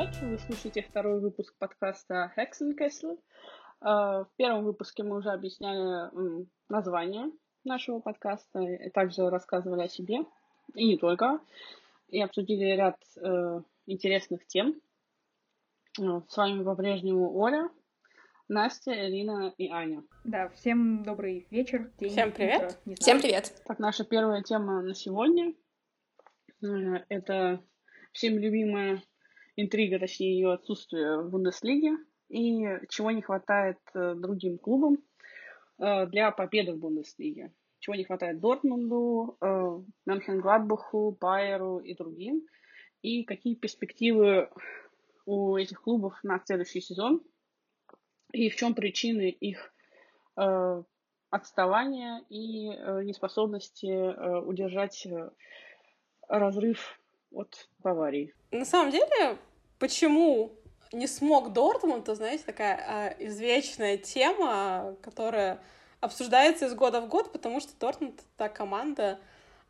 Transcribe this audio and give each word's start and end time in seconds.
привет! 0.00 0.16
Вы 0.22 0.38
слушаете 0.38 0.82
второй 0.82 1.20
выпуск 1.20 1.54
подкаста 1.58 2.32
Hexenkessel. 2.36 3.18
В 3.80 4.28
первом 4.36 4.64
выпуске 4.64 5.02
мы 5.02 5.18
уже 5.18 5.30
объясняли 5.30 6.46
название 6.68 7.30
нашего 7.64 8.00
подкаста, 8.00 8.60
и 8.60 8.88
также 8.90 9.28
рассказывали 9.28 9.82
о 9.82 9.88
себе, 9.88 10.20
и 10.74 10.86
не 10.86 10.96
только, 10.96 11.40
и 12.08 12.20
обсудили 12.22 12.64
ряд 12.76 12.96
э, 13.16 13.60
интересных 13.86 14.46
тем. 14.46 14.80
Э, 15.98 16.22
с 16.28 16.36
вами 16.36 16.64
по-прежнему 16.64 17.36
Оля, 17.36 17.68
Настя, 18.48 18.92
Элина 18.92 19.52
и 19.58 19.68
Аня. 19.68 20.02
Да, 20.24 20.48
всем 20.50 21.02
добрый 21.02 21.46
вечер, 21.50 21.90
день, 21.98 22.10
Всем 22.10 22.32
привет. 22.32 22.80
Утро, 22.86 22.94
всем 23.00 23.20
привет. 23.20 23.62
Так, 23.66 23.78
наша 23.78 24.04
первая 24.04 24.42
тема 24.42 24.80
на 24.80 24.94
сегодня 24.94 25.52
э,— 26.62 26.66
это 27.08 27.62
всем 28.12 28.38
любимая 28.38 29.02
интрига, 29.62 29.98
точнее 29.98 30.34
ее 30.34 30.52
отсутствие 30.52 31.20
в 31.22 31.30
Бундеслиге 31.30 31.96
и 32.30 32.64
чего 32.88 33.10
не 33.10 33.22
хватает 33.22 33.78
э, 33.94 34.14
другим 34.14 34.58
клубам 34.58 34.98
э, 35.78 36.06
для 36.06 36.30
победы 36.30 36.72
в 36.72 36.78
Бундеслиге. 36.78 37.52
Чего 37.80 37.96
не 37.96 38.04
хватает 38.04 38.40
Дортмунду, 38.40 39.36
э, 39.40 39.80
Мюнхен-Гладбаху, 40.06 41.16
Байеру 41.20 41.78
и 41.78 41.94
другим. 41.94 42.46
И 43.02 43.24
какие 43.24 43.54
перспективы 43.54 44.50
у 45.26 45.56
этих 45.56 45.82
клубов 45.82 46.14
на 46.22 46.40
следующий 46.44 46.80
сезон. 46.80 47.22
И 48.32 48.48
в 48.48 48.56
чем 48.56 48.74
причины 48.74 49.30
их 49.30 49.74
отставания 51.30 52.24
и 52.28 52.68
неспособности 53.04 54.40
удержать 54.44 55.06
разрыв 56.28 57.00
от 57.32 57.68
Баварии. 57.80 58.34
На 58.50 58.64
самом 58.64 58.90
деле, 58.90 59.38
почему 59.80 60.52
не 60.92 61.08
смог 61.08 61.52
Дортмунд, 61.52 62.04
то, 62.04 62.14
знаете, 62.14 62.44
такая 62.44 62.84
а, 62.86 63.14
извечная 63.18 63.96
тема, 63.96 64.94
которая 65.02 65.60
обсуждается 66.00 66.66
из 66.66 66.74
года 66.74 67.00
в 67.00 67.08
год, 67.08 67.32
потому 67.32 67.60
что 67.60 67.72
Дортмунд— 67.78 68.20
та 68.36 68.48
команда, 68.48 69.18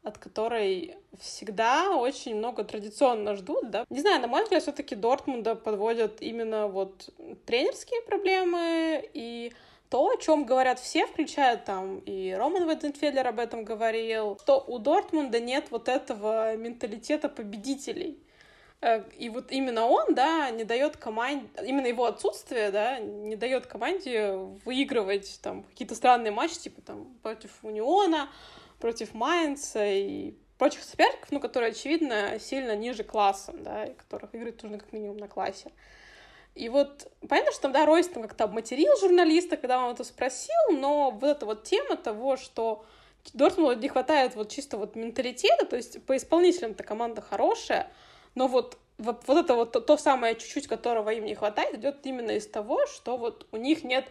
от 0.02 0.18
которой 0.18 0.96
всегда 1.18 1.90
очень 1.96 2.36
много 2.36 2.64
традиционно 2.64 3.36
ждут, 3.36 3.70
да. 3.70 3.84
Не 3.90 4.00
знаю, 4.00 4.20
на 4.20 4.28
мой 4.28 4.42
взгляд, 4.44 4.62
все 4.62 4.72
таки 4.72 4.94
Дортмунда 4.94 5.54
подводят 5.54 6.22
именно 6.22 6.68
вот 6.68 7.10
тренерские 7.46 8.00
проблемы 8.02 9.08
и 9.12 9.52
то, 9.90 10.08
о 10.08 10.16
чем 10.16 10.44
говорят 10.44 10.78
все, 10.78 11.06
включая 11.06 11.56
там 11.56 11.98
и 12.06 12.32
Роман 12.32 12.68
Вейденфеллер 12.68 13.26
об 13.26 13.40
этом 13.40 13.64
говорил, 13.64 14.38
что 14.40 14.64
у 14.66 14.78
Дортмунда 14.78 15.40
нет 15.40 15.66
вот 15.70 15.88
этого 15.88 16.56
менталитета 16.56 17.28
победителей. 17.28 18.22
Э, 18.80 19.02
и 19.18 19.28
вот 19.28 19.52
именно 19.52 19.86
он, 19.86 20.14
да, 20.14 20.50
не 20.50 20.64
дает 20.64 20.96
команде, 20.96 21.46
именно 21.62 21.86
его 21.86 22.06
отсутствие, 22.06 22.70
да, 22.70 22.98
не 22.98 23.36
дает 23.36 23.66
команде 23.66 24.32
выигрывать 24.64 25.40
там 25.42 25.64
какие-то 25.64 25.94
странные 25.94 26.32
матчи, 26.32 26.58
типа 26.58 26.80
там 26.80 27.14
против 27.22 27.50
Униона, 27.62 28.30
против 28.78 29.14
Майнца 29.14 29.84
и 29.86 30.34
прочих 30.58 30.82
соперников, 30.82 31.30
ну, 31.30 31.40
которые, 31.40 31.70
очевидно, 31.70 32.38
сильно 32.38 32.76
ниже 32.76 33.02
классом, 33.02 33.62
да, 33.62 33.86
и 33.86 33.94
которых 33.94 34.34
играть 34.34 34.62
нужно 34.62 34.78
как 34.78 34.92
минимум 34.92 35.16
на 35.16 35.28
классе. 35.28 35.72
И 36.54 36.68
вот 36.68 37.10
понятно, 37.28 37.52
что 37.52 37.68
да, 37.68 37.86
Ройс 37.86 38.08
там 38.08 38.22
как-то 38.22 38.44
обматерил 38.44 38.94
журналиста, 38.98 39.56
когда 39.56 39.84
он 39.84 39.94
это 39.94 40.04
спросил, 40.04 40.72
но 40.72 41.10
вот 41.10 41.24
эта 41.24 41.46
вот 41.46 41.64
тема 41.64 41.96
того, 41.96 42.36
что 42.36 42.84
Дортмунду 43.32 43.80
не 43.80 43.88
хватает 43.88 44.34
вот 44.34 44.50
чисто 44.50 44.76
вот 44.76 44.96
менталитета, 44.96 45.64
то 45.66 45.76
есть 45.76 46.02
по 46.04 46.16
исполнителям-то 46.16 46.82
команда 46.82 47.22
хорошая, 47.22 47.90
но 48.34 48.48
вот, 48.48 48.78
вот, 48.98 49.26
вот 49.26 49.36
это 49.36 49.54
вот 49.54 49.72
то, 49.72 49.80
то 49.80 49.96
самое 49.96 50.34
чуть-чуть, 50.36 50.68
которого 50.68 51.10
им 51.10 51.24
не 51.24 51.34
хватает, 51.34 51.76
идет 51.76 52.04
именно 52.04 52.32
из 52.32 52.46
того, 52.46 52.86
что 52.86 53.16
вот 53.16 53.46
у 53.52 53.56
них 53.56 53.84
нет 53.84 54.10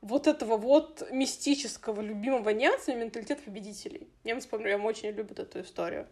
вот 0.00 0.26
этого 0.26 0.56
вот 0.56 1.06
мистического, 1.10 2.00
любимого 2.00 2.50
немцами 2.50 3.00
менталитета 3.00 3.42
победителей. 3.42 4.08
Немцы, 4.24 4.48
по 4.48 4.58
прям 4.58 4.84
очень 4.84 5.10
любят 5.10 5.38
эту 5.38 5.60
историю. 5.60 6.08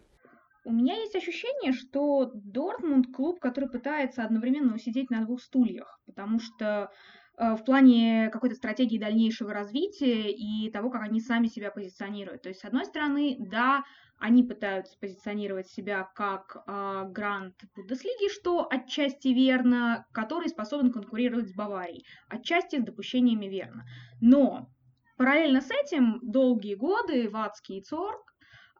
У 0.65 0.71
меня 0.71 0.95
есть 0.95 1.15
ощущение, 1.15 1.71
что 1.73 2.29
Дортмунд 2.33 3.15
клуб, 3.15 3.39
который 3.39 3.69
пытается 3.69 4.23
одновременно 4.23 4.75
усидеть 4.75 5.09
на 5.09 5.25
двух 5.25 5.41
стульях, 5.41 5.99
потому 6.05 6.39
что 6.39 6.91
э, 7.37 7.55
в 7.55 7.63
плане 7.63 8.29
какой-то 8.31 8.55
стратегии 8.55 8.99
дальнейшего 8.99 9.53
развития 9.53 10.29
и 10.29 10.69
того, 10.69 10.89
как 10.91 11.01
они 11.03 11.21
сами 11.21 11.47
себя 11.47 11.71
позиционируют. 11.71 12.43
То 12.43 12.49
есть, 12.49 12.61
с 12.61 12.65
одной 12.65 12.85
стороны, 12.85 13.37
да, 13.39 13.83
они 14.19 14.43
пытаются 14.43 14.97
позиционировать 14.99 15.67
себя 15.67 16.09
как 16.13 16.57
э, 16.67 17.05
грант 17.09 17.55
Бундеслиги, 17.75 18.31
что 18.33 18.67
отчасти 18.69 19.29
верно, 19.29 20.05
который 20.11 20.49
способен 20.49 20.91
конкурировать 20.91 21.49
с 21.49 21.53
Баварией, 21.53 22.05
отчасти 22.27 22.79
с 22.79 22.83
допущениями 22.83 23.45
верно. 23.45 23.85
Но 24.19 24.69
параллельно 25.17 25.61
с 25.61 25.71
этим 25.71 26.19
долгие 26.21 26.75
годы 26.75 27.29
Вацкий 27.29 27.79
и 27.79 27.83
Цорг 27.83 28.35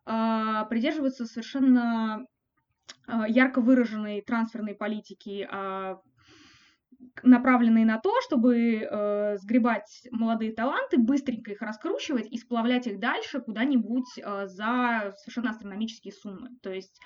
э, 0.06 0.66
придерживаются 0.70 1.26
совершенно 1.26 2.26
э, 3.08 3.14
ярко 3.30 3.62
выраженной 3.62 4.22
трансферной 4.22 4.76
политики 4.76 5.48
направленные 7.24 7.86
на 7.86 8.00
то, 8.00 8.14
чтобы 8.22 8.82
э, 8.82 9.38
сгребать 9.38 10.08
молодые 10.12 10.54
таланты, 10.54 10.98
быстренько 10.98 11.52
их 11.52 11.62
раскручивать 11.62 12.28
и 12.30 12.38
сплавлять 12.38 12.88
их 12.88 13.00
дальше 13.00 13.40
куда-нибудь 13.40 14.18
э, 14.18 14.48
за 14.48 15.14
совершенно 15.18 15.52
астрономические 15.52 16.14
суммы. 16.14 16.50
То 16.62 16.72
есть 16.72 17.00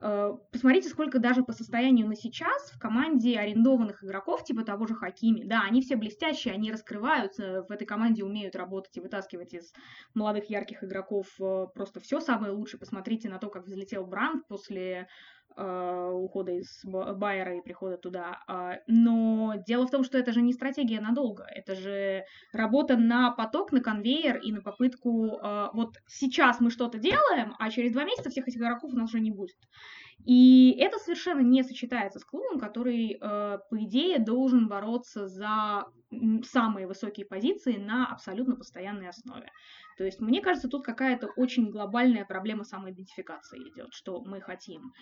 э, 0.00 0.32
посмотрите, 0.52 0.88
сколько 0.88 1.18
даже 1.18 1.42
по 1.42 1.52
состоянию 1.52 2.06
на 2.06 2.14
сейчас 2.14 2.70
в 2.70 2.78
команде 2.78 3.38
арендованных 3.38 4.04
игроков, 4.04 4.44
типа 4.44 4.64
того 4.64 4.86
же 4.86 4.94
Хакими. 4.94 5.44
Да, 5.44 5.62
они 5.62 5.82
все 5.82 5.96
блестящие, 5.96 6.54
они 6.54 6.70
раскрываются, 6.70 7.64
в 7.68 7.72
этой 7.72 7.86
команде 7.86 8.24
умеют 8.24 8.54
работать 8.54 8.96
и 8.96 9.00
вытаскивать 9.00 9.54
из 9.54 9.72
молодых 10.14 10.50
ярких 10.50 10.84
игроков 10.84 11.26
э, 11.40 11.66
просто 11.74 12.00
все 12.00 12.20
самое 12.20 12.52
лучшее. 12.52 12.80
Посмотрите 12.80 13.28
на 13.28 13.38
то, 13.38 13.48
как 13.48 13.66
взлетел 13.66 14.06
Бранд 14.06 14.46
после 14.46 15.08
ухода 15.56 16.52
из 16.52 16.80
Байера 16.84 17.56
и 17.56 17.62
прихода 17.62 17.96
туда. 17.96 18.42
А, 18.46 18.76
но 18.86 19.54
дело 19.66 19.86
в 19.86 19.90
том, 19.90 20.04
что 20.04 20.18
это 20.18 20.32
же 20.32 20.42
не 20.42 20.52
стратегия 20.52 21.00
надолго, 21.00 21.44
это 21.44 21.74
же 21.74 22.24
работа 22.52 22.96
на 22.96 23.30
поток, 23.30 23.72
на 23.72 23.80
конвейер 23.80 24.38
и 24.38 24.52
на 24.52 24.60
попытку 24.60 25.38
а, 25.40 25.70
вот 25.72 25.96
сейчас 26.06 26.60
мы 26.60 26.70
что-то 26.70 26.98
делаем, 26.98 27.54
а 27.58 27.70
через 27.70 27.92
два 27.92 28.04
месяца 28.04 28.30
всех 28.30 28.48
этих 28.48 28.58
игроков 28.58 28.92
у 28.92 28.96
нас 28.96 29.10
уже 29.10 29.20
не 29.20 29.30
будет. 29.30 29.56
И 30.24 30.76
это 30.78 30.98
совершенно 30.98 31.40
не 31.40 31.64
сочетается 31.64 32.20
с 32.20 32.24
клубом, 32.24 32.60
который, 32.60 33.18
по 33.18 33.60
идее, 33.72 34.20
должен 34.20 34.68
бороться 34.68 35.26
за 35.26 35.86
самые 36.44 36.86
высокие 36.86 37.26
позиции 37.26 37.76
на 37.76 38.06
абсолютно 38.06 38.54
постоянной 38.54 39.08
основе. 39.08 39.50
То 39.96 40.04
есть, 40.04 40.20
мне 40.20 40.40
кажется, 40.40 40.68
тут 40.68 40.84
какая-то 40.84 41.28
очень 41.36 41.70
глобальная 41.70 42.24
проблема 42.24 42.64
самоидентификации 42.64 43.70
идет, 43.70 43.92
что 43.92 44.22
мы 44.22 44.40
хотим 44.40 44.92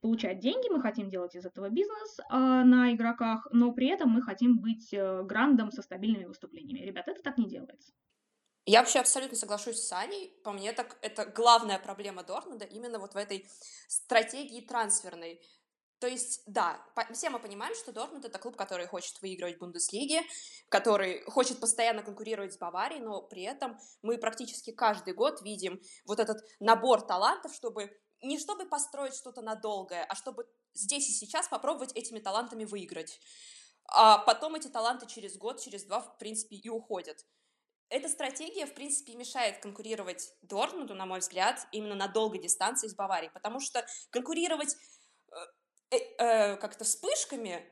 получать 0.00 0.40
деньги, 0.40 0.68
мы 0.70 0.80
хотим 0.80 1.08
делать 1.08 1.34
из 1.34 1.44
этого 1.44 1.68
бизнес 1.68 2.18
э, 2.20 2.24
на 2.32 2.92
игроках, 2.92 3.46
но 3.52 3.72
при 3.72 3.88
этом 3.88 4.10
мы 4.10 4.22
хотим 4.22 4.58
быть 4.58 4.92
э, 4.92 5.22
грандом 5.24 5.70
со 5.70 5.82
стабильными 5.82 6.24
выступлениями. 6.24 6.84
Ребят, 6.84 7.08
это 7.08 7.22
так 7.22 7.38
не 7.38 7.48
делается. 7.48 7.92
Я 8.66 8.80
вообще 8.80 8.98
абсолютно 8.98 9.36
соглашусь 9.36 9.80
с 9.80 9.92
Аней. 9.92 10.38
По 10.44 10.52
мне, 10.52 10.72
так 10.72 10.98
это 11.00 11.24
главная 11.24 11.78
проблема 11.78 12.22
Дортмунда 12.22 12.66
именно 12.66 12.98
вот 12.98 13.14
в 13.14 13.16
этой 13.16 13.48
стратегии 13.88 14.60
трансферной. 14.60 15.40
То 16.00 16.06
есть, 16.06 16.42
да, 16.46 16.80
все 17.12 17.28
мы 17.30 17.40
понимаем, 17.40 17.74
что 17.74 17.92
Дортмунд— 17.92 18.24
это 18.26 18.38
клуб, 18.38 18.56
который 18.56 18.86
хочет 18.86 19.20
выигрывать 19.20 19.56
в 19.56 19.60
Бундеслиге, 19.60 20.20
который 20.68 21.22
хочет 21.24 21.58
постоянно 21.58 22.02
конкурировать 22.02 22.52
с 22.52 22.58
Баварией, 22.58 23.00
но 23.00 23.22
при 23.22 23.42
этом 23.42 23.78
мы 24.02 24.16
практически 24.18 24.70
каждый 24.70 25.14
год 25.14 25.42
видим 25.42 25.80
вот 26.04 26.20
этот 26.20 26.38
набор 26.60 27.00
талантов, 27.00 27.52
чтобы 27.52 27.90
не 28.22 28.38
чтобы 28.38 28.66
построить 28.66 29.14
что-то 29.14 29.42
надолгое, 29.42 30.04
а 30.04 30.14
чтобы 30.14 30.46
здесь 30.74 31.08
и 31.08 31.12
сейчас 31.12 31.48
попробовать 31.48 31.92
этими 31.94 32.18
талантами 32.18 32.64
выиграть. 32.64 33.20
А 33.86 34.18
потом 34.18 34.54
эти 34.54 34.68
таланты 34.68 35.06
через 35.06 35.36
год, 35.36 35.60
через 35.60 35.84
два, 35.84 36.00
в 36.00 36.18
принципе, 36.18 36.56
и 36.56 36.68
уходят. 36.68 37.24
Эта 37.90 38.08
стратегия, 38.08 38.66
в 38.66 38.74
принципе, 38.74 39.14
мешает 39.14 39.60
конкурировать 39.62 40.34
Дортмунду, 40.42 40.94
на 40.94 41.06
мой 41.06 41.20
взгляд, 41.20 41.66
именно 41.72 41.94
на 41.94 42.06
долгой 42.06 42.40
дистанции 42.40 42.86
с 42.86 42.94
Баварией, 42.94 43.32
потому 43.32 43.60
что 43.60 43.84
конкурировать 44.10 44.76
э, 45.32 45.96
э, 45.96 45.96
э, 45.96 46.56
как-то 46.56 46.84
вспышками 46.84 47.66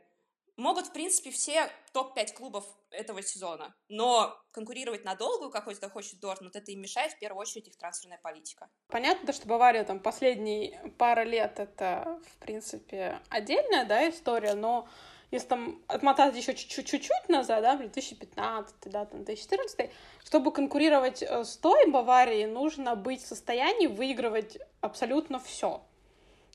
могут, 0.57 0.87
в 0.87 0.93
принципе, 0.93 1.31
все 1.31 1.71
топ-5 1.93 2.35
клубов 2.35 2.65
этого 2.91 3.23
сезона. 3.23 3.75
Но 3.89 4.37
конкурировать 4.51 5.05
надолго, 5.05 5.51
как 5.51 5.69
это 5.69 5.89
хочет 5.89 6.21
Дортмунд, 6.21 6.57
это 6.57 6.71
им 6.73 6.81
мешает 6.81 7.13
в 7.13 7.19
первую 7.19 7.41
очередь 7.41 7.69
их 7.69 7.77
трансферная 7.77 8.19
политика. 8.23 8.69
Понятно, 8.89 9.33
что 9.33 9.47
Бавария 9.49 9.85
там 9.85 10.01
последние 10.01 10.93
пара 10.99 11.23
лет 11.23 11.59
это, 11.59 12.21
в 12.35 12.39
принципе, 12.39 13.21
отдельная, 13.29 13.85
да, 13.85 14.09
история, 14.09 14.55
но 14.55 14.89
если 15.31 15.49
там 15.49 15.83
отмотать 15.89 16.37
еще 16.37 16.55
чуть-чуть 16.55 17.29
назад, 17.29 17.63
да, 17.63 17.77
2015, 17.77 18.75
да, 18.85 19.05
там, 19.07 19.25
2014, 19.25 19.91
чтобы 20.25 20.53
конкурировать 20.53 21.23
э, 21.23 21.45
с 21.45 21.57
той 21.57 21.91
Баварией, 21.91 22.47
нужно 22.47 22.95
быть 22.95 23.23
в 23.23 23.27
состоянии 23.27 23.89
выигрывать 23.89 24.59
абсолютно 24.81 25.41
все. 25.41 25.83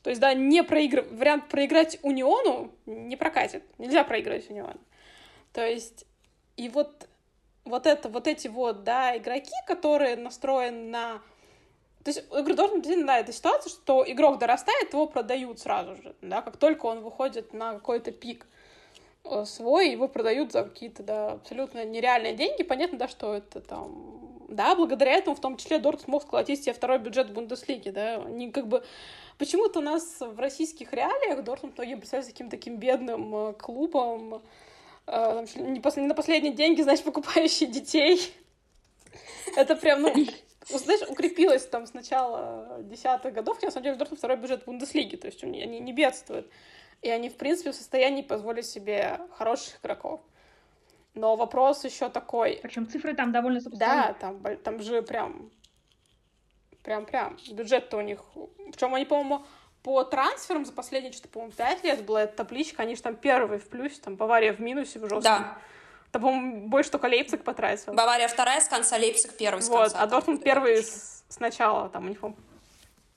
То 0.02 0.10
есть, 0.10 0.20
да, 0.20 0.34
не 0.34 0.62
проигр... 0.62 1.06
вариант 1.10 1.48
проиграть 1.48 1.98
Униону 2.02 2.72
не 2.86 3.16
прокатит. 3.16 3.62
Нельзя 3.78 4.04
проиграть 4.04 4.50
Униону. 4.50 4.80
То 5.52 5.66
есть, 5.66 6.06
и 6.56 6.68
вот, 6.68 7.08
вот 7.64 7.86
это, 7.86 8.08
вот 8.08 8.26
эти 8.26 8.48
вот, 8.48 8.84
да, 8.84 9.16
игроки, 9.16 9.52
которые 9.66 10.16
настроены 10.16 10.90
на 10.90 11.22
то 12.04 12.10
есть, 12.10 12.28
говорю, 12.28 12.56
должен 12.56 12.80
быть, 12.80 13.06
да, 13.06 13.18
эта 13.18 13.32
ситуация, 13.32 13.70
что 13.70 14.04
игрок 14.06 14.38
дорастает, 14.38 14.92
его 14.92 15.06
продают 15.06 15.60
сразу 15.60 15.94
же, 15.96 16.16
да, 16.20 16.42
как 16.42 16.56
только 16.56 16.86
он 16.86 17.00
выходит 17.00 17.52
на 17.52 17.74
какой-то 17.74 18.10
пик 18.10 18.46
э, 19.24 19.44
свой, 19.44 19.90
его 19.90 20.08
продают 20.08 20.50
за 20.50 20.64
какие-то, 20.64 21.04
да, 21.04 21.32
абсолютно 21.32 21.84
нереальные 21.84 22.34
деньги. 22.34 22.64
Понятно, 22.64 22.98
да, 22.98 23.08
что 23.08 23.34
это 23.34 23.60
там... 23.60 24.21
Да, 24.52 24.74
благодаря 24.74 25.12
этому 25.12 25.34
в 25.34 25.40
том 25.40 25.56
числе 25.56 25.78
Дорт 25.78 26.02
смог 26.02 26.22
сколотить 26.22 26.62
себе 26.62 26.74
второй 26.74 26.98
бюджет 26.98 27.32
Бундеслиги, 27.32 27.88
да, 27.90 28.16
они 28.16 28.50
как 28.50 28.68
бы... 28.68 28.84
Почему-то 29.38 29.80
у 29.80 29.82
нас 29.82 30.20
в 30.20 30.38
российских 30.38 30.92
реалиях 30.92 31.42
Дортмунд 31.42 31.76
многие 31.78 31.96
представляют 31.96 32.30
каким-то 32.30 32.56
таким 32.56 32.76
бедным 32.76 33.34
э, 33.34 33.52
клубом, 33.54 34.42
э, 35.06 35.46
не, 35.56 35.80
на 36.06 36.14
последние 36.14 36.52
деньги, 36.52 36.82
значит, 36.82 37.04
покупающие 37.04 37.68
детей. 37.68 38.20
Это 39.56 39.74
прям, 39.74 40.02
ну, 40.02 40.12
знаешь, 40.68 41.08
укрепилась 41.08 41.66
там 41.66 41.86
с 41.86 41.94
начала 41.94 42.78
десятых 42.82 43.32
годов, 43.32 43.56
хотя, 43.56 43.68
на 43.68 43.72
самом 43.72 43.84
деле, 43.84 43.96
Дортмунд 43.96 44.18
второй 44.18 44.36
бюджет 44.36 44.64
Бундеслиги, 44.66 45.16
то 45.16 45.26
есть 45.26 45.42
они 45.42 45.64
не 45.64 45.92
бедствуют. 45.92 46.48
И 47.00 47.08
они, 47.08 47.30
в 47.30 47.36
принципе, 47.36 47.72
в 47.72 47.74
состоянии 47.74 48.22
позволить 48.22 48.66
себе 48.66 49.18
хороших 49.32 49.80
игроков. 49.80 50.20
Но 51.14 51.36
вопрос 51.36 51.84
еще 51.84 52.08
такой. 52.08 52.58
Причем 52.62 52.88
цифры 52.88 53.14
там 53.14 53.32
довольно 53.32 53.60
Да, 53.60 54.14
там, 54.18 54.42
там 54.58 54.82
же 54.82 55.02
прям 55.02 55.50
прям-прям. 56.82 57.38
Бюджет-то 57.50 57.96
у 57.96 58.00
них... 58.00 58.20
Причем 58.72 58.94
они, 58.94 59.04
по-моему, 59.04 59.44
по 59.82 60.04
трансферам 60.04 60.64
за 60.64 60.72
последние, 60.72 61.12
что-то, 61.12 61.28
по-моему, 61.28 61.52
пять 61.52 61.82
лет 61.84 62.04
была 62.04 62.22
эта 62.22 62.36
табличка, 62.36 62.82
они 62.82 62.94
же 62.94 63.02
там 63.02 63.16
первые 63.16 63.58
в 63.58 63.68
плюсе, 63.68 64.00
там 64.00 64.16
Бавария 64.16 64.52
в 64.52 64.60
минусе 64.60 64.98
в 64.98 65.02
жестком. 65.02 65.22
Да. 65.22 65.58
Там, 66.12 66.22
по-моему, 66.22 66.68
больше 66.68 66.90
только 66.90 67.06
Лейпциг 67.06 67.42
потратил. 67.42 67.94
Бавария 67.94 68.28
вторая 68.28 68.60
с 68.60 68.68
конца, 68.68 68.96
Лейпциг 68.96 69.36
первый 69.36 69.62
с 69.62 69.68
вот, 69.68 69.80
конца. 69.80 69.98
А 70.00 70.06
Дортмунд 70.06 70.42
первый 70.42 70.82
с, 70.82 71.24
с 71.28 71.40
начала, 71.40 71.88
там 71.88 72.06
у 72.06 72.08
них 72.08 72.18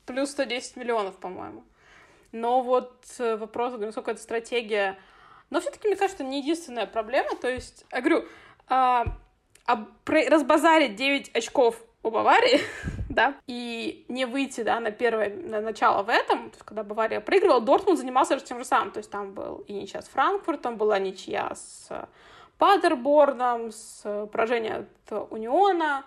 плюс 0.06 0.32
110 0.32 0.78
миллионов, 0.78 1.16
по-моему. 1.18 1.64
Но 2.32 2.62
вот 2.62 3.06
э, 3.20 3.36
вопрос, 3.36 3.74
насколько 3.80 4.12
это 4.12 4.22
стратегия... 4.22 4.98
Но 5.56 5.62
все-таки, 5.62 5.88
мне 5.88 5.96
кажется, 5.96 6.26
не 6.26 6.42
единственная 6.42 6.86
проблема. 6.86 7.34
То 7.38 7.50
есть, 7.50 7.86
я 7.90 8.02
говорю, 8.02 8.26
а, 8.68 9.06
а, 9.66 9.88
разбазарить 10.06 10.98
9 10.98 11.34
очков 11.34 11.82
у 12.04 12.10
Баварии, 12.10 12.60
да, 13.10 13.36
и 13.48 14.04
не 14.10 14.26
выйти, 14.26 14.64
да, 14.64 14.82
на 14.82 14.92
первое 14.92 15.34
на 15.34 15.62
начало 15.62 16.04
в 16.04 16.10
этом, 16.10 16.50
то 16.50 16.56
есть, 16.56 16.66
когда 16.66 16.84
Бавария 16.84 17.22
проигрывала, 17.22 17.62
Дортмунд 17.62 17.98
занимался 17.98 18.38
тем 18.42 18.60
же 18.60 18.66
самым, 18.66 18.92
то 18.92 18.98
есть 18.98 19.10
там 19.10 19.32
был 19.32 19.64
и 19.66 19.72
ничья 19.72 20.02
с 20.02 20.10
Франкфуртом, 20.10 20.76
была 20.76 21.00
ничья 21.00 21.56
с 21.56 21.88
Падерборном, 22.58 23.72
с 23.72 24.28
поражением 24.34 24.90
от 25.10 25.32
Униона. 25.32 26.04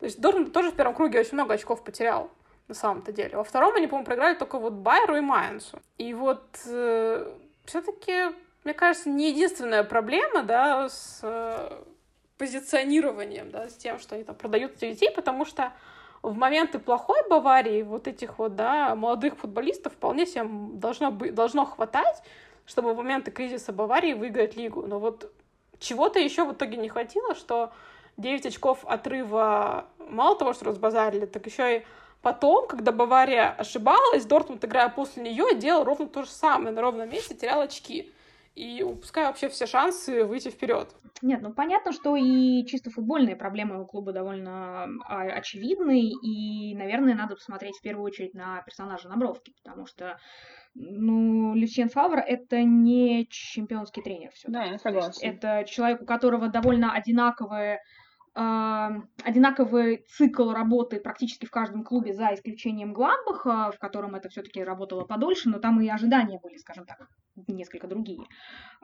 То 0.00 0.06
есть 0.06 0.18
Дортмунд 0.22 0.54
тоже 0.54 0.70
в 0.70 0.74
первом 0.74 0.94
круге 0.94 1.20
очень 1.20 1.34
много 1.34 1.52
очков 1.52 1.84
потерял 1.84 2.30
на 2.66 2.74
самом-то 2.74 3.12
деле. 3.12 3.36
Во 3.36 3.44
втором 3.44 3.76
они, 3.76 3.88
по-моему, 3.88 4.06
проиграли 4.06 4.36
только 4.36 4.58
вот 4.58 4.72
Байеру 4.72 5.16
и 5.16 5.20
Майенсу. 5.20 5.82
И 5.98 6.14
вот 6.14 6.46
э, 6.64 7.30
все-таки, 7.66 8.32
мне 8.66 8.74
кажется, 8.74 9.08
не 9.08 9.30
единственная 9.30 9.84
проблема, 9.84 10.42
да, 10.42 10.88
с 10.88 11.20
э, 11.22 11.84
позиционированием, 12.36 13.52
да, 13.52 13.68
с 13.68 13.74
тем, 13.74 14.00
что 14.00 14.16
они 14.16 14.24
там 14.24 14.34
продают 14.34 14.74
детей, 14.74 15.08
потому 15.12 15.44
что 15.44 15.72
в 16.20 16.36
моменты 16.36 16.80
плохой 16.80 17.20
Баварии 17.30 17.82
вот 17.82 18.08
этих 18.08 18.40
вот, 18.40 18.56
да, 18.56 18.96
молодых 18.96 19.36
футболистов 19.36 19.92
вполне 19.92 20.26
себе 20.26 20.42
должно, 20.48 21.12
быть, 21.12 21.32
должно 21.32 21.64
хватать, 21.64 22.20
чтобы 22.66 22.92
в 22.92 22.96
моменты 22.96 23.30
кризиса 23.30 23.72
Баварии 23.72 24.14
выиграть 24.14 24.56
лигу. 24.56 24.84
Но 24.84 24.98
вот 24.98 25.32
чего-то 25.78 26.18
еще 26.18 26.44
в 26.44 26.52
итоге 26.52 26.76
не 26.76 26.88
хватило, 26.88 27.36
что 27.36 27.72
9 28.16 28.46
очков 28.46 28.84
отрыва 28.84 29.86
мало 29.98 30.36
того, 30.36 30.54
что 30.54 30.64
разбазарили, 30.64 31.26
так 31.26 31.46
еще 31.46 31.78
и 31.78 31.86
потом, 32.20 32.66
когда 32.66 32.90
Бавария 32.90 33.54
ошибалась, 33.56 34.24
Дортмунд, 34.24 34.64
играя 34.64 34.88
после 34.88 35.22
нее, 35.22 35.54
делал 35.54 35.84
ровно 35.84 36.08
то 36.08 36.24
же 36.24 36.30
самое, 36.30 36.74
на 36.74 36.82
ровном 36.82 37.08
месте 37.08 37.36
терял 37.36 37.60
очки. 37.60 38.12
И 38.56 38.82
упуская 38.82 39.26
вообще 39.26 39.50
все 39.50 39.66
шансы 39.66 40.24
выйти 40.24 40.48
вперед. 40.48 40.88
Нет, 41.20 41.42
ну 41.42 41.52
понятно, 41.52 41.92
что 41.92 42.16
и 42.16 42.64
чисто 42.64 42.90
футбольные 42.90 43.36
проблемы 43.36 43.82
у 43.82 43.86
клуба 43.86 44.12
довольно 44.12 44.88
а, 45.04 45.22
очевидны, 45.24 46.08
и, 46.10 46.74
наверное, 46.74 47.14
надо 47.14 47.34
посмотреть 47.34 47.76
в 47.76 47.82
первую 47.82 48.06
очередь 48.06 48.32
на 48.32 48.62
персонажа 48.62 49.10
Набровки, 49.10 49.52
потому 49.62 49.84
что 49.84 50.18
ну, 50.74 51.54
Люсьен 51.54 51.90
Фавр— 51.90 52.18
это 52.26 52.62
не 52.62 53.26
чемпионский 53.28 54.02
тренер. 54.02 54.30
Все 54.32 54.48
да, 54.50 54.64
я 54.64 54.78
согласна. 54.78 55.26
Это 55.26 55.64
человек, 55.68 56.00
у 56.00 56.06
которого 56.06 56.48
довольно 56.48 56.94
одинаковые 56.94 57.80
одинаковый 58.36 60.04
цикл 60.08 60.50
работы 60.50 61.00
практически 61.00 61.46
в 61.46 61.50
каждом 61.50 61.84
клубе, 61.84 62.12
за 62.12 62.34
исключением 62.34 62.92
Гладбаха, 62.92 63.72
в 63.72 63.78
котором 63.78 64.14
это 64.14 64.28
все-таки 64.28 64.62
работало 64.62 65.04
подольше, 65.04 65.48
но 65.48 65.58
там 65.58 65.80
и 65.80 65.88
ожидания 65.88 66.38
были, 66.42 66.58
скажем 66.58 66.84
так, 66.84 67.08
несколько 67.48 67.86
другие. 67.86 68.26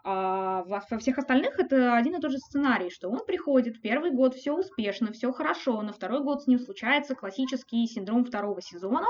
А 0.05 0.65
во 0.65 0.99
всех 0.99 1.19
остальных 1.19 1.59
это 1.59 1.95
один 1.97 2.17
и 2.17 2.21
тот 2.21 2.33
же 2.33 2.39
сценарий, 2.39 2.91
что 2.91 3.11
он 3.11 3.25
приходит, 3.27 3.83
первый 3.83 4.11
год 4.11 4.35
все 4.35 4.53
успешно, 4.53 5.13
все 5.13 5.31
хорошо, 5.33 5.83
на 5.83 5.93
второй 5.93 6.23
год 6.23 6.43
с 6.43 6.47
ним 6.47 6.59
случается 6.59 7.15
классический 7.15 7.87
синдром 7.87 8.25
второго 8.25 8.63
сезона, 8.63 9.07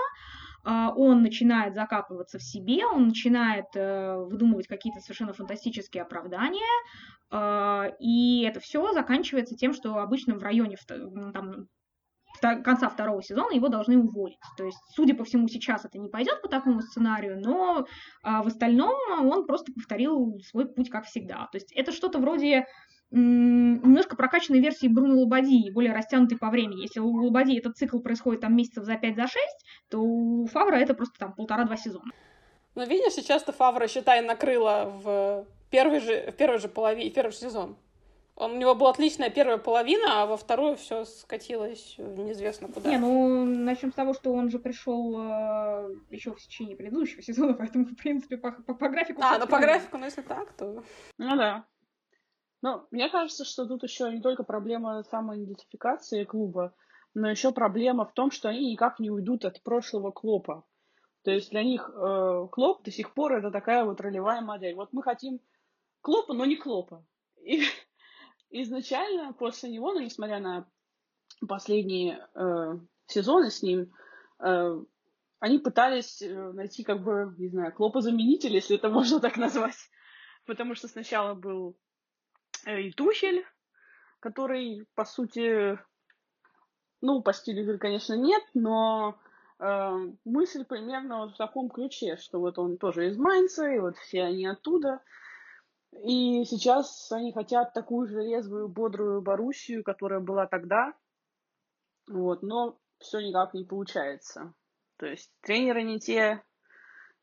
он 0.64 1.23
начинает 1.23 1.75
закапываться 1.75 2.38
в 2.38 2.43
себе, 2.43 2.87
он 2.87 3.09
начинает 3.09 3.67
э, 3.75 4.17
выдумывать 4.17 4.69
какие-то 4.69 5.00
совершенно 5.00 5.32
фантастические 5.32 6.03
оправдания, 6.03 6.61
а, 7.32 7.91
и 7.99 8.43
это 8.43 8.61
все 8.61 8.93
заканчивается 8.93 9.56
тем, 9.56 9.73
что 9.73 9.97
обычно 9.97 10.35
в 10.35 10.43
районе 10.43 10.76
там, 11.32 11.69
конца 12.41 12.88
второго 12.88 13.23
сезона 13.23 13.55
его 13.55 13.69
должны 13.69 13.97
уволить. 13.99 14.38
То 14.56 14.64
есть, 14.64 14.79
судя 14.94 15.14
по 15.14 15.25
всему, 15.25 15.49
сейчас 15.49 15.85
это 15.85 15.99
не 15.99 16.11
пойдет 16.11 16.43
по 16.43 16.49
такому 16.49 16.82
сценарию, 16.82 17.41
но 17.41 17.87
а, 18.23 18.43
в 18.43 18.49
остальном 18.49 18.94
он 19.11 19.47
просто 19.47 19.73
повторил 19.73 20.38
свой 20.41 20.67
путь 20.67 20.91
как 20.91 21.06
всегда. 21.06 21.49
То 21.50 21.56
есть 21.56 21.73
это 21.73 21.91
что-то 21.91 22.19
вроде 22.19 22.67
немножко 23.12 24.17
прокачанной 24.17 24.61
версии 24.61 24.88
Бруно 24.88 25.20
Лободи, 25.20 25.70
более 25.70 25.93
растянутой 25.93 26.39
по 26.39 26.51
времени. 26.51 26.82
Если 26.82 27.01
у 27.01 27.08
Лободи 27.08 27.56
этот 27.58 27.77
цикл 27.77 27.98
происходит 27.98 28.41
там 28.41 28.56
месяцев 28.56 28.84
за 28.84 28.96
5 28.96 29.17
за 29.17 29.27
6, 29.27 29.37
то 29.91 29.98
у 30.01 30.46
Фавра 30.46 30.77
это 30.77 30.94
просто 30.94 31.19
там 31.19 31.34
полтора-два 31.34 31.77
сезона. 31.77 32.10
Ну, 32.75 32.87
видишь, 32.87 33.13
сейчас-то 33.13 33.53
Фавра, 33.53 33.87
считай, 33.87 34.22
накрыла 34.22 34.91
в 35.05 35.46
первый 35.70 36.01
же, 36.01 36.31
в 36.31 36.37
первой 36.37 36.58
же 36.58 36.69
половине, 36.69 37.10
в 37.10 37.15
первый 37.15 37.32
сезон. 37.32 37.77
Он, 38.34 38.53
у 38.53 38.56
него 38.56 38.75
была 38.75 38.91
отличная 38.91 39.29
первая 39.29 39.58
половина, 39.58 40.22
а 40.22 40.27
во 40.27 40.39
вторую 40.39 40.77
все 40.77 41.05
скатилось 41.05 41.96
неизвестно 41.98 42.69
куда. 42.69 42.89
Не, 42.89 42.96
ну 42.96 43.44
начнем 43.44 43.93
с 43.93 43.94
того, 43.94 44.15
что 44.15 44.32
он 44.32 44.51
же 44.51 44.58
пришел 44.58 45.20
э, 45.20 45.94
еще 46.10 46.32
в 46.32 46.41
течение 46.41 46.75
предыдущего 46.75 47.22
сезона, 47.22 47.53
поэтому, 47.53 47.84
в 47.84 47.94
принципе, 47.94 48.39
по, 48.39 48.53
по, 48.53 48.75
по 48.75 48.89
графику... 48.89 49.20
А, 49.22 49.39
ну 49.39 49.46
по 49.46 49.58
графику, 49.58 49.98
ну 49.98 50.06
если 50.06 50.22
так, 50.22 50.51
то... 50.55 50.82
Ну 51.19 51.37
да. 51.37 51.67
Ну, 52.63 52.87
мне 52.93 53.11
кажется, 53.11 53.45
что 53.45 53.67
тут 53.67 53.83
еще 53.83 54.11
не 54.13 54.21
только 54.21 54.45
проблема 54.45 55.03
самоидентификации 55.11 56.25
клуба, 56.25 56.73
но 57.13 57.29
еще 57.29 57.53
проблема 57.53 58.07
в 58.07 58.15
том, 58.15 58.31
что 58.31 58.49
они 58.49 58.71
никак 58.73 59.01
не 59.01 59.11
уйдут 59.11 59.45
от 59.45 59.61
прошлого 59.63 60.13
Клопа. 60.13 60.65
То 61.25 61.33
есть 61.33 61.51
для 61.51 61.65
них 61.65 61.91
э, 61.91 62.49
Клоп 62.51 62.85
до 62.85 62.91
сих 62.91 63.15
пор 63.15 63.35
это 63.35 63.51
такая 63.51 63.85
вот 63.85 64.01
ролевая 64.01 64.41
модель. 64.41 64.77
Вот 64.77 64.93
мы 64.93 65.03
хотим 65.03 65.41
Клопа, 66.01 66.35
но 66.35 66.45
не 66.45 66.57
Клопа. 66.57 67.05
И 67.43 67.65
изначально 68.51 69.33
после 69.33 69.71
него, 69.71 69.93
ну, 69.93 70.01
несмотря 70.01 70.39
на 70.39 70.67
последние 71.49 72.29
э, 72.35 72.79
сезоны 73.07 73.51
с 73.51 73.63
ним, 73.63 73.93
э, 74.39 74.85
они 75.41 75.59
пытались 75.59 76.23
э, 76.23 76.53
найти, 76.53 76.85
как 76.85 77.03
бы, 77.03 77.35
не 77.39 77.49
знаю, 77.49 77.73
Клопа-заменитель, 77.73 78.55
если 78.55 78.77
это 78.77 78.89
можно 78.91 79.19
так 79.19 79.37
назвать. 79.37 79.91
Потому 80.47 80.77
что 80.77 80.87
сначала 80.89 81.35
был 81.35 81.77
и 82.67 82.93
Тухель, 82.93 83.45
который, 84.21 84.87
по 84.95 85.05
сути, 85.05 85.79
ну, 87.01 87.23
по 87.23 87.33
стилю 87.33 87.63
игры, 87.63 87.79
конечно, 87.79 88.15
нет, 88.15 88.43
но 88.55 89.19
э, 89.59 89.91
мысль 90.25 90.65
примерно 90.65 91.19
вот 91.19 91.35
в 91.35 91.37
таком 91.37 91.69
ключе, 91.69 92.17
что 92.17 92.41
вот 92.41 92.59
он 92.59 92.79
тоже 92.79 93.09
из 93.09 93.17
Майнца, 93.17 93.69
и 93.69 93.79
вот 93.79 93.97
все 93.97 94.23
они 94.23 94.47
оттуда. 94.47 95.01
И 96.05 96.45
сейчас 96.45 97.11
они 97.13 97.33
хотят 97.33 97.75
такую 97.75 98.07
же 98.07 98.23
резвую, 98.23 98.69
бодрую 98.69 99.21
Боруссию, 99.21 99.85
которая 99.85 100.21
была 100.21 100.47
тогда. 100.47 100.95
Вот, 102.09 102.43
но 102.43 102.79
все 102.99 103.21
никак 103.21 103.55
не 103.55 103.65
получается. 103.65 104.55
То 104.97 105.07
есть 105.07 105.31
тренеры 105.43 105.83
не 105.83 105.99
те, 105.99 106.43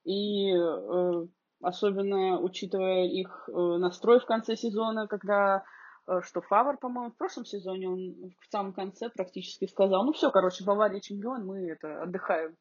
и 0.03 0.51
э, 0.53 1.27
особенно 1.61 2.39
учитывая 2.39 3.05
их 3.05 3.47
э, 3.47 3.51
настрой 3.51 4.19
в 4.19 4.25
конце 4.25 4.55
сезона, 4.55 5.07
когда 5.07 5.63
э, 6.07 6.21
что 6.23 6.41
Фавор, 6.41 6.77
по-моему, 6.77 7.11
в 7.11 7.17
прошлом 7.17 7.45
сезоне 7.45 7.89
он 7.89 8.31
в 8.39 8.51
самом 8.51 8.73
конце 8.73 9.09
практически 9.09 9.65
сказал, 9.65 10.05
ну 10.05 10.13
все, 10.13 10.31
короче, 10.31 10.63
Бавария 10.63 10.99
чемпион, 10.99 11.45
мы 11.45 11.69
это 11.69 12.03
отдыхаем. 12.03 12.55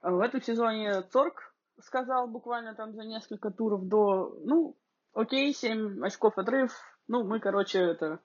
А 0.00 0.10
в 0.10 0.20
этом 0.20 0.42
сезоне 0.42 1.02
Цорг 1.02 1.54
сказал 1.80 2.28
буквально 2.28 2.74
там 2.74 2.92
за 2.92 3.04
несколько 3.04 3.50
туров 3.50 3.88
до, 3.88 4.36
ну, 4.44 4.76
окей, 5.14 5.52
7 5.54 6.04
очков 6.04 6.36
отрыв, 6.36 6.72
ну, 7.08 7.24
мы, 7.24 7.40
короче, 7.40 7.78
это, 7.80 8.20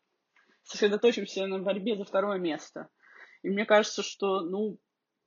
сосредоточимся 0.63 1.47
на 1.47 1.59
борьбе 1.59 1.95
за 1.95 2.03
второе 2.03 2.38
место. 2.38 2.89
И 3.43 3.49
мне 3.49 3.65
кажется, 3.65 4.03
что, 4.03 4.41
ну, 4.41 4.77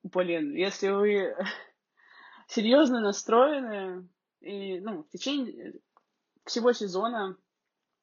блин, 0.03 0.53
если 0.53 0.89
вы 0.89 1.35
серьезно 2.47 3.01
настроены 3.01 4.07
и, 4.43 4.79
ну, 4.81 5.03
в 5.03 5.09
течение 5.09 5.73
всего 6.45 6.73
сезона 6.73 7.37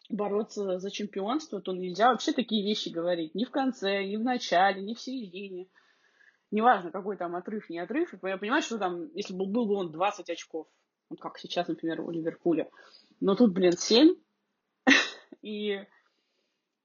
бороться 0.08 0.78
за 0.78 0.90
чемпионство, 0.90 1.60
то 1.60 1.72
нельзя 1.72 2.10
вообще 2.10 2.32
такие 2.32 2.64
вещи 2.64 2.88
говорить. 2.88 3.34
Ни 3.34 3.44
в 3.44 3.50
конце, 3.50 4.04
ни 4.04 4.16
в 4.16 4.22
начале, 4.22 4.82
ни 4.82 4.94
в 4.94 5.00
середине. 5.00 5.68
Неважно, 6.50 6.90
какой 6.90 7.16
там 7.16 7.36
отрыв, 7.36 7.68
не 7.70 7.78
отрыв. 7.78 8.12
Я 8.22 8.38
понимаю, 8.38 8.62
что 8.62 8.78
там, 8.78 9.08
если 9.14 9.34
бы 9.34 9.46
был 9.46 9.66
бы 9.66 9.74
он 9.74 9.92
20 9.92 10.30
очков, 10.30 10.66
вот 11.10 11.20
как 11.20 11.38
сейчас, 11.38 11.68
например, 11.68 12.00
у 12.00 12.10
Ливерпуля. 12.10 12.68
Но 13.20 13.36
тут, 13.36 13.52
блин, 13.52 13.72
7. 13.72 14.16
И 15.42 15.86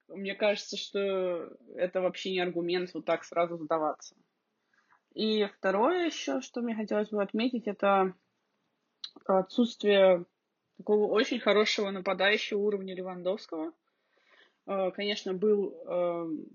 мне 0.09 0.35
кажется, 0.35 0.77
что 0.77 1.49
это 1.75 2.01
вообще 2.01 2.31
не 2.31 2.41
аргумент 2.41 2.93
вот 2.93 3.05
так 3.05 3.23
сразу 3.23 3.57
сдаваться. 3.57 4.15
И 5.13 5.45
второе 5.45 6.07
еще, 6.07 6.41
что 6.41 6.61
мне 6.61 6.75
хотелось 6.75 7.09
бы 7.09 7.23
отметить, 7.23 7.67
это 7.67 8.13
отсутствие 9.25 10.25
такого 10.77 11.11
очень 11.11 11.39
хорошего 11.39 11.89
нападающего 11.91 12.59
уровня 12.59 12.95
Левандовского. 12.95 13.73
Э, 14.67 14.91
конечно, 14.91 15.33
был 15.33 15.73
эм, 15.87 16.45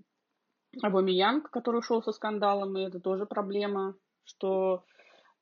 Абамиянг, 0.81 1.49
который 1.49 1.79
ушел 1.79 2.03
со 2.03 2.11
скандалом, 2.11 2.77
и 2.77 2.83
это 2.83 2.99
тоже 2.99 3.25
проблема, 3.25 3.95
что 4.23 4.85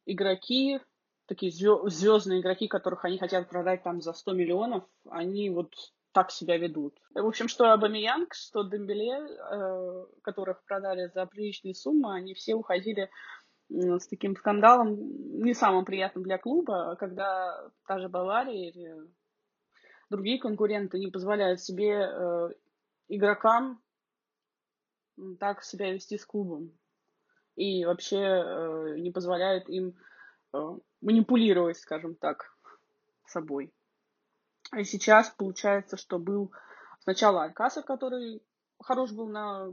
игроки, 0.05 0.79
такие 1.27 1.51
звездные 1.51 2.41
игроки, 2.41 2.67
которых 2.67 3.05
они 3.05 3.17
хотят 3.17 3.49
продать 3.49 3.83
там 3.83 4.01
за 4.01 4.13
100 4.13 4.33
миллионов, 4.33 4.83
они 5.09 5.49
вот 5.49 5.73
так 6.11 6.31
себя 6.31 6.57
ведут. 6.57 6.97
В 7.13 7.25
общем, 7.25 7.47
что 7.47 7.71
Абамиянг, 7.71 8.33
что 8.33 8.63
Дембеле, 8.63 9.13
э, 9.13 10.05
которых 10.23 10.63
продали 10.63 11.11
за 11.13 11.25
приличные 11.27 11.75
суммы, 11.75 12.15
они 12.15 12.33
все 12.33 12.55
уходили 12.55 13.09
с 13.69 14.07
таким 14.07 14.35
скандалом, 14.35 14.97
не 15.43 15.53
самым 15.53 15.85
приятным 15.85 16.23
для 16.23 16.37
клуба, 16.37 16.95
когда 16.99 17.69
та 17.87 17.99
же 17.99 18.09
Бавария 18.09 18.71
или 18.71 18.95
другие 20.09 20.39
конкуренты 20.39 20.97
не 20.97 21.07
позволяют 21.07 21.61
себе 21.61 21.91
э, 21.91 22.49
игрокам 23.07 23.81
так 25.39 25.63
себя 25.63 25.91
вести 25.91 26.17
с 26.17 26.25
клубом. 26.25 26.71
И 27.55 27.85
вообще 27.85 28.17
э, 28.17 28.95
не 28.97 29.11
позволяют 29.11 29.69
им 29.69 29.95
э, 30.53 30.57
манипулировать, 31.01 31.77
скажем 31.77 32.15
так, 32.15 32.55
собой. 33.25 33.73
И 34.75 34.83
сейчас 34.83 35.29
получается, 35.29 35.97
что 35.97 36.19
был 36.19 36.51
сначала 37.01 37.43
Алькасар, 37.43 37.83
который 37.83 38.41
хорош 38.79 39.11
был 39.11 39.27
на 39.27 39.71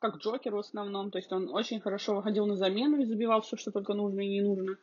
как 0.00 0.16
Джокер 0.16 0.54
в 0.54 0.58
основном. 0.58 1.10
То 1.10 1.18
есть 1.18 1.32
он 1.32 1.48
очень 1.52 1.80
хорошо 1.80 2.14
выходил 2.14 2.46
на 2.46 2.56
замену 2.56 2.98
и 3.00 3.06
забивал 3.06 3.40
все, 3.42 3.56
что 3.56 3.70
только 3.70 3.94
нужно 3.94 4.20
и 4.20 4.28
не 4.28 4.40
нужно. 4.42 4.76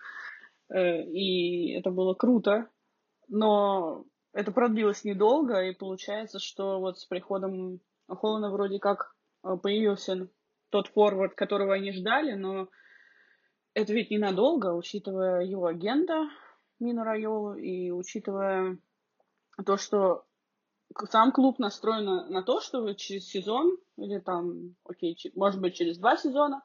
Э, 0.69 1.03
и 1.03 1.73
это 1.73 1.91
было 1.91 2.13
круто. 2.13 2.69
Но 3.27 4.05
это 4.33 4.51
продлилось 4.51 5.03
недолго, 5.03 5.61
и 5.63 5.73
получается, 5.73 6.39
что 6.39 6.79
вот 6.79 6.99
с 6.99 7.05
приходом 7.05 7.79
Холлана 8.07 8.51
вроде 8.51 8.79
как 8.79 9.15
э, 9.43 9.55
появился 9.61 10.29
тот 10.69 10.87
форвард, 10.87 11.35
которого 11.35 11.73
они 11.73 11.91
ждали, 11.91 12.33
но 12.33 12.67
это 13.73 13.93
ведь 13.93 14.11
ненадолго, 14.11 14.73
учитывая 14.73 15.41
его 15.41 15.67
агента 15.67 16.29
Мину 16.79 17.03
Райолу 17.03 17.55
и 17.55 17.91
учитывая 17.91 18.77
то, 19.65 19.77
что 19.77 20.25
сам 21.09 21.31
клуб 21.31 21.59
настроен 21.59 22.05
на, 22.05 22.43
то, 22.43 22.61
чтобы 22.61 22.95
через 22.95 23.27
сезон 23.27 23.77
или 23.97 24.19
там, 24.19 24.75
окей, 24.85 25.17
может 25.35 25.61
быть, 25.61 25.75
через 25.75 25.97
два 25.97 26.17
сезона 26.17 26.63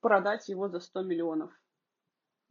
продать 0.00 0.48
его 0.48 0.68
за 0.68 0.80
100 0.80 1.02
миллионов. 1.02 1.50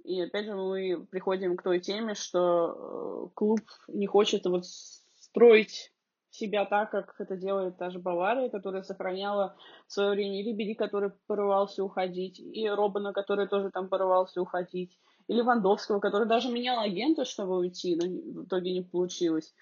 И 0.04 0.22
опять 0.22 0.46
же 0.46 0.56
мы 0.56 1.06
приходим 1.10 1.58
к 1.58 1.64
той 1.64 1.80
теме, 1.80 2.14
что 2.14 3.28
э, 3.28 3.30
клуб 3.34 3.62
не 3.88 4.06
хочет 4.06 4.46
вот 4.46 4.66
строить 4.66 5.92
себя 6.30 6.66
так, 6.66 6.92
как 6.92 7.16
это 7.20 7.38
делает 7.38 7.78
та 7.78 7.90
же 7.90 8.00
Бавария, 8.00 8.50
которая 8.50 8.84
сохраняла 8.84 9.56
в 9.88 9.94
свое 9.94 10.12
время 10.12 10.42
и 10.42 10.76
который 10.76 11.12
порывался 11.28 11.84
уходить, 11.84 12.40
и 12.40 12.68
Робана, 12.70 13.14
который 13.14 13.48
тоже 13.48 13.72
там 13.72 13.90
порывался 13.90 14.42
уходить, 14.42 15.00
и 15.28 15.34
Левандовского, 15.34 16.00
который 16.00 16.28
даже 16.28 16.52
менял 16.52 16.80
агента, 16.80 17.26
чтобы 17.26 17.58
уйти, 17.58 17.96
но 17.96 18.42
в 18.42 18.46
итоге 18.46 18.74
не 18.74 18.82
получилось. 18.84 19.54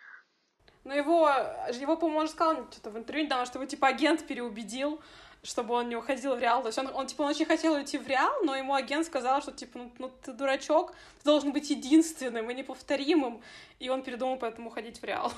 Но 0.83 0.93
его, 0.93 1.29
его 1.71 1.95
по-моему, 1.95 2.27
сказал 2.27 2.65
что-то 2.71 2.89
в 2.89 2.97
интервью 2.97 3.25
недавно, 3.25 3.45
что 3.45 3.59
его, 3.59 3.65
типа, 3.65 3.87
агент 3.87 4.25
переубедил, 4.27 4.99
чтобы 5.41 5.73
он 5.75 5.89
не 5.89 5.95
уходил 5.95 6.35
в 6.35 6.39
Реал. 6.39 6.61
То 6.61 6.67
есть 6.67 6.77
он, 6.77 6.89
он, 6.93 7.07
типа, 7.07 7.21
он 7.21 7.29
очень 7.29 7.45
хотел 7.45 7.73
уйти 7.73 7.97
в 7.97 8.07
Реал, 8.07 8.43
но 8.43 8.55
ему 8.55 8.73
агент 8.73 9.05
сказал, 9.05 9.41
что, 9.41 9.51
типа, 9.51 9.79
ну, 9.79 9.91
ну 9.97 10.11
ты 10.23 10.33
дурачок, 10.33 10.91
ты 11.19 11.25
должен 11.25 11.53
быть 11.53 11.69
единственным 11.69 12.49
и 12.49 12.53
неповторимым. 12.53 13.41
И 13.79 13.89
он 13.89 14.03
передумал 14.03 14.37
поэтому 14.37 14.69
уходить 14.69 14.99
в 14.99 15.03
Реал. 15.03 15.31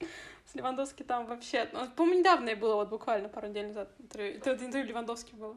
С 0.00 0.54
Левандовски 0.54 1.02
там 1.02 1.26
вообще... 1.26 1.68
Ну, 1.72 1.88
по-моему, 1.96 2.20
недавно 2.20 2.54
было, 2.54 2.76
вот 2.76 2.88
буквально 2.88 3.28
пару 3.28 3.48
недель 3.48 3.68
назад. 3.68 3.90
Интервью, 3.98 4.36
интервью 4.36 4.84
Левандовски 4.84 5.34
было. 5.34 5.56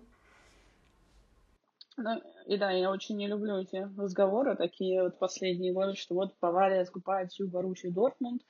Ну, 2.01 2.23
и 2.45 2.57
да, 2.57 2.71
я 2.71 2.91
очень 2.91 3.17
не 3.17 3.27
люблю 3.27 3.57
эти 3.57 3.89
разговоры, 3.97 4.55
такие 4.55 5.03
вот 5.03 5.19
последние 5.19 5.73
годы, 5.73 5.95
что 5.95 6.15
вот 6.15 6.33
Бавария 6.39 6.85
скупает 6.85 7.31
всю 7.31 7.49
Боруссию 7.49 7.91
Дортмунд. 7.91 8.41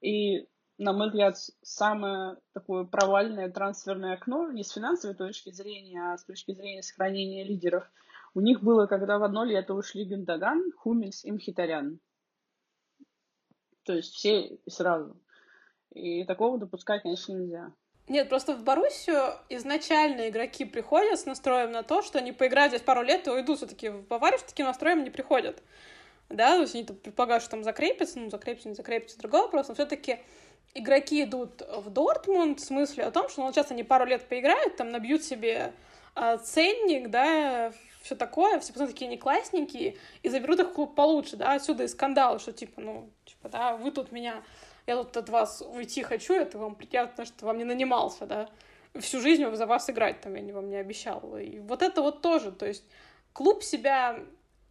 И, 0.00 0.46
на 0.78 0.92
мой 0.92 1.08
взгляд, 1.08 1.36
самое 1.62 2.36
такое 2.52 2.84
провальное 2.84 3.50
трансферное 3.50 4.14
окно, 4.14 4.52
не 4.52 4.62
с 4.62 4.70
финансовой 4.70 5.16
точки 5.16 5.50
зрения, 5.50 6.12
а 6.12 6.16
с 6.16 6.24
точки 6.24 6.54
зрения 6.54 6.82
сохранения 6.84 7.42
лидеров, 7.42 7.90
у 8.34 8.40
них 8.40 8.62
было, 8.62 8.86
когда 8.86 9.18
в 9.18 9.24
одно 9.24 9.42
лето 9.42 9.74
ушли 9.74 10.04
Гендаган, 10.04 10.70
Хумельс 10.76 11.24
и 11.24 11.32
Мхитарян. 11.32 11.98
То 13.82 13.94
есть 13.94 14.14
все 14.14 14.60
сразу. 14.68 15.20
И 15.92 16.24
такого 16.24 16.56
допускать, 16.56 17.02
конечно, 17.02 17.32
нельзя. 17.32 17.72
Нет, 18.08 18.28
просто 18.28 18.54
в 18.54 18.62
Боруссию 18.62 19.34
изначально 19.48 20.28
игроки 20.28 20.64
приходят 20.64 21.18
с 21.18 21.26
настроем 21.26 21.72
на 21.72 21.82
то, 21.82 22.02
что 22.02 22.18
они 22.18 22.30
поиграют 22.30 22.72
здесь 22.72 22.82
пару 22.82 23.02
лет 23.02 23.26
и 23.26 23.30
уйдут. 23.30 23.58
Все-таки 23.58 23.88
в 23.88 24.06
Баварию 24.06 24.38
с 24.38 24.44
таким 24.44 24.66
настроем 24.66 25.02
не 25.02 25.10
приходят. 25.10 25.60
Да, 26.28 26.56
то 26.56 26.62
есть 26.62 26.74
они 26.74 26.84
предполагают, 26.84 27.42
что 27.42 27.52
там 27.52 27.64
закрепятся, 27.64 28.18
ну, 28.18 28.30
закрепятся, 28.30 28.68
не 28.68 28.74
закрепятся, 28.74 29.18
другой 29.18 29.42
вопрос, 29.42 29.68
но 29.68 29.74
все-таки 29.74 30.18
игроки 30.74 31.22
идут 31.22 31.62
в 31.62 31.90
Дортмунд 31.90 32.60
в 32.60 32.64
смысле 32.64 33.04
о 33.04 33.10
том, 33.10 33.28
что 33.28 33.42
ну, 33.42 33.52
сейчас 33.52 33.70
они 33.70 33.84
пару 33.84 34.04
лет 34.06 34.28
поиграют, 34.28 34.76
там 34.76 34.90
набьют 34.90 35.22
себе 35.22 35.72
э, 36.16 36.38
ценник, 36.42 37.10
да, 37.10 37.72
все 38.02 38.16
такое, 38.16 38.58
все 38.60 38.72
потом 38.72 38.88
такие 38.88 39.08
не 39.08 39.18
классненькие, 39.18 39.96
и 40.22 40.28
заберут 40.28 40.60
их 40.60 40.68
в 40.68 40.72
клуб 40.72 40.94
получше, 40.94 41.36
да, 41.36 41.52
отсюда 41.52 41.84
и 41.84 41.88
скандал, 41.88 42.38
что 42.40 42.52
типа, 42.52 42.80
ну, 42.80 43.10
типа, 43.24 43.48
да, 43.48 43.76
вы 43.76 43.90
тут 43.90 44.10
меня 44.10 44.42
я 44.86 44.96
тут 44.96 45.16
от 45.16 45.28
вас 45.28 45.62
уйти 45.62 46.02
хочу, 46.02 46.34
это 46.34 46.58
вам 46.58 46.74
приятно, 46.74 47.24
что 47.24 47.46
вам 47.46 47.58
не 47.58 47.64
нанимался, 47.64 48.26
да, 48.26 48.48
всю 49.00 49.20
жизнь 49.20 49.44
за 49.54 49.66
вас 49.66 49.90
играть, 49.90 50.20
там, 50.20 50.34
я 50.34 50.54
вам 50.54 50.68
не 50.68 50.76
обещал. 50.76 51.36
И 51.38 51.58
вот 51.58 51.82
это 51.82 52.02
вот 52.02 52.22
тоже, 52.22 52.52
то 52.52 52.66
есть 52.66 52.84
клуб 53.32 53.62
себя 53.62 54.18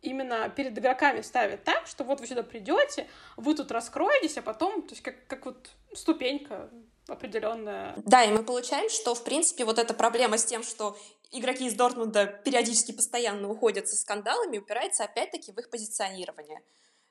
именно 0.02 0.50
перед 0.50 0.78
игроками 0.78 1.22
ставит 1.22 1.64
так, 1.64 1.88
что 1.88 2.04
вот 2.04 2.20
вы 2.20 2.28
сюда 2.28 2.44
придете, 2.44 3.08
вы 3.38 3.56
тут 3.56 3.72
раскроетесь, 3.72 4.38
а 4.38 4.42
потом, 4.42 4.82
то 4.84 4.94
есть 4.94 5.02
как, 5.02 5.28
как 5.28 5.46
вот 5.46 5.70
ступенька 5.94 6.70
определенная. 7.08 7.94
Да, 7.98 8.24
и 8.24 8.32
мы 8.32 8.44
получаем, 8.44 8.90
что, 8.90 9.14
в 9.16 9.24
принципе, 9.24 9.66
вот 9.66 9.80
эта 9.80 9.94
проблема 9.94 10.38
с 10.38 10.46
тем, 10.46 10.64
что 10.64 10.98
игроки 11.32 11.68
из 11.68 11.76
Дортмунда 11.76 12.26
периодически 12.26 12.92
постоянно 12.92 13.50
уходят 13.50 13.88
со 13.88 13.96
скандалами, 13.96 14.58
упирается 14.58 15.04
опять-таки 15.04 15.52
в 15.52 15.60
их 15.60 15.70
позиционирование. 15.70 16.62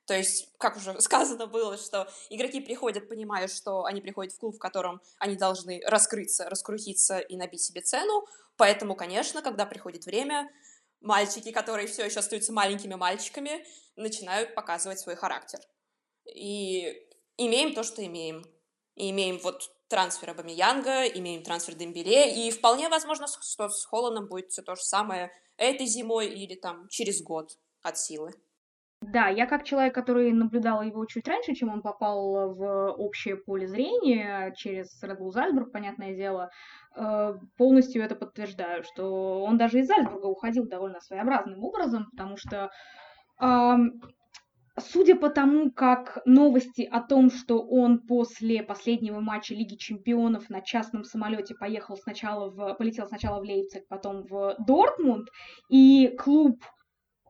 То 0.06 0.14
есть, 0.14 0.48
как 0.58 0.76
уже 0.76 1.00
сказано 1.00 1.46
было, 1.46 1.76
что 1.76 2.08
игроки 2.30 2.60
приходят, 2.60 3.08
понимая, 3.08 3.48
что 3.48 3.84
они 3.84 4.00
приходят 4.00 4.32
в 4.32 4.38
клуб, 4.38 4.56
в 4.56 4.58
котором 4.58 5.00
они 5.18 5.36
должны 5.36 5.80
раскрыться, 5.86 6.48
раскрутиться 6.48 7.18
и 7.18 7.36
набить 7.36 7.62
себе 7.62 7.80
цену. 7.80 8.26
Поэтому, 8.56 8.94
конечно, 8.94 9.42
когда 9.42 9.66
приходит 9.66 10.06
время, 10.06 10.50
мальчики, 11.00 11.50
которые 11.50 11.86
все 11.86 12.04
еще 12.04 12.20
остаются 12.20 12.52
маленькими 12.52 12.94
мальчиками, 12.94 13.66
начинают 13.96 14.54
показывать 14.54 15.00
свой 15.00 15.16
характер. 15.16 15.60
И 16.24 17.06
имеем 17.36 17.74
то, 17.74 17.82
что 17.82 18.04
имеем. 18.04 18.44
И 18.94 19.10
имеем 19.10 19.38
вот 19.38 19.70
трансфер 19.88 20.30
Абамиянга, 20.30 21.06
имеем 21.06 21.42
трансфер 21.42 21.74
Дембеле, 21.74 22.46
и 22.46 22.50
вполне 22.50 22.88
возможно, 22.88 23.26
что 23.26 23.68
с 23.68 23.84
Холландом 23.84 24.28
будет 24.28 24.50
все 24.50 24.62
то 24.62 24.76
же 24.76 24.82
самое 24.82 25.32
этой 25.56 25.86
зимой 25.86 26.28
или 26.28 26.54
там 26.54 26.88
через 26.88 27.22
год 27.22 27.58
от 27.82 27.98
силы. 27.98 28.32
Да, 29.12 29.28
я 29.28 29.46
как 29.46 29.64
человек, 29.64 29.94
который 29.94 30.32
наблюдал 30.32 30.82
его 30.82 31.04
чуть 31.04 31.28
раньше, 31.28 31.54
чем 31.54 31.68
он 31.68 31.82
попал 31.82 32.54
в 32.54 32.92
общее 32.92 33.36
поле 33.36 33.66
зрения 33.66 34.52
через 34.56 35.02
Red 35.02 35.18
Bull 35.18 35.30
Зальцбург, 35.30 35.72
понятное 35.72 36.14
дело, 36.14 36.50
э, 36.96 37.34
полностью 37.56 38.02
это 38.02 38.14
подтверждаю, 38.14 38.82
что 38.84 39.42
он 39.44 39.58
даже 39.58 39.80
из 39.80 39.88
Зальцбурга 39.88 40.26
уходил 40.26 40.66
довольно 40.66 41.00
своеобразным 41.00 41.62
образом, 41.62 42.08
потому 42.12 42.36
что 42.36 42.70
Судя 44.76 45.14
по 45.14 45.30
тому, 45.30 45.70
как 45.70 46.18
новости 46.26 46.82
о 46.82 47.00
том, 47.00 47.30
что 47.30 47.60
он 47.60 48.00
после 48.00 48.60
последнего 48.64 49.20
матча 49.20 49.54
Лиги 49.54 49.76
Чемпионов 49.76 50.50
на 50.50 50.62
частном 50.62 51.04
самолете 51.04 51.54
поехал 51.54 51.96
сначала 51.96 52.50
в, 52.50 52.74
полетел 52.74 53.06
сначала 53.06 53.38
в 53.38 53.44
Лейпциг, 53.44 53.86
потом 53.86 54.22
в 54.22 54.56
Дортмунд, 54.66 55.28
и 55.68 56.08
клуб 56.18 56.64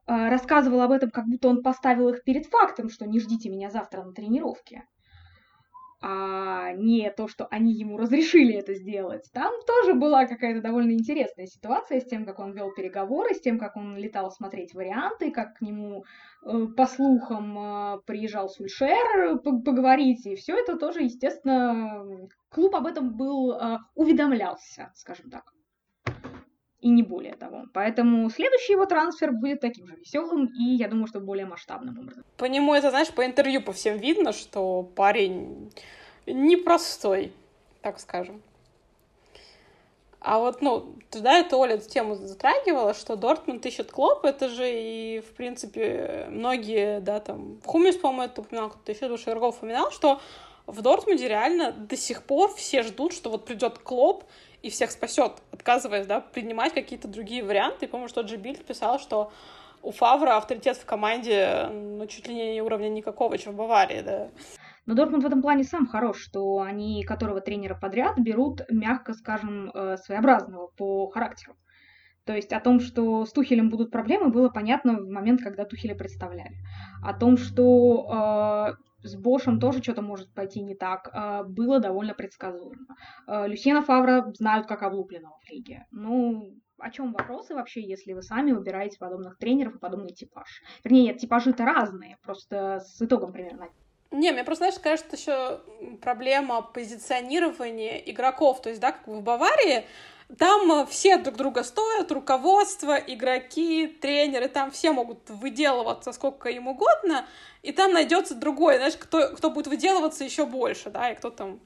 рассказывал 0.07 0.83
об 0.83 0.93
этом, 0.93 1.11
как 1.11 1.27
будто 1.27 1.49
он 1.49 1.63
поставил 1.63 2.09
их 2.09 2.25
перед 2.25 2.47
фактом, 2.47 2.89
что 2.89 3.07
не 3.07 3.21
ждите 3.21 3.49
меня 3.49 3.71
завтра 3.71 4.03
на 4.03 4.13
тренировке 4.13 4.85
а 6.07 6.73
не 6.73 7.11
то, 7.11 7.29
что 7.29 7.47
они 7.47 7.73
ему 7.73 7.97
разрешили 7.97 8.55
это 8.55 8.75
сделать. 8.75 9.31
Там 9.33 9.55
тоже 9.67 9.95
была 9.95 10.27
какая-то 10.27 10.61
довольно 10.61 10.93
интересная 10.93 11.47
ситуация 11.47 12.01
с 12.01 12.05
тем, 12.05 12.27
как 12.27 12.41
он 12.41 12.53
вел 12.53 12.75
переговоры, 12.75 13.33
с 13.33 13.41
тем, 13.41 13.59
как 13.59 13.75
он 13.77 13.97
летал 13.97 14.31
смотреть 14.31 14.75
варианты, 14.75 15.31
как 15.31 15.55
к 15.55 15.61
нему, 15.63 16.05
э, 16.45 16.67
по 16.77 16.85
слухам, 16.85 17.59
э, 17.59 18.01
приезжал 18.05 18.51
Сульшер 18.51 19.39
поговорить, 19.39 20.27
и 20.27 20.37
все 20.37 20.55
это 20.59 20.77
тоже, 20.77 21.05
естественно, 21.05 22.05
клуб 22.51 22.75
об 22.75 22.87
этом 22.87 23.17
был, 23.17 23.53
э, 23.53 23.79
уведомлялся, 23.95 24.93
скажем 24.95 25.31
так. 25.31 25.54
И 26.85 26.91
не 26.91 27.03
более 27.03 27.35
того. 27.35 27.65
Поэтому 27.73 28.29
следующий 28.29 28.75
его 28.75 28.85
трансфер 28.85 29.33
будет 29.33 29.61
таким 29.61 29.87
же 29.87 29.97
веселым 29.97 30.51
и, 30.55 30.77
я 30.77 30.87
думаю, 30.87 31.07
что 31.07 31.19
более 31.19 31.47
масштабным 31.47 31.99
образом. 31.99 32.25
По 32.37 32.45
нему 32.45 32.75
это, 32.75 32.91
знаешь, 32.91 33.11
по 33.11 33.25
интервью 33.25 33.63
по 33.63 33.73
всем 33.73 33.97
видно, 33.97 34.33
что 34.33 34.83
парень 34.95 35.73
непростой, 36.27 37.33
так 37.81 37.99
скажем. 37.99 38.43
А 40.21 40.39
вот, 40.39 40.61
ну, 40.61 40.95
тогда 41.09 41.39
это 41.39 41.57
Оля 41.57 41.77
эту 41.77 41.89
тему 41.89 42.17
затрагивала, 42.17 42.93
что 42.93 43.17
Дортмунд 43.17 43.65
ищет 43.65 43.91
Клоп, 43.91 44.27
это 44.27 44.51
же 44.51 44.71
и, 44.71 45.21
в 45.21 45.33
принципе, 45.37 46.27
многие, 46.29 47.01
да, 47.01 47.19
там, 47.21 47.61
Хумис, 47.65 47.97
по-моему, 47.97 48.25
это 48.25 48.43
упоминал, 48.43 48.69
кто-то 48.69 48.93
еще, 48.93 49.31
Иргов 49.31 49.57
упоминал, 49.57 49.91
что 49.91 50.21
в 50.67 50.83
Дортмунде 50.83 51.29
реально 51.29 51.73
до 51.73 51.97
сих 51.97 52.23
пор 52.23 52.55
все 52.55 52.83
ждут, 52.83 53.13
что 53.13 53.31
вот 53.31 53.45
придет 53.45 53.79
Клоп 53.79 54.25
и 54.63 54.71
всех 54.71 54.91
спасет, 54.91 55.43
отказываясь, 55.53 56.07
да, 56.07 56.21
принимать 56.21 56.73
какие-то 56.73 57.07
другие 57.09 57.45
варианты. 57.45 57.87
И 57.87 57.89
помню, 57.89 58.09
что 58.09 58.23
Джи 58.23 58.37
Бильд 58.37 58.65
писал, 58.65 58.99
что 58.99 59.31
у 59.83 59.91
Фавра 59.93 60.37
авторитет 60.37 60.79
в 60.79 60.87
команде, 60.87 61.69
ну, 61.71 62.07
чуть 62.07 62.27
ли 62.27 62.35
не 62.35 62.63
уровня 62.63 62.89
никакого, 62.89 63.37
чем 63.37 63.53
в 63.53 63.57
Баварии, 63.57 64.01
да. 64.01 64.31
Но 64.87 64.95
Дортмунд 64.95 65.23
в 65.23 65.27
этом 65.27 65.43
плане 65.43 65.65
сам 65.65 65.87
хорош, 65.87 66.19
что 66.19 66.61
они 66.61 67.05
которого 67.05 67.41
тренера 67.41 67.75
подряд 67.75 68.19
берут, 68.19 68.63
мягко 68.71 69.15
скажем, 69.15 69.71
э, 69.71 69.97
своеобразного 69.99 70.69
по 70.77 71.09
характеру. 71.09 71.57
То 72.25 72.35
есть 72.35 72.53
о 72.53 72.61
том, 72.61 72.81
что 72.81 73.27
с 73.27 73.33
Тухелем 73.33 73.69
будут 73.69 73.91
проблемы, 73.91 74.31
было 74.31 74.49
понятно 74.49 74.95
в 74.95 75.09
момент, 75.09 75.43
когда 75.43 75.65
Тухеля 75.65 75.95
представляли. 75.95 76.57
О 77.03 77.13
том, 77.13 77.37
что 77.37 78.71
э, 78.71 78.73
с 79.05 79.15
Бошем 79.17 79.61
тоже 79.61 79.83
что-то 79.83 80.03
может 80.03 80.33
пойти 80.35 80.63
не 80.63 80.75
так, 80.75 81.11
э, 81.13 81.45
было 81.45 81.79
довольно 81.79 82.15
предсказуемо. 82.15 82.97
Э, 83.27 83.47
Люсьена 83.47 83.83
Фавра 83.83 84.33
знают 84.35 84.67
как 84.67 84.83
облупленного 84.83 85.39
в 85.39 85.51
лиге. 85.51 85.87
Ну, 85.91 86.55
о 86.79 86.91
чем 86.91 87.13
вопросы 87.13 87.55
вообще, 87.55 87.83
если 87.83 88.13
вы 88.13 88.23
сами 88.23 88.53
выбираете 88.53 88.99
подобных 88.99 89.39
тренеров 89.39 89.77
и 89.77 89.79
подобный 89.79 90.13
типаж? 90.13 90.63
Вернее, 90.83 91.05
нет, 91.05 91.19
типажи-то 91.19 91.65
разные, 91.65 92.19
просто 92.23 92.81
с 92.81 93.01
итогом 93.01 93.33
примерно 93.33 93.69
не, 94.15 94.31
мне 94.31 94.45
просто, 94.45 94.67
знаешь, 94.67 94.79
кажется, 94.81 95.17
еще 95.17 95.61
проблема 96.01 96.63
позиционирования 96.63 97.97
игроков. 97.97 98.63
То 98.63 98.69
есть, 98.69 98.81
да, 98.81 98.93
как 98.93 99.09
в 99.09 99.21
Баварии, 99.23 99.87
там 100.35 100.73
э, 100.73 100.87
все 100.87 101.17
друг 101.19 101.37
друга 101.37 101.63
стоят, 101.63 102.11
руководство, 102.11 102.97
игроки, 102.97 103.87
тренеры, 103.87 104.49
там 104.49 104.71
все 104.71 104.93
могут 104.93 105.29
выделываться 105.29 106.13
сколько 106.13 106.49
им 106.49 106.69
угодно, 106.69 107.27
и 107.63 107.73
там 107.73 107.93
найдется 107.93 108.35
другой, 108.35 108.77
знаешь, 108.77 108.97
кто, 108.97 109.35
кто 109.37 109.51
будет 109.51 109.67
выделываться 109.67 110.25
еще 110.25 110.47
больше, 110.47 110.91
да, 110.91 111.11
и 111.11 111.15
кто 111.15 111.31
там 111.31 111.61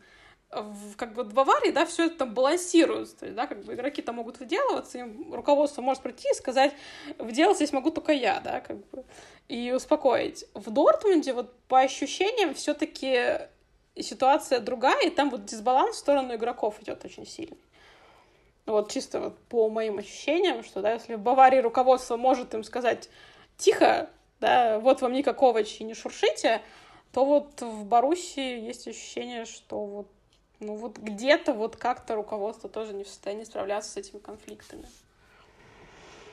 в, 0.50 0.96
как 0.96 1.14
бы 1.14 1.24
в 1.24 1.34
Баварии, 1.34 1.70
да, 1.70 1.84
все 1.84 2.06
это 2.06 2.18
там 2.18 2.34
балансируется, 2.34 3.18
то 3.18 3.26
есть, 3.26 3.36
да, 3.36 3.46
как 3.46 3.64
бы 3.64 3.74
игроки 3.74 4.02
там 4.02 4.16
могут 4.16 4.40
выделываться, 4.40 4.98
им 4.98 5.32
руководство 5.32 5.82
может 5.82 6.02
прийти 6.02 6.28
и 6.30 6.34
сказать, 6.34 6.72
выделаться 7.18 7.64
здесь 7.64 7.72
могу 7.72 7.90
только 7.90 8.12
я, 8.12 8.40
да, 8.40 8.60
как 8.60 8.78
бы, 8.88 9.04
и 9.48 9.72
успокоить. 9.72 10.46
В 10.54 10.70
Дортмунде 10.70 11.32
вот 11.32 11.54
по 11.68 11.80
ощущениям 11.80 12.54
все-таки 12.54 13.40
ситуация 13.96 14.60
другая, 14.60 15.06
и 15.06 15.10
там 15.10 15.30
вот 15.30 15.44
дисбаланс 15.44 15.96
в 15.96 15.98
сторону 15.98 16.34
игроков 16.34 16.80
идет 16.80 17.04
очень 17.04 17.26
сильный. 17.26 17.58
Вот 18.72 18.92
чисто 18.92 19.20
вот 19.20 19.38
по 19.48 19.68
моим 19.68 19.98
ощущениям, 19.98 20.62
что, 20.62 20.82
да, 20.82 20.92
если 20.92 21.14
в 21.14 21.20
Баварии 21.20 21.58
руководство 21.58 22.16
может 22.16 22.54
им 22.54 22.64
сказать 22.64 23.08
тихо, 23.56 24.10
да, 24.40 24.78
вот 24.78 25.00
вам 25.00 25.12
никакого 25.12 25.62
и 25.62 25.84
не 25.84 25.94
шуршите, 25.94 26.62
то 27.12 27.24
вот 27.24 27.60
в 27.60 27.84
Боруссии 27.84 28.60
есть 28.60 28.86
ощущение, 28.86 29.44
что 29.44 29.84
вот 29.84 30.08
ну 30.60 30.74
вот 30.74 30.98
где-то 30.98 31.52
вот 31.52 31.76
как-то 31.76 32.14
руководство 32.14 32.68
тоже 32.68 32.92
не 32.92 33.04
в 33.04 33.08
состоянии 33.08 33.44
справляться 33.44 33.90
с 33.90 33.96
этими 33.96 34.18
конфликтами. 34.18 34.84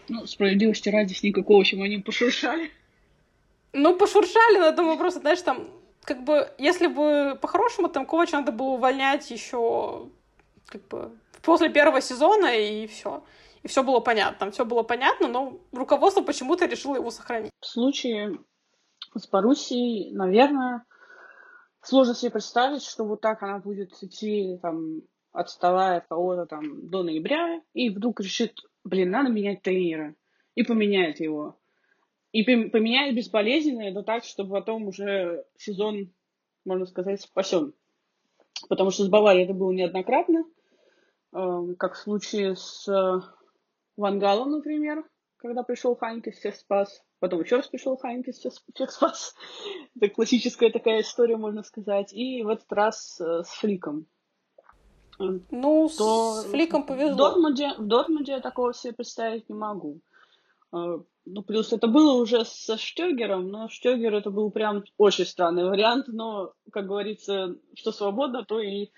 Ну, 0.08 0.26
справедливости 0.28 0.89
ради, 0.89 1.13
с 1.13 1.24
никакого, 1.24 1.65
чем 1.65 1.82
они 1.82 1.98
пошуршали. 1.98 2.71
Ну, 3.74 3.95
пошуршали, 3.95 4.58
но 4.58 4.65
я 4.65 4.71
думаю, 4.71 4.98
просто, 4.98 5.19
знаешь, 5.19 5.41
там, 5.41 5.67
как 6.04 6.24
бы, 6.24 6.50
если 6.58 6.88
бы 6.88 7.38
по-хорошему, 7.41 7.89
там, 7.89 8.06
Ковача 8.06 8.38
надо 8.38 8.52
было 8.52 8.69
увольнять 8.69 9.30
еще, 9.32 10.08
как 10.67 10.88
бы, 10.88 11.17
после 11.41 11.69
первого 11.69 12.01
сезона, 12.01 12.56
и 12.56 12.88
все. 12.88 13.23
И 13.63 13.67
все 13.67 13.84
было 13.84 13.99
понятно. 13.99 14.51
Все 14.51 14.65
было 14.65 14.84
понятно, 14.84 15.28
но 15.28 15.60
руководство 15.71 16.21
почему-то 16.21 16.65
решило 16.65 16.95
его 16.95 17.10
сохранить. 17.10 17.51
В 17.60 17.65
случае 17.65 18.38
с 19.15 19.28
Боруссией, 19.28 20.12
наверное, 20.12 20.86
сложно 21.82 22.13
себе 22.13 22.32
представить, 22.32 22.84
что 22.84 23.06
вот 23.06 23.21
так 23.21 23.41
она 23.43 23.60
будет 23.60 23.91
идти, 24.04 24.60
там, 24.62 25.01
отставая 25.32 25.97
от 25.97 26.08
кого-то 26.08 26.45
там 26.45 26.89
до 26.89 27.04
ноября, 27.04 27.62
и 27.73 27.89
вдруг 27.89 28.19
решит, 28.19 28.60
блин, 28.84 29.12
надо 29.12 29.30
менять 29.30 29.62
тренера, 29.62 30.15
и 30.56 30.63
поменяет 30.63 31.19
его. 31.19 31.58
И 32.32 32.43
поменяет 32.43 33.15
безболезненно, 33.15 33.89
но 33.91 34.04
так, 34.04 34.25
чтобы 34.25 34.51
потом 34.51 34.88
уже 34.88 35.45
сезон, 35.58 36.12
можно 36.65 36.86
сказать, 36.86 37.21
спасен. 37.21 37.73
Потому 38.67 38.91
что 38.91 39.04
с 39.04 39.10
Баварией 39.10 39.45
это 39.45 39.54
было 39.54 39.71
неоднократно, 39.71 40.43
как 41.78 41.95
в 41.95 41.98
случае 41.98 42.56
с 42.56 42.88
э, 42.88 43.19
Вангалом, 43.98 44.52
например, 44.52 45.04
когда 45.38 45.63
пришел 45.63 45.95
Ханьке, 45.95 46.32
всех 46.32 46.56
спас. 46.56 47.04
Потом 47.19 47.41
еще 47.41 47.58
раз 47.58 47.67
пришел 47.67 47.98
Хайнке, 47.98 48.32
всех 48.32 48.91
спас. 48.91 49.36
Это 49.95 50.10
классическая 50.10 50.71
такая 50.71 51.02
история, 51.02 51.38
можно 51.38 51.63
сказать. 51.63 52.13
И 52.13 52.43
в 52.43 52.50
этот 52.50 52.71
раз 52.71 53.19
э, 53.19 53.43
с 53.43 53.50
Фликом. 53.50 54.08
Ну, 55.17 55.89
то 55.98 56.41
с 56.41 56.45
Фликом 56.45 56.86
повезло. 56.86 57.13
В 57.13 57.17
Дортмунде, 57.17 57.74
в 57.78 57.86
Дортмунде 57.86 58.32
я 58.34 58.39
такого 58.41 58.74
себе 58.74 58.93
представить 58.93 59.50
не 59.50 59.56
могу. 59.56 60.02
Э, 60.74 61.00
ну, 61.26 61.41
плюс 61.43 61.74
это 61.74 61.88
было 61.88 62.13
уже 62.13 62.45
со 62.45 62.78
Штегером, 62.78 63.50
но 63.50 63.67
Штегер 63.69 64.13
это 64.13 64.30
был 64.30 64.52
прям 64.52 64.84
очень 64.98 65.26
странный 65.26 65.65
вариант, 65.65 66.08
но, 66.08 66.54
как 66.71 66.88
говорится, 66.88 67.56
что 67.76 67.91
свободно, 67.91 68.45
то 68.45 68.60
и 68.60 68.91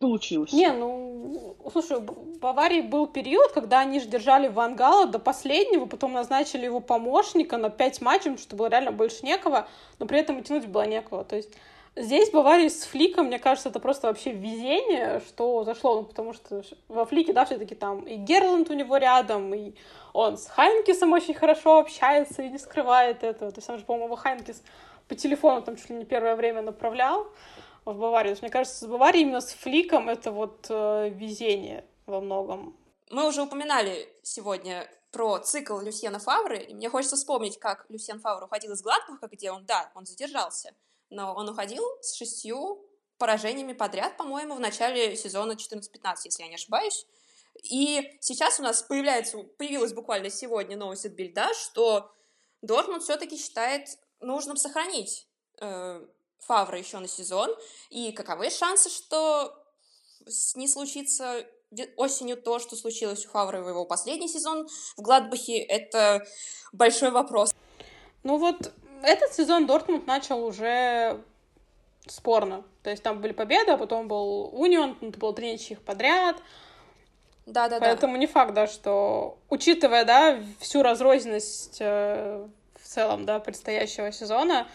получилось. 0.00 0.52
Не, 0.52 0.72
ну, 0.72 1.56
слушай, 1.70 1.98
в 2.00 2.38
Баварии 2.38 2.80
был 2.80 3.06
период, 3.06 3.52
когда 3.52 3.80
они 3.80 4.00
же 4.00 4.06
держали 4.06 4.48
Вангала 4.48 5.06
до 5.06 5.18
последнего, 5.18 5.86
потом 5.86 6.14
назначили 6.14 6.64
его 6.64 6.80
помощника 6.80 7.58
на 7.58 7.70
пять 7.70 8.00
матчей, 8.00 8.36
что 8.38 8.56
было 8.56 8.68
реально 8.68 8.92
больше 8.92 9.24
некого, 9.24 9.68
но 9.98 10.06
при 10.06 10.18
этом 10.18 10.38
и 10.38 10.42
тянуть 10.42 10.66
было 10.66 10.86
некого. 10.86 11.22
То 11.22 11.36
есть 11.36 11.50
здесь 11.96 12.30
Баварии 12.30 12.68
с 12.68 12.84
Фликом, 12.84 13.26
мне 13.26 13.38
кажется, 13.38 13.68
это 13.68 13.78
просто 13.78 14.08
вообще 14.08 14.32
везение, 14.32 15.20
что 15.28 15.64
зашло, 15.64 15.96
ну, 15.96 16.02
потому 16.04 16.32
что 16.32 16.62
во 16.88 17.04
Флике, 17.04 17.34
да, 17.34 17.44
все-таки 17.44 17.74
там 17.74 18.00
и 18.00 18.16
Герланд 18.16 18.70
у 18.70 18.74
него 18.74 18.96
рядом, 18.96 19.54
и 19.54 19.74
он 20.14 20.38
с 20.38 20.46
Хайнкисом 20.46 21.12
очень 21.12 21.34
хорошо 21.34 21.78
общается 21.78 22.42
и 22.42 22.48
не 22.48 22.58
скрывает 22.58 23.22
этого. 23.22 23.52
То 23.52 23.58
есть 23.58 23.68
он 23.68 23.78
же, 23.78 23.84
по-моему, 23.84 24.16
Хайнкис 24.16 24.62
по 25.08 25.14
телефону 25.14 25.60
там 25.60 25.76
чуть 25.76 25.90
ли 25.90 25.96
не 25.96 26.04
первое 26.06 26.36
время 26.36 26.62
направлял 26.62 27.26
в 27.84 27.94
Баварии. 27.94 28.36
мне 28.40 28.50
кажется, 28.50 28.84
с 28.84 28.88
Баварией 28.88 29.24
именно 29.24 29.40
с 29.40 29.52
Фликом 29.52 30.08
это 30.08 30.32
вот 30.32 30.66
э, 30.68 31.10
везение 31.10 31.84
во 32.06 32.20
многом. 32.20 32.76
Мы 33.10 33.26
уже 33.26 33.42
упоминали 33.42 34.08
сегодня 34.22 34.88
про 35.10 35.38
цикл 35.38 35.78
Люсьена 35.80 36.18
Фавры, 36.18 36.58
и 36.58 36.74
мне 36.74 36.88
хочется 36.88 37.16
вспомнить, 37.16 37.58
как 37.58 37.86
Люсьен 37.88 38.20
Фавр 38.20 38.44
уходил 38.44 38.72
из 38.72 38.82
Гладбаха, 38.82 39.28
где 39.28 39.50
он, 39.50 39.66
да, 39.66 39.90
он 39.94 40.06
задержался, 40.06 40.74
но 41.08 41.34
он 41.34 41.48
уходил 41.48 41.84
с 42.00 42.14
шестью 42.14 42.84
поражениями 43.18 43.72
подряд, 43.72 44.16
по-моему, 44.16 44.54
в 44.54 44.60
начале 44.60 45.16
сезона 45.16 45.52
14-15, 45.52 46.16
если 46.24 46.42
я 46.42 46.48
не 46.48 46.54
ошибаюсь. 46.54 47.06
И 47.64 48.16
сейчас 48.20 48.60
у 48.60 48.62
нас 48.62 48.82
появляется, 48.82 49.38
появилась 49.58 49.92
буквально 49.92 50.30
сегодня 50.30 50.76
новость 50.76 51.04
от 51.04 51.12
Бильда, 51.12 51.52
что 51.54 52.10
Дортмунд 52.62 53.02
все-таки 53.02 53.36
считает 53.36 53.88
нужным 54.20 54.56
сохранить 54.56 55.26
э, 55.60 56.06
Фавра 56.46 56.78
еще 56.78 56.98
на 56.98 57.08
сезон, 57.08 57.50
и 57.90 58.12
каковы 58.12 58.50
шансы, 58.50 58.88
что 58.90 59.54
не 60.54 60.68
случится 60.68 61.46
осенью 61.96 62.36
то, 62.36 62.58
что 62.58 62.76
случилось 62.76 63.24
у 63.26 63.28
Фавра 63.28 63.62
в 63.62 63.68
его 63.68 63.84
последний 63.84 64.28
сезон 64.28 64.68
в 64.96 65.02
Гладбахе, 65.02 65.58
это 65.58 66.26
большой 66.72 67.10
вопрос. 67.10 67.54
Ну 68.22 68.38
вот 68.38 68.72
этот 69.02 69.32
сезон 69.32 69.66
Дортмунд 69.66 70.06
начал 70.06 70.44
уже 70.44 71.22
спорно. 72.06 72.64
То 72.82 72.90
есть 72.90 73.02
там 73.02 73.20
были 73.20 73.32
победы, 73.32 73.72
а 73.72 73.76
потом 73.76 74.08
был 74.08 74.50
Унион, 74.52 74.98
это 75.00 75.18
было 75.18 75.34
три 75.34 75.52
ничьих 75.52 75.82
подряд. 75.82 76.36
Да, 77.46 77.68
да, 77.68 77.80
Поэтому 77.80 78.14
да. 78.14 78.18
не 78.18 78.26
факт, 78.26 78.54
да, 78.54 78.66
что, 78.66 79.38
учитывая, 79.48 80.04
да, 80.04 80.40
всю 80.60 80.82
разрозненность 80.82 81.78
э, 81.80 82.46
в 82.80 82.86
целом, 82.86 83.26
да, 83.26 83.40
предстоящего 83.40 84.12
сезона, 84.12 84.68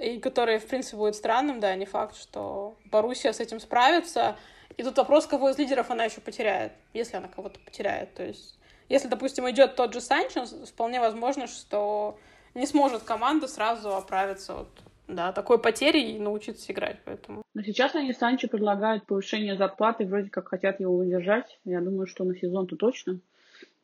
и 0.00 0.18
который, 0.18 0.58
в 0.58 0.66
принципе, 0.66 0.96
будет 0.96 1.14
странным, 1.14 1.60
да, 1.60 1.74
не 1.74 1.86
факт, 1.86 2.16
что 2.16 2.74
Боруссия 2.86 3.32
с 3.32 3.40
этим 3.40 3.60
справится. 3.60 4.36
И 4.76 4.82
тут 4.82 4.96
вопрос, 4.96 5.26
кого 5.26 5.50
из 5.50 5.58
лидеров 5.58 5.90
она 5.90 6.04
еще 6.04 6.20
потеряет, 6.20 6.72
если 6.92 7.16
она 7.16 7.28
кого-то 7.28 7.60
потеряет. 7.60 8.14
То 8.14 8.24
есть, 8.24 8.58
если, 8.88 9.08
допустим, 9.08 9.48
идет 9.50 9.76
тот 9.76 9.92
же 9.92 10.00
Санчо, 10.00 10.46
вполне 10.66 11.00
возможно, 11.00 11.46
что 11.46 12.18
не 12.54 12.66
сможет 12.66 13.02
команда 13.02 13.46
сразу 13.46 13.94
оправиться 13.94 14.60
от 14.60 14.68
да, 15.06 15.32
такой 15.32 15.58
потери 15.58 16.00
и 16.00 16.18
научиться 16.18 16.72
играть, 16.72 16.98
поэтому. 17.04 17.42
Но 17.52 17.62
сейчас 17.62 17.94
они 17.94 18.12
Санчо 18.14 18.48
предлагают 18.48 19.06
повышение 19.06 19.56
зарплаты, 19.56 20.06
вроде 20.06 20.30
как 20.30 20.48
хотят 20.48 20.80
его 20.80 20.96
удержать. 20.96 21.58
Я 21.64 21.80
думаю, 21.80 22.06
что 22.06 22.24
на 22.24 22.34
сезон-то 22.34 22.76
точно. 22.76 23.20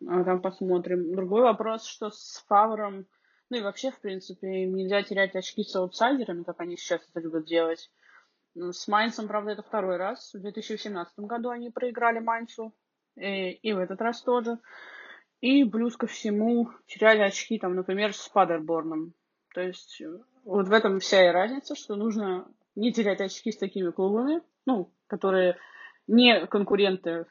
А 0.09 0.25
там 0.25 0.41
посмотрим. 0.41 1.13
Другой 1.13 1.43
вопрос, 1.43 1.85
что 1.85 2.11
с 2.11 2.43
Фавором, 2.49 3.05
ну 3.51 3.57
и 3.59 3.63
вообще, 3.63 3.91
в 3.91 4.01
принципе, 4.01 4.67
нельзя 4.67 5.03
терять 5.03 5.35
очки 5.35 5.65
с 5.65 5.75
аутсайдерами, 5.75 6.45
как 6.45 6.61
они 6.61 6.77
сейчас 6.77 7.03
это 7.11 7.21
любят 7.21 7.47
делать. 7.47 7.91
Ну, 8.55 8.73
с 8.73 8.87
Майнцем, 8.89 9.29
правда, 9.29 9.53
это 9.53 9.63
второй 9.63 9.97
раз. 9.97 10.33
В 10.33 10.41
2017 10.41 11.19
году 11.21 11.51
они 11.51 11.71
проиграли 11.71 12.21
Майнцу. 12.21 12.73
И, 13.17 13.51
и 13.51 13.73
в 13.73 13.79
этот 13.79 14.01
раз 14.01 14.23
тоже. 14.23 14.59
И 15.41 15.65
плюс 15.65 15.97
ко 15.97 16.07
всему 16.07 16.71
теряли 16.87 17.21
очки, 17.21 17.59
там, 17.59 17.75
например, 17.75 18.15
с 18.15 18.29
Падерборном. 18.29 19.15
То 19.53 19.61
есть 19.61 20.01
вот 20.45 20.69
в 20.69 20.73
этом 20.73 21.01
вся 21.01 21.29
и 21.29 21.33
разница, 21.33 21.75
что 21.75 21.97
нужно 21.97 22.47
не 22.77 22.93
терять 22.93 23.21
очки 23.21 23.51
с 23.51 23.57
такими 23.57 23.91
клубами, 23.91 24.43
ну, 24.65 24.93
которые 25.07 25.57
не 26.07 26.47
конкуренты 26.47 27.27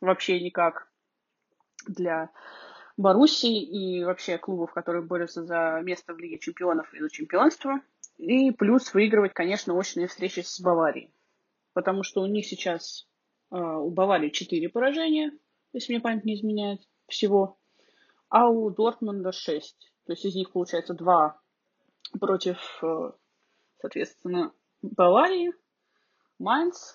вообще 0.00 0.40
никак 0.40 0.88
для 1.86 2.30
Боруссии 2.96 3.60
и 3.62 4.04
вообще 4.04 4.38
клубов, 4.38 4.72
которые 4.72 5.02
борются 5.02 5.44
за 5.44 5.80
место 5.82 6.14
в 6.14 6.18
Лиге 6.18 6.38
чемпионов 6.38 6.92
и 6.94 7.00
за 7.00 7.10
чемпионство. 7.10 7.80
И 8.18 8.52
плюс 8.52 8.94
выигрывать, 8.94 9.34
конечно, 9.34 9.74
очные 9.74 10.06
встречи 10.06 10.40
с 10.40 10.60
Баварией. 10.60 11.12
Потому 11.72 12.04
что 12.04 12.22
у 12.22 12.26
них 12.26 12.46
сейчас 12.46 13.08
э, 13.50 13.56
у 13.56 13.90
Баварии 13.90 14.28
4 14.28 14.68
поражения, 14.68 15.32
если 15.72 15.92
мне 15.92 16.00
память 16.00 16.24
не 16.24 16.36
изменяет, 16.36 16.80
всего. 17.08 17.58
А 18.28 18.48
у 18.48 18.70
Дортмунда 18.70 19.32
6. 19.32 19.92
То 20.06 20.12
есть 20.12 20.24
из 20.24 20.36
них 20.36 20.52
получается 20.52 20.94
2 20.94 21.40
против, 22.20 22.58
э, 22.84 23.10
соответственно, 23.80 24.52
Баварии, 24.82 25.52
Майнц. 26.38 26.94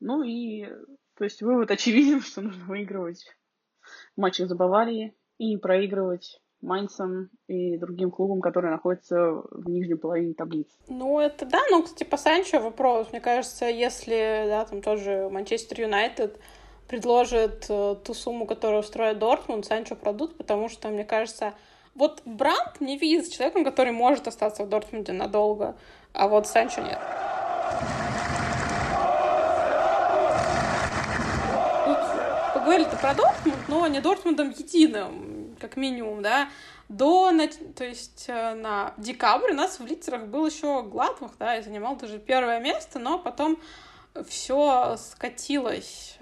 Ну 0.00 0.22
и, 0.22 0.66
то 1.14 1.24
есть 1.24 1.40
вывод 1.40 1.70
очевиден, 1.70 2.20
что 2.20 2.42
нужно 2.42 2.66
выигрывать 2.66 3.24
матчи 4.16 4.42
за 4.42 4.54
Баварией 4.54 5.14
и 5.40 5.56
проигрывать 5.56 6.38
Майнцам 6.60 7.30
и 7.48 7.78
другим 7.78 8.10
клубам, 8.10 8.42
которые 8.42 8.72
находятся 8.72 9.42
в 9.50 9.70
нижней 9.70 9.94
половине 9.94 10.34
таблицы. 10.34 10.76
Ну, 10.88 11.18
это 11.18 11.46
да, 11.46 11.58
ну, 11.70 11.82
кстати, 11.82 12.04
по 12.04 12.18
Санчо 12.18 12.60
вопрос. 12.60 13.08
Мне 13.10 13.22
кажется, 13.22 13.64
если, 13.64 14.44
да, 14.46 14.66
там 14.66 14.82
тоже 14.82 15.30
Манчестер 15.30 15.80
Юнайтед 15.80 16.38
предложит 16.86 17.64
э, 17.70 17.96
ту 18.04 18.12
сумму, 18.12 18.44
которую 18.44 18.80
устроит 18.80 19.18
Дортмунд, 19.18 19.64
Санчо 19.64 19.96
продут, 19.96 20.36
потому 20.36 20.68
что, 20.68 20.88
мне 20.88 21.04
кажется, 21.04 21.54
вот 21.94 22.20
Бранд 22.26 22.80
не 22.80 22.98
видит 22.98 23.30
человеком, 23.30 23.64
который 23.64 23.92
может 23.92 24.28
остаться 24.28 24.64
в 24.64 24.68
Дортмунде 24.68 25.12
надолго, 25.12 25.74
а 26.12 26.28
вот 26.28 26.46
Санчо 26.46 26.82
нет. 26.82 26.98
Поговорили-то 32.52 32.96
про 32.98 33.14
Дортмунд, 33.14 33.68
но 33.68 33.86
не 33.86 34.00
Дортмундом 34.00 34.50
единым, 34.50 35.29
как 35.60 35.76
минимум, 35.76 36.22
да. 36.22 36.48
До, 36.88 37.30
то 37.76 37.84
есть 37.84 38.24
э, 38.28 38.54
на 38.54 38.94
декабрь 38.96 39.52
у 39.52 39.54
нас 39.54 39.78
в 39.78 39.86
лидерах 39.86 40.26
был 40.26 40.46
еще 40.46 40.82
Гладбах, 40.82 41.32
да, 41.38 41.56
и 41.56 41.62
занимал 41.62 41.96
даже 41.96 42.18
первое 42.18 42.58
место, 42.58 42.98
но 42.98 43.18
потом 43.18 43.60
все 44.26 44.96
скатилось. 44.96 46.18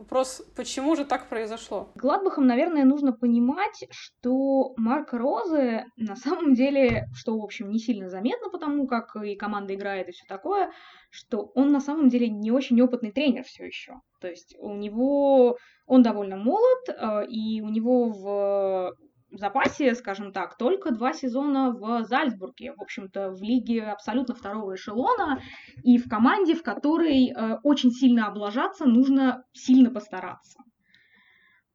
Вопрос, 0.00 0.42
почему 0.56 0.96
же 0.96 1.04
так 1.04 1.28
произошло? 1.28 1.92
Гладбахом, 1.94 2.46
наверное, 2.46 2.86
нужно 2.86 3.12
понимать, 3.12 3.84
что 3.90 4.72
Марк 4.78 5.12
Розе 5.12 5.84
на 5.98 6.16
самом 6.16 6.54
деле, 6.54 7.04
что, 7.14 7.38
в 7.38 7.44
общем, 7.44 7.68
не 7.68 7.78
сильно 7.78 8.08
заметно, 8.08 8.48
потому 8.48 8.86
как 8.86 9.14
и 9.16 9.36
команда 9.36 9.74
играет 9.74 10.08
и 10.08 10.12
все 10.12 10.24
такое, 10.26 10.72
что 11.10 11.52
он 11.54 11.70
на 11.70 11.80
самом 11.80 12.08
деле 12.08 12.30
не 12.30 12.50
очень 12.50 12.80
опытный 12.80 13.12
тренер 13.12 13.44
все 13.44 13.66
еще. 13.66 14.00
То 14.22 14.28
есть 14.28 14.56
у 14.58 14.72
него 14.72 15.58
он 15.84 16.02
довольно 16.02 16.38
молод, 16.38 16.88
э, 16.88 17.26
и 17.26 17.60
у 17.60 17.68
него 17.68 18.08
в 18.08 18.94
запасе, 19.32 19.94
скажем 19.94 20.32
так, 20.32 20.56
только 20.56 20.90
два 20.90 21.12
сезона 21.12 21.70
в 21.70 22.04
Зальцбурге, 22.04 22.74
в 22.76 22.82
общем-то, 22.82 23.30
в 23.30 23.42
лиге 23.42 23.84
абсолютно 23.84 24.34
второго 24.34 24.74
эшелона, 24.74 25.40
и 25.82 25.98
в 25.98 26.08
команде, 26.08 26.54
в 26.54 26.62
которой 26.62 27.30
э, 27.30 27.58
очень 27.62 27.90
сильно 27.90 28.26
облажаться, 28.26 28.84
нужно 28.84 29.44
сильно 29.52 29.90
постараться. 29.90 30.58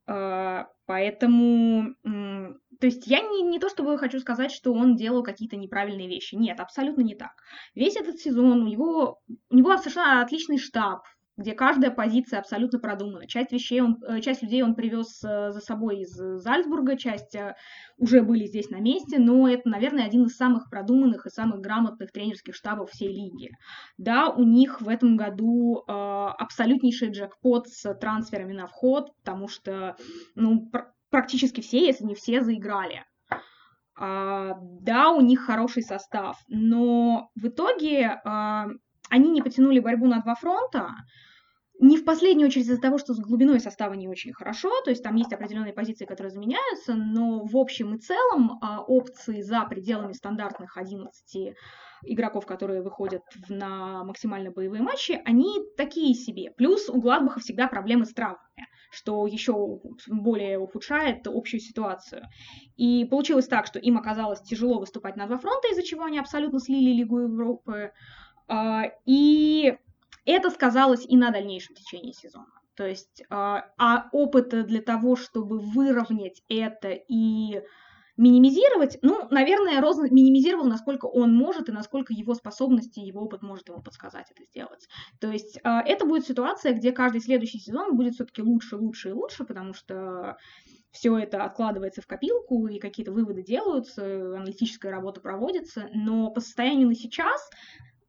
Э, 0.08 0.65
поэтому, 0.86 1.96
то 2.04 2.86
есть 2.86 3.08
я 3.08 3.22
не, 3.22 3.41
не 3.44 3.60
то 3.60 3.70
чтобы 3.70 3.98
хочу 3.98 4.20
сказать, 4.20 4.52
что 4.52 4.74
он 4.74 4.96
делал 4.96 5.24
какие-то 5.24 5.58
неправильные 5.58 6.08
вещи. 6.08 6.36
Нет, 6.36 6.60
абсолютно 6.60 7.02
не 7.02 7.15
так. 7.15 7.34
Весь 7.74 7.96
этот 7.96 8.20
сезон 8.20 8.62
у 8.62 8.68
него, 8.68 9.22
у 9.50 9.56
него 9.56 9.76
совершенно 9.78 10.22
отличный 10.22 10.58
штаб, 10.58 11.04
где 11.38 11.54
каждая 11.54 11.91
позиция 11.91 12.39
абсолютно 12.39 12.80
продумана. 12.80 13.28
Часть 13.28 13.52
вещей 13.52 13.82
он, 13.82 14.02
э, 14.08 14.21
часть 14.21 14.41
людей 14.41 14.63
он 14.63 14.76
привез 14.76 15.21
э, 15.24 15.52
за 15.52 15.60
собой 15.60 16.02
из 16.02 16.12
Зальцбурга, 16.12 16.98
часть 16.98 17.36
э, 17.36 17.56
уже 17.98 18.21
были 18.21 18.45
здесь 18.45 18.69
на 18.69 18.80
месте, 18.80 19.19
но 19.19 19.48
это, 19.48 19.67
наверное, 19.67 20.06
один 20.06 20.26
из 20.26 20.36
самых 20.36 20.69
продуманных 20.69 21.26
и 21.26 21.30
самых 21.30 21.60
грамотных 21.60 22.12
тренерских 22.12 22.56
штабов 22.56 22.91
всей 22.91 23.10
лиги. 23.10 23.50
Да, 23.98 24.30
у 24.30 24.43
них 24.43 24.82
в 24.82 24.88
этом 24.88 25.17
году 25.17 25.84
э, 25.88 25.91
абсолютнейший 25.91 27.12
джекпот 27.12 27.67
с 27.67 27.93
трансферами 27.95 28.54
на 28.54 28.67
вход, 28.67 29.12
потому 29.17 29.48
что 29.48 29.98
ну, 30.36 30.69
пр- 30.69 30.91
практически 31.10 31.62
все, 31.62 31.86
если 31.86 32.06
не 32.06 32.15
все, 32.15 32.41
заиграли. 32.41 33.04
А, 33.98 34.56
да, 34.62 35.12
у 35.12 35.21
них 35.21 35.41
хороший 35.41 35.84
состав, 35.84 36.38
но 36.48 37.30
в 37.36 37.48
итоге 37.48 38.19
а, 38.26 38.67
они 39.10 39.30
не 39.30 39.41
потянули 39.41 39.80
борьбу 39.80 40.08
на 40.08 40.22
два 40.22 40.36
фронта, 40.36 40.89
не 41.80 41.98
в 41.98 42.06
последнюю 42.06 42.48
очередь 42.48 42.68
из-за 42.68 42.80
того, 42.80 42.98
что 42.98 43.13
с 43.13 43.20
глубиной 43.20 43.60
состава 43.60 43.94
не 43.94 44.08
очень 44.08 44.34
хорошо, 44.34 44.70
то 44.84 44.91
есть 44.91 45.04
там 45.04 45.15
есть 45.15 45.34
определенные 45.34 45.74
позиции, 45.74 46.06
которые 46.06 46.32
заменяются, 46.32 46.94
но 46.94 47.44
в 47.44 47.58
общем 47.58 47.96
и 47.96 48.00
целом 48.00 48.60
а, 48.62 48.82
опции 48.82 49.41
за 49.41 49.65
пределами 49.65 50.13
стандартных 50.13 50.78
11 50.78 51.54
игроков, 52.04 52.46
которые 52.46 52.82
выходят 52.82 53.24
на 53.50 54.04
максимально 54.04 54.52
боевые 54.52 54.82
матчи, 54.82 55.22
они 55.26 55.60
такие 55.76 56.13
себе. 56.13 56.52
Плюс 56.52 56.89
у 56.89 57.02
Гладбаха 57.02 57.39
всегда 57.39 57.68
проблемы 57.68 58.06
с 58.06 58.13
травмами, 58.13 58.68
что 58.91 59.28
еще 59.28 59.82
более 60.08 60.60
ухудшает 60.60 61.28
общую 61.28 61.60
ситуацию. 61.60 62.24
И 62.78 63.06
получилось 63.06 63.48
так, 63.48 63.65
что 63.65 63.80
им 63.80 63.98
оказалось 63.98 64.41
тяжело 64.41 64.80
выступать 64.80 65.18
на 65.18 65.28
два 65.28 65.38
фронта, 65.38 65.68
из-за 65.72 65.84
чего 65.84 66.06
они 66.06 66.20
абсолютно 66.20 66.60
слили 66.60 66.96
Лигу 66.96 67.20
Европы. 67.20 67.91
А, 68.47 68.84
и 69.05 69.77
это 70.25 70.49
сказалось 70.49 71.05
и 71.08 71.17
на 71.17 71.31
дальнейшем 71.31 71.75
течении 71.75 72.12
сезона. 72.12 72.47
То 72.75 72.86
есть, 72.86 73.23
а, 73.29 73.65
а 73.77 74.10
опыта 74.12 74.63
для 74.63 74.81
того, 74.81 75.15
чтобы 75.15 75.60
выровнять 75.60 76.43
это 76.49 76.89
и 76.89 77.62
минимизировать, 78.17 78.97
ну, 79.01 79.27
наверное, 79.29 79.81
Роз 79.81 79.97
минимизировал, 80.10 80.65
насколько 80.65 81.05
он 81.05 81.36
может 81.36 81.67
и 81.67 81.73
насколько 81.73 82.13
его 82.13 82.34
способности, 82.34 82.99
его 82.99 83.21
опыт 83.21 83.41
может 83.41 83.67
ему 83.67 83.81
подсказать 83.81 84.27
это 84.31 84.43
сделать. 84.45 84.88
То 85.19 85.29
есть 85.31 85.60
а, 85.63 85.81
это 85.81 86.05
будет 86.05 86.25
ситуация, 86.25 86.73
где 86.73 86.91
каждый 86.91 87.21
следующий 87.21 87.60
сезон 87.60 87.95
будет 87.95 88.15
все-таки 88.15 88.41
лучше, 88.41 88.77
лучше 88.77 89.10
и 89.10 89.13
лучше, 89.13 89.43
потому 89.43 89.73
что 89.73 90.38
все 90.91 91.17
это 91.17 91.43
откладывается 91.43 92.01
в 92.01 92.08
копилку, 92.08 92.67
и 92.67 92.79
какие-то 92.79 93.12
выводы 93.12 93.43
делаются, 93.43 94.38
аналитическая 94.38 94.91
работа 94.91 95.19
проводится, 95.19 95.89
но 95.93 96.31
по 96.31 96.39
состоянию 96.39 96.88
на 96.88 96.95
сейчас 96.95 97.49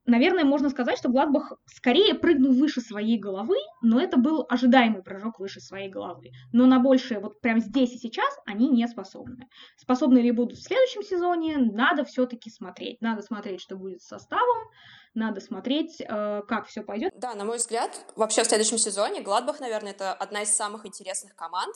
наверное, 0.07 0.45
можно 0.45 0.71
сказать, 0.71 0.99
что 0.99 1.09
Гладбах 1.09 1.53
скорее 1.66 2.14
прыгнул 2.14 2.53
выше 2.53 2.81
своей 2.81 3.19
головы, 3.19 3.57
но 3.83 4.01
это 4.01 4.16
был 4.16 4.47
ожидаемый 4.49 5.03
прыжок 5.03 5.38
выше 5.38 5.61
своей 5.61 5.88
головы. 5.88 6.31
Но 6.53 6.66
на 6.66 6.79
большее 6.79 7.21
вот 7.21 7.40
прямо 7.40 7.61
здесь 7.61 7.92
и 7.92 7.99
сейчас 7.99 8.33
они 8.47 8.69
не 8.69 8.87
способны. 8.88 9.49
Способны 9.77 10.19
ли 10.19 10.31
будут 10.31 10.59
в 10.59 10.62
следующем 10.62 11.03
сезоне, 11.03 11.59
надо 11.59 12.05
все-таки 12.05 12.51
смотреть. 12.51 13.01
Надо 13.01 13.23
смотреть, 13.23 13.61
что 13.61 13.77
будет 13.77 14.03
с 14.03 14.07
составом, 14.07 14.69
надо 15.14 15.40
смотреть, 15.40 16.01
э, 16.01 16.42
как 16.47 16.66
все 16.66 16.83
пойдет. 16.83 17.12
Да, 17.16 17.35
на 17.35 17.45
мой 17.45 17.57
взгляд, 17.57 17.90
вообще 18.16 18.42
в 18.42 18.47
следующем 18.47 18.79
сезоне 18.79 19.23
Гладбах, 19.23 19.61
наверное, 19.61 19.92
это 19.92 20.12
одна 20.12 20.42
из 20.42 20.55
самых 20.55 20.87
интересных 20.87 21.35
команд, 21.35 21.75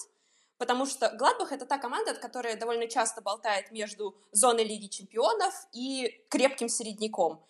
потому 0.59 0.85
что 0.85 1.11
Гладбах— 1.16 1.53
это 1.53 1.64
та 1.64 1.79
команда, 1.79 2.14
которая 2.14 2.57
довольно 2.59 2.87
часто 2.87 3.23
болтает 3.23 3.73
между 3.73 4.14
зоной 4.31 4.64
Лиги 4.64 4.88
Чемпионов 4.88 5.55
и 5.73 6.23
крепким 6.29 6.69
середняком. 6.69 7.43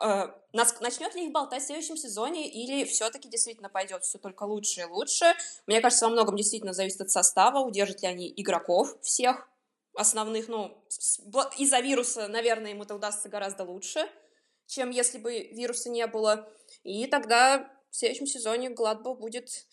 Э, 0.00 0.28
начнет 0.52 1.14
ли 1.14 1.26
их 1.26 1.32
болтать 1.32 1.62
в 1.62 1.66
следующем 1.66 1.96
сезоне 1.96 2.48
или 2.48 2.84
все-таки 2.84 3.28
действительно 3.28 3.68
пойдет 3.68 4.04
все 4.04 4.18
только 4.18 4.44
лучше 4.44 4.82
и 4.82 4.84
лучше? 4.84 5.34
Мне 5.66 5.80
кажется, 5.80 6.06
во 6.06 6.12
многом 6.12 6.36
действительно 6.36 6.72
зависит 6.72 7.00
от 7.00 7.10
состава, 7.10 7.58
удержат 7.58 8.02
ли 8.02 8.08
они 8.08 8.32
игроков 8.36 8.96
всех 9.02 9.48
основных. 9.94 10.48
Ну, 10.48 10.84
из-за 11.56 11.80
вируса, 11.80 12.28
наверное, 12.28 12.70
им 12.70 12.82
это 12.82 12.94
удастся 12.94 13.28
гораздо 13.28 13.64
лучше, 13.64 14.08
чем 14.66 14.90
если 14.90 15.18
бы 15.18 15.48
вируса 15.48 15.90
не 15.90 16.06
было. 16.06 16.48
И 16.84 17.06
тогда 17.06 17.70
в 17.90 17.96
следующем 17.96 18.26
сезоне 18.26 18.70
Гладбо 18.70 19.14
будет 19.14 19.66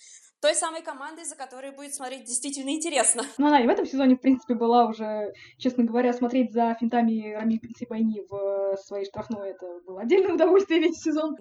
той 0.45 0.53
самой 0.53 0.83
командой, 0.83 1.25
за 1.25 1.35
которой 1.35 1.71
будет 1.71 1.95
смотреть 1.95 2.25
действительно 2.25 2.69
интересно. 2.69 3.23
Ну, 3.39 3.47
она 3.47 3.63
и 3.63 3.65
в 3.65 3.69
этом 3.69 3.87
сезоне, 3.87 4.15
в 4.15 4.21
принципе, 4.21 4.53
была 4.53 4.85
уже, 4.85 5.33
честно 5.57 5.83
говоря, 5.83 6.13
смотреть 6.13 6.53
за 6.53 6.75
финтами 6.79 7.33
Рами 7.33 7.57
Пенсипайни 7.57 8.21
в 8.29 8.77
своей 8.77 9.05
штрафной, 9.05 9.49
это 9.49 9.65
было 9.87 10.01
отдельное 10.01 10.35
удовольствие 10.35 10.81
весь 10.81 11.01
сезон. 11.01 11.35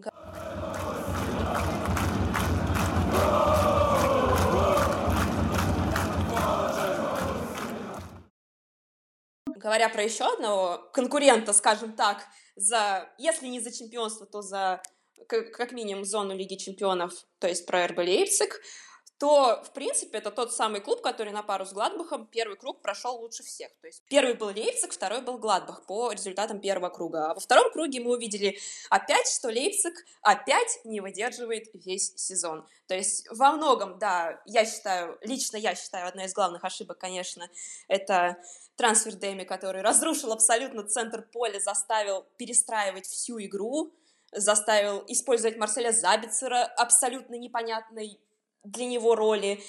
Говоря 9.47 9.91
про 9.91 10.03
еще 10.03 10.25
одного 10.25 10.79
конкурента, 10.95 11.53
скажем 11.53 11.93
так, 11.93 12.25
за, 12.57 13.07
если 13.19 13.49
не 13.49 13.61
за 13.61 13.71
чемпионство, 13.71 14.25
то 14.25 14.41
за 14.41 14.81
как 15.27 15.73
минимум 15.73 16.05
зону 16.05 16.35
Лиги 16.35 16.55
Чемпионов, 16.57 17.13
то 17.39 17.49
есть 17.49 17.67
про 17.67 17.87
РБ 17.87 17.99
Лейпциг, 17.99 18.61
то, 19.25 19.63
в 19.65 19.73
принципе, 19.73 20.19
это 20.19 20.31
тот 20.31 20.53
самый 20.53 20.83
клуб, 20.83 21.01
который 21.01 21.33
на 21.33 21.43
пару 21.43 21.65
с 21.65 21.73
Гладбахом 21.73 22.27
первый 22.27 22.59
круг 22.59 22.83
прошел 22.83 23.17
лучше 23.17 23.43
всех. 23.43 23.71
То 23.81 23.87
есть 23.87 24.03
первый 24.11 24.35
был 24.35 24.49
Лейпциг, 24.49 24.93
второй 24.93 25.23
был 25.23 25.39
Гладбах 25.39 25.87
по 25.87 26.13
результатам 26.13 26.61
первого 26.61 26.91
круга. 26.91 27.31
А 27.31 27.35
во 27.35 27.41
втором 27.41 27.73
круге 27.73 28.01
мы 28.01 28.17
увидели 28.17 28.59
опять, 28.91 29.27
что 29.27 29.49
Лейпциг 29.49 29.95
опять 30.21 30.79
не 30.85 31.01
выдерживает 31.01 31.71
весь 31.73 32.13
сезон. 32.17 32.67
То 32.87 32.95
есть 32.95 33.27
во 33.31 33.53
многом, 33.53 33.99
да, 33.99 34.43
я 34.45 34.67
считаю, 34.67 35.19
лично 35.23 35.57
я 35.57 35.75
считаю, 35.75 36.07
одна 36.07 36.27
из 36.27 36.35
главных 36.35 36.63
ошибок, 36.63 36.99
конечно, 36.99 37.49
это 37.89 38.37
трансфер 38.77 39.15
Дэми, 39.15 39.45
который 39.45 39.81
разрушил 39.81 40.33
абсолютно 40.33 40.83
центр 40.83 41.23
поля, 41.23 41.61
заставил 41.61 42.27
перестраивать 42.37 43.07
всю 43.07 43.41
игру, 43.41 43.91
заставил 44.33 45.03
использовать 45.09 45.57
Марселя 45.57 45.93
Забицера 45.93 46.65
абсолютно 46.77 47.37
непонятной 47.37 48.21
для 48.65 48.87
него 48.87 49.15
роли. 49.15 49.63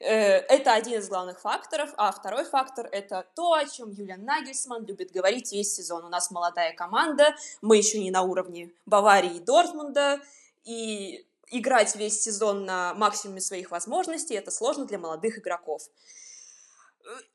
Э, 0.00 0.38
это 0.38 0.72
один 0.74 1.00
из 1.00 1.08
главных 1.08 1.40
факторов, 1.40 1.90
а 1.96 2.10
второй 2.10 2.44
фактор— 2.44 2.88
это 2.92 3.26
то, 3.34 3.52
о 3.52 3.66
чем 3.66 3.90
Юлиан 3.90 4.24
Нагельсман 4.24 4.84
любит 4.86 5.12
говорить 5.12 5.52
весь 5.52 5.74
сезон. 5.74 6.04
У 6.04 6.08
нас 6.08 6.30
молодая 6.30 6.72
команда, 6.72 7.34
мы 7.60 7.76
еще 7.76 7.98
не 7.98 8.10
на 8.10 8.22
уровне 8.22 8.72
Баварии 8.86 9.36
и 9.36 9.40
Дортмунда, 9.40 10.20
и 10.64 11.26
играть 11.50 11.96
весь 11.96 12.20
сезон 12.20 12.64
на 12.64 12.94
максимуме 12.94 13.40
своих 13.40 13.70
возможностей— 13.70 14.34
это 14.36 14.50
сложно 14.50 14.86
для 14.86 14.98
молодых 14.98 15.38
игроков. 15.38 15.82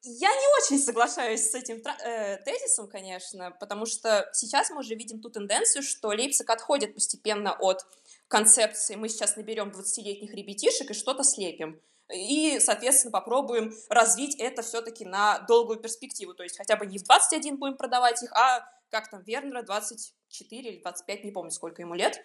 Я 0.03 0.29
не 0.29 0.63
очень 0.63 0.79
соглашаюсь 0.79 1.49
с 1.49 1.55
этим 1.55 1.81
э, 1.85 2.37
тезисом, 2.43 2.87
конечно, 2.87 3.51
потому 3.59 3.85
что 3.85 4.29
сейчас 4.33 4.69
мы 4.69 4.79
уже 4.79 4.95
видим 4.95 5.21
ту 5.21 5.29
тенденцию, 5.29 5.83
что 5.83 6.09
Лейпциг 6.09 6.49
отходит 6.49 6.93
постепенно 6.93 7.53
от 7.53 7.85
концепции 8.27 8.95
«мы 8.95 9.09
сейчас 9.09 9.35
наберем 9.35 9.69
20-летних 9.69 10.33
ребятишек 10.33 10.91
и 10.91 10.93
что-то 10.93 11.23
слепим». 11.23 11.81
И, 12.13 12.59
соответственно, 12.59 13.11
попробуем 13.11 13.73
развить 13.89 14.35
это 14.35 14.61
все-таки 14.61 15.05
на 15.05 15.39
долгую 15.39 15.79
перспективу. 15.79 16.35
То 16.35 16.43
есть 16.43 16.57
хотя 16.57 16.75
бы 16.75 16.85
не 16.85 16.99
в 16.99 17.03
21 17.03 17.57
будем 17.57 17.77
продавать 17.77 18.21
их, 18.21 18.31
а 18.33 18.63
как 18.91 19.09
там 19.09 19.23
Вернера 19.23 19.63
24 19.63 20.69
или 20.69 20.81
25, 20.81 21.23
не 21.23 21.31
помню, 21.31 21.51
сколько 21.51 21.81
ему 21.81 21.95
лет. 21.95 22.23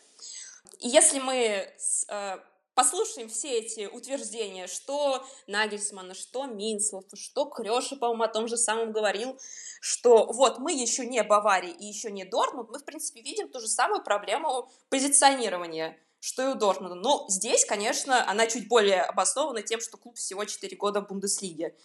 И 0.81 0.89
если 0.89 1.19
мы 1.19 1.35
э, 2.09 2.39
послушаем 2.81 3.29
все 3.29 3.59
эти 3.59 3.85
утверждения, 3.85 4.67
что 4.67 5.23
Нагельсмана, 5.47 6.15
что 6.15 6.47
Минцлов, 6.47 7.05
что 7.13 7.45
Крёша, 7.45 7.97
по-моему, 7.97 8.23
о 8.23 8.29
том 8.29 8.49
же 8.49 8.57
самом 8.57 8.91
говорил, 8.91 9.39
что 9.83 10.25
вот 10.33 10.59
мы 10.59 10.73
еще 10.73 11.05
не 11.05 11.23
Бавария 11.23 11.75
и 11.75 11.85
еще 11.85 12.11
не 12.11 12.25
Дортмунд, 12.25 12.71
мы, 12.71 12.79
в 12.79 12.85
принципе, 12.87 13.21
видим 13.21 13.51
ту 13.51 13.61
же 13.61 13.69
самую 13.69 14.03
проблему 14.03 14.71
позиционирования, 14.89 15.99
что 16.21 16.43
и 16.43 16.47
у 16.47 16.55
Дортмунда. 16.55 16.95
Но 16.95 17.27
здесь, 17.29 17.67
конечно, 17.67 18.27
она 18.27 18.47
чуть 18.47 18.67
более 18.67 19.03
обоснована 19.03 19.61
тем, 19.61 19.83
что 19.83 19.99
клуб 19.99 20.17
всего 20.17 20.47
4 20.47 20.75
года 20.79 21.03
в 21.03 21.07
Бундеслиге. 21.07 21.77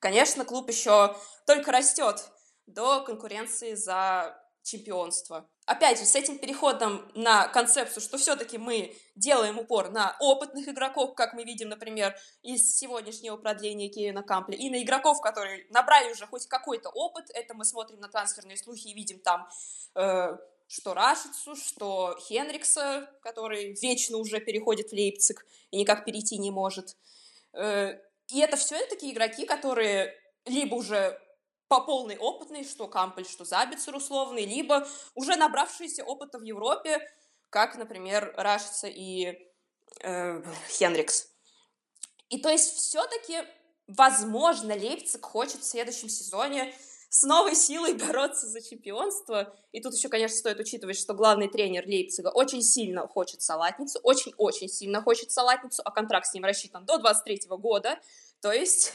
Конечно, 0.00 0.44
клуб 0.44 0.68
еще 0.68 1.16
только 1.46 1.70
растет 1.70 2.24
до 2.66 3.04
конкуренции 3.04 3.74
за 3.74 4.36
чемпионство. 4.64 5.48
Опять 5.70 6.00
же, 6.00 6.04
с 6.04 6.16
этим 6.16 6.36
переходом 6.36 7.08
на 7.14 7.46
концепцию, 7.46 8.02
что 8.02 8.18
все-таки 8.18 8.58
мы 8.58 8.92
делаем 9.14 9.56
упор 9.56 9.90
на 9.90 10.16
опытных 10.18 10.66
игроков, 10.66 11.14
как 11.14 11.32
мы 11.32 11.44
видим, 11.44 11.68
например, 11.68 12.16
из 12.42 12.76
сегодняшнего 12.76 13.36
продления 13.36 13.88
Кевина 13.88 14.24
Кампли, 14.24 14.56
и 14.56 14.68
на 14.68 14.82
игроков, 14.82 15.20
которые 15.20 15.68
набрали 15.70 16.10
уже 16.10 16.26
хоть 16.26 16.48
какой-то 16.48 16.88
опыт, 16.88 17.26
это 17.34 17.54
мы 17.54 17.64
смотрим 17.64 18.00
на 18.00 18.08
трансферные 18.08 18.56
слухи 18.56 18.88
и 18.88 18.94
видим 18.94 19.20
там 19.20 19.48
э, 19.94 20.36
что 20.66 20.92
Рашицу, 20.92 21.54
что 21.54 22.18
Хенрикса, 22.18 23.08
который 23.22 23.76
вечно 23.80 24.16
уже 24.16 24.40
переходит 24.40 24.88
в 24.88 24.92
Лейпциг 24.92 25.46
и 25.70 25.76
никак 25.76 26.04
перейти 26.04 26.36
не 26.38 26.50
может. 26.50 26.96
Э, 27.52 27.96
и 28.26 28.40
это 28.40 28.56
все 28.56 28.84
такие 28.86 29.12
игроки, 29.12 29.46
которые 29.46 30.16
либо 30.46 30.74
уже 30.74 31.16
по 31.70 31.80
полной 31.80 32.18
опытной, 32.18 32.64
что 32.64 32.88
Кампель, 32.88 33.24
что 33.24 33.44
Забицер 33.44 33.94
условный, 33.94 34.44
либо 34.44 34.88
уже 35.14 35.36
набравшиеся 35.36 36.02
опыта 36.02 36.40
в 36.40 36.42
Европе, 36.42 36.98
как, 37.48 37.76
например, 37.76 38.34
Рашица 38.36 38.88
и 38.88 39.38
э, 40.02 40.42
Хенрикс. 40.68 41.28
И 42.28 42.42
то 42.42 42.48
есть 42.48 42.74
все-таки, 42.74 43.44
возможно, 43.86 44.74
Лейпциг 44.74 45.24
хочет 45.24 45.60
в 45.60 45.64
следующем 45.64 46.08
сезоне 46.08 46.74
с 47.08 47.22
новой 47.22 47.54
силой 47.54 47.94
бороться 47.94 48.48
за 48.48 48.60
чемпионство. 48.60 49.56
И 49.70 49.80
тут 49.80 49.94
еще, 49.94 50.08
конечно, 50.08 50.36
стоит 50.36 50.58
учитывать, 50.58 50.98
что 50.98 51.14
главный 51.14 51.46
тренер 51.46 51.86
Лейпцига 51.86 52.30
очень 52.30 52.62
сильно 52.62 53.06
хочет 53.06 53.42
салатницу, 53.42 54.00
очень-очень 54.02 54.68
сильно 54.68 55.02
хочет 55.02 55.30
салатницу, 55.30 55.82
а 55.84 55.92
контракт 55.92 56.26
с 56.26 56.34
ним 56.34 56.44
рассчитан 56.44 56.84
до 56.84 56.98
23 56.98 57.42
года. 57.58 58.00
То 58.40 58.50
есть 58.50 58.94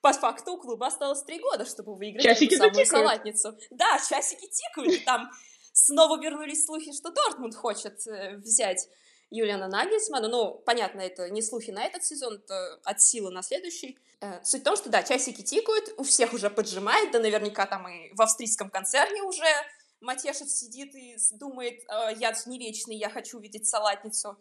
по 0.00 0.12
факту 0.12 0.52
у 0.52 0.58
клуба 0.58 0.86
осталось 0.86 1.22
три 1.22 1.38
года, 1.40 1.64
чтобы 1.64 1.94
выиграть 1.94 2.24
часики 2.24 2.54
эту 2.54 2.64
самую 2.64 2.86
салатницу. 2.86 3.58
Да, 3.70 3.98
часики 3.98 4.48
тикают, 4.48 4.92
и 4.92 4.98
там 4.98 5.30
снова 5.72 6.20
вернулись 6.20 6.64
слухи, 6.64 6.92
что 6.92 7.10
Дортмунд 7.10 7.54
хочет 7.54 8.06
э, 8.06 8.36
взять 8.36 8.88
Юлиана 9.30 9.68
Нагельсмана. 9.68 10.28
Ну, 10.28 10.62
понятно, 10.64 11.00
это 11.00 11.28
не 11.30 11.42
слухи 11.42 11.70
на 11.70 11.84
этот 11.84 12.04
сезон, 12.04 12.36
это 12.36 12.80
от 12.84 13.00
силы 13.00 13.30
на 13.30 13.42
следующий. 13.42 13.98
Э, 14.20 14.42
суть 14.44 14.62
в 14.62 14.64
том, 14.64 14.76
что, 14.76 14.88
да, 14.88 15.02
часики 15.02 15.42
тикают, 15.42 15.92
у 15.98 16.04
всех 16.04 16.32
уже 16.32 16.50
поджимает, 16.50 17.10
да 17.10 17.18
наверняка 17.18 17.66
там 17.66 17.88
и 17.88 18.12
в 18.14 18.22
австрийском 18.22 18.70
концерне 18.70 19.22
уже 19.22 19.46
Матешец 20.00 20.52
сидит 20.52 20.94
и 20.94 21.16
думает, 21.32 21.82
«Э, 21.88 22.14
я 22.16 22.34
не 22.46 22.58
вечный, 22.58 22.96
я 22.96 23.10
хочу 23.10 23.38
видеть 23.38 23.66
салатницу. 23.66 24.38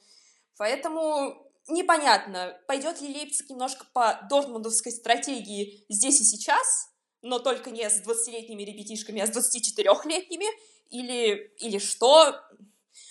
Поэтому 0.57 1.51
непонятно, 1.67 2.57
пойдет 2.67 3.01
ли 3.01 3.13
Лейпциг 3.13 3.49
немножко 3.49 3.85
по 3.93 4.19
дортмундовской 4.29 4.91
стратегии 4.91 5.85
здесь 5.89 6.21
и 6.21 6.23
сейчас, 6.23 6.89
но 7.21 7.39
только 7.39 7.71
не 7.71 7.89
с 7.89 8.01
20-летними 8.01 8.63
ребятишками, 8.63 9.21
а 9.21 9.27
с 9.27 9.31
24-летними, 9.31 10.45
или, 10.89 11.53
или 11.57 11.77
что. 11.79 12.39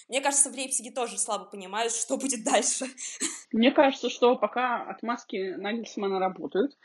Мне 0.08 0.20
кажется, 0.20 0.50
в 0.50 0.54
Лейпциге 0.54 0.90
тоже 0.90 1.18
слабо 1.18 1.46
понимают, 1.46 1.92
что 1.92 2.16
будет 2.16 2.44
дальше. 2.44 2.86
Мне 3.52 3.70
кажется, 3.70 4.10
что 4.10 4.36
пока 4.36 4.82
отмазки 4.84 5.54
Нагельсмана 5.56 6.18
работают, 6.18 6.76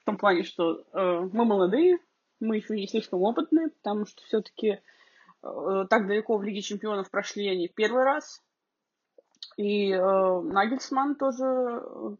в 0.00 0.04
том 0.04 0.16
плане, 0.16 0.44
что 0.44 0.84
э, 0.92 1.28
мы 1.32 1.44
молодые, 1.44 1.98
мы 2.40 2.56
еще 2.56 2.74
не 2.74 2.86
слишком 2.88 3.22
опытные, 3.22 3.70
потому 3.70 4.06
что 4.06 4.22
все-таки 4.24 4.80
э, 5.42 5.86
так 5.90 6.06
далеко 6.06 6.36
в 6.36 6.42
Лиге 6.42 6.62
Чемпионов 6.62 7.10
прошли 7.10 7.48
они 7.48 7.68
первый 7.68 8.04
раз, 8.04 8.42
и 9.56 9.92
э, 9.92 10.40
Нагельсман 10.40 11.16
тоже 11.16 11.44
э, 11.44 12.16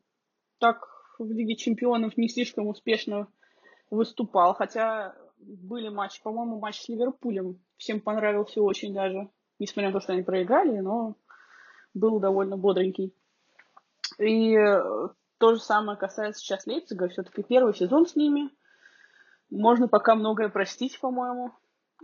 так 0.58 0.88
в 1.18 1.30
Лиге 1.30 1.56
Чемпионов 1.56 2.16
не 2.16 2.28
слишком 2.28 2.68
успешно 2.68 3.28
выступал, 3.90 4.54
хотя 4.54 5.14
были 5.38 5.88
матчи, 5.88 6.22
по-моему, 6.22 6.58
матч 6.58 6.80
с 6.80 6.88
Ливерпулем 6.88 7.60
всем 7.76 8.00
понравился 8.00 8.62
очень 8.62 8.94
даже. 8.94 9.28
несмотря 9.58 9.90
на 9.90 9.94
то, 9.94 10.00
что 10.00 10.12
они 10.12 10.22
проиграли, 10.22 10.78
но 10.78 11.16
был 11.92 12.18
довольно 12.18 12.56
бодренький. 12.56 13.14
И 14.18 14.56
э, 14.56 15.08
то 15.38 15.54
же 15.54 15.60
самое 15.60 15.98
касается 15.98 16.40
сейчас 16.40 16.66
Лейпцига. 16.66 17.08
Все-таки 17.08 17.42
первый 17.42 17.74
сезон 17.74 18.06
с 18.06 18.16
ними. 18.16 18.50
Можно 19.50 19.88
пока 19.88 20.14
многое 20.14 20.48
простить, 20.48 20.98
по-моему. 21.00 21.52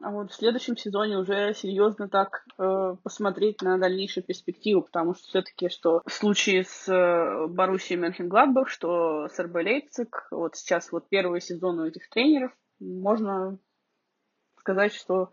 А 0.03 0.11
вот 0.11 0.31
в 0.31 0.35
следующем 0.35 0.79
сезоне 0.79 1.19
уже 1.19 1.53
серьезно 1.53 2.09
так 2.09 2.47
э, 2.59 2.97
посмотреть 3.03 3.61
на 3.61 3.77
дальнейшую 3.77 4.25
перспективу, 4.25 4.83
потому 4.83 5.15
что 5.15 5.25
все-таки, 5.29 5.69
что 5.69 6.01
в 6.07 6.13
случае 6.13 6.65
с 6.65 6.89
э, 6.89 7.47
Боруссией 7.49 8.01
Мюнхенгладбах, 8.01 8.71
что 8.71 9.29
с 9.29 9.39
РБ 9.39 9.57
Лейпциг, 9.57 10.29
вот 10.31 10.57
сейчас 10.57 10.91
вот 10.91 11.09
первый 11.11 11.43
сезон 11.43 11.81
у 11.81 11.87
этих 11.87 12.09
тренеров, 12.09 12.51
можно 12.79 13.59
сказать, 14.57 14.95
что 14.95 15.33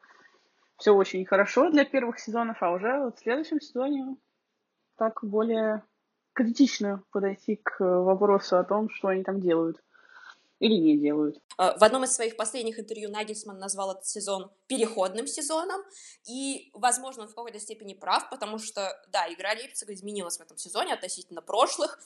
все 0.77 0.91
очень 0.91 1.25
хорошо 1.25 1.69
для 1.69 1.85
первых 1.85 2.19
сезонов, 2.19 2.61
а 2.61 2.71
уже 2.71 2.99
вот 2.99 3.17
в 3.17 3.21
следующем 3.21 3.61
сезоне 3.61 4.17
так 4.97 5.19
более 5.23 5.83
критично 6.33 7.03
подойти 7.11 7.55
к 7.55 7.79
вопросу 7.79 8.57
о 8.57 8.65
том, 8.65 8.89
что 8.89 9.07
они 9.07 9.23
там 9.23 9.39
делают 9.39 9.81
или 10.59 10.75
не 10.75 10.97
делают. 10.97 11.39
А, 11.57 11.77
в 11.77 11.83
одном 11.83 12.03
из 12.03 12.13
своих 12.13 12.35
последних 12.35 12.79
интервью 12.79 13.09
Нагельсман 13.09 13.59
назвал 13.59 13.91
этот 13.91 14.05
сезон 14.05 14.51
переходным 14.67 15.27
сезоном, 15.27 15.81
и, 16.25 16.71
возможно, 16.73 17.23
он 17.23 17.29
в 17.29 17.35
какой-то 17.35 17.59
степени 17.59 17.93
прав, 17.93 18.29
потому 18.29 18.57
что, 18.57 18.99
да, 19.09 19.31
игра 19.31 19.53
Лейпцига 19.53 19.93
изменилась 19.93 20.37
в 20.37 20.41
этом 20.41 20.57
сезоне 20.57 20.93
относительно 20.93 21.41
прошлых, 21.41 21.99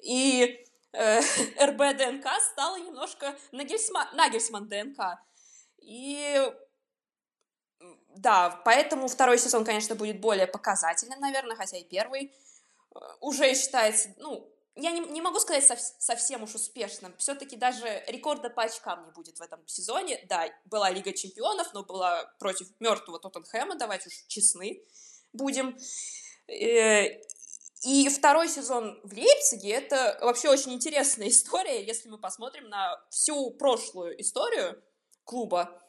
и 0.00 0.64
э, 0.92 1.20
РБ 1.60 1.98
ДНК 1.98 2.26
стала 2.52 2.76
немножко 2.78 3.36
Нагельсман, 3.52 4.08
Нагельсман 4.14 4.68
ДНК. 4.68 5.18
И 5.80 6.52
да, 8.16 8.60
поэтому 8.64 9.06
второй 9.08 9.38
сезон, 9.38 9.64
конечно, 9.64 9.94
будет 9.94 10.20
более 10.20 10.46
показательным, 10.46 11.20
наверное, 11.20 11.56
хотя 11.56 11.76
и 11.76 11.84
первый 11.84 12.32
э, 12.94 12.98
уже 13.20 13.54
считается, 13.54 14.08
ну, 14.18 14.50
я 14.80 14.92
не, 14.92 15.00
не 15.00 15.20
могу 15.20 15.40
сказать 15.40 15.66
сов, 15.66 15.78
совсем 15.80 16.42
уж 16.42 16.54
успешным. 16.54 17.14
Все-таки 17.18 17.56
даже 17.56 18.04
рекорда 18.06 18.48
по 18.48 18.62
очкам 18.62 19.04
не 19.06 19.10
будет 19.10 19.38
в 19.38 19.42
этом 19.42 19.66
сезоне. 19.66 20.24
Да, 20.28 20.48
была 20.64 20.90
Лига 20.90 21.12
Чемпионов, 21.12 21.74
но 21.74 21.84
была 21.84 22.24
против 22.38 22.68
мертвого 22.78 23.18
Тоттенхэма, 23.18 23.74
давайте 23.76 24.08
уж 24.08 24.14
честны 24.28 24.84
будем. 25.32 25.76
Э, 26.48 27.20
и 27.82 28.08
второй 28.08 28.48
сезон 28.48 29.00
в 29.04 29.12
Лейпциге— 29.12 29.70
это 29.72 30.18
вообще 30.20 30.48
очень 30.48 30.72
интересная 30.72 31.28
история, 31.28 31.84
если 31.84 32.08
мы 32.08 32.18
посмотрим 32.18 32.68
на 32.68 33.00
всю 33.10 33.50
прошлую 33.50 34.20
историю 34.20 34.82
клуба, 35.24 35.82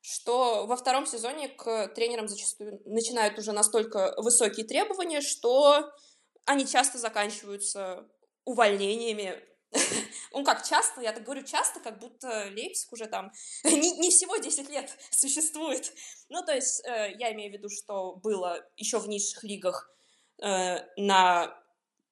что 0.00 0.66
во 0.66 0.76
втором 0.76 1.06
сезоне 1.06 1.48
к 1.48 1.88
тренерам 1.88 2.28
зачастую 2.28 2.80
начинают 2.86 3.38
уже 3.38 3.52
настолько 3.52 4.14
высокие 4.16 4.64
требования, 4.64 5.20
что 5.20 5.92
они 6.44 6.66
часто 6.66 6.98
заканчиваются 6.98 8.08
увольнениями. 8.48 9.40
Ну 10.30 10.44
как 10.44 10.66
часто, 10.66 11.00
я 11.00 11.12
так 11.12 11.24
говорю 11.24 11.42
часто, 11.42 11.80
как 11.80 11.98
будто 11.98 12.50
Лейпциг 12.54 12.92
уже 12.92 13.06
там 13.06 13.32
не, 13.64 13.98
не 13.98 14.10
всего 14.10 14.36
10 14.36 14.68
лет 14.68 14.90
существует. 15.10 15.92
Ну 16.28 16.44
то 16.44 16.54
есть 16.54 16.84
э, 16.86 17.14
я 17.18 17.32
имею 17.32 17.50
в 17.50 17.54
виду, 17.54 17.68
что 17.68 18.14
было 18.16 18.62
еще 18.76 18.98
в 18.98 19.08
низших 19.08 19.42
лигах 19.44 19.90
э, 20.42 20.84
на, 20.96 21.54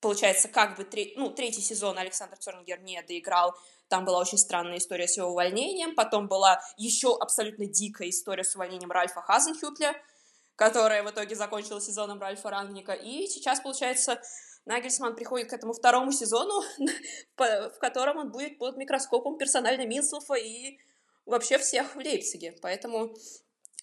получается, 0.01 0.49
как 0.49 0.77
бы 0.77 0.85
тре- 0.85 1.13
ну, 1.17 1.31
третий 1.31 1.61
сезон 1.61 1.99
Александр 1.99 2.37
Цернгер 2.39 2.81
не 2.81 3.01
доиграл, 3.03 3.55
там 3.89 4.05
была 4.05 4.19
очень 4.19 4.39
странная 4.39 4.79
история 4.79 5.07
с 5.07 5.17
его 5.17 5.29
увольнением, 5.29 5.95
потом 5.95 6.27
была 6.27 6.61
еще 6.77 7.17
абсолютно 7.17 7.67
дикая 7.67 8.09
история 8.09 8.45
с 8.45 8.55
увольнением 8.57 8.91
Ральфа 8.91 9.21
Хазенхютля, 9.21 9.95
которая 10.57 11.03
в 11.03 11.11
итоге 11.11 11.37
закончилась 11.37 11.85
сезоном 11.85 12.21
Ральфа 12.21 12.51
Рангника, 12.51 12.93
и 12.93 13.27
сейчас, 13.27 13.61
получается, 13.61 14.21
Нагельсман 14.67 15.15
приходит 15.15 15.51
к 15.51 15.53
этому 15.53 15.73
второму 15.73 16.13
сезону, 16.13 16.63
в 17.37 17.79
котором 17.79 18.19
он 18.19 18.33
будет 18.33 18.59
под 18.59 18.77
микроскопом 18.77 19.39
персонально 19.39 19.87
Минслофа 19.87 20.35
и 20.35 20.79
вообще 21.25 21.59
всех 21.59 21.95
в 21.95 21.99
Лейпциге. 21.99 22.57
Поэтому, 22.61 23.17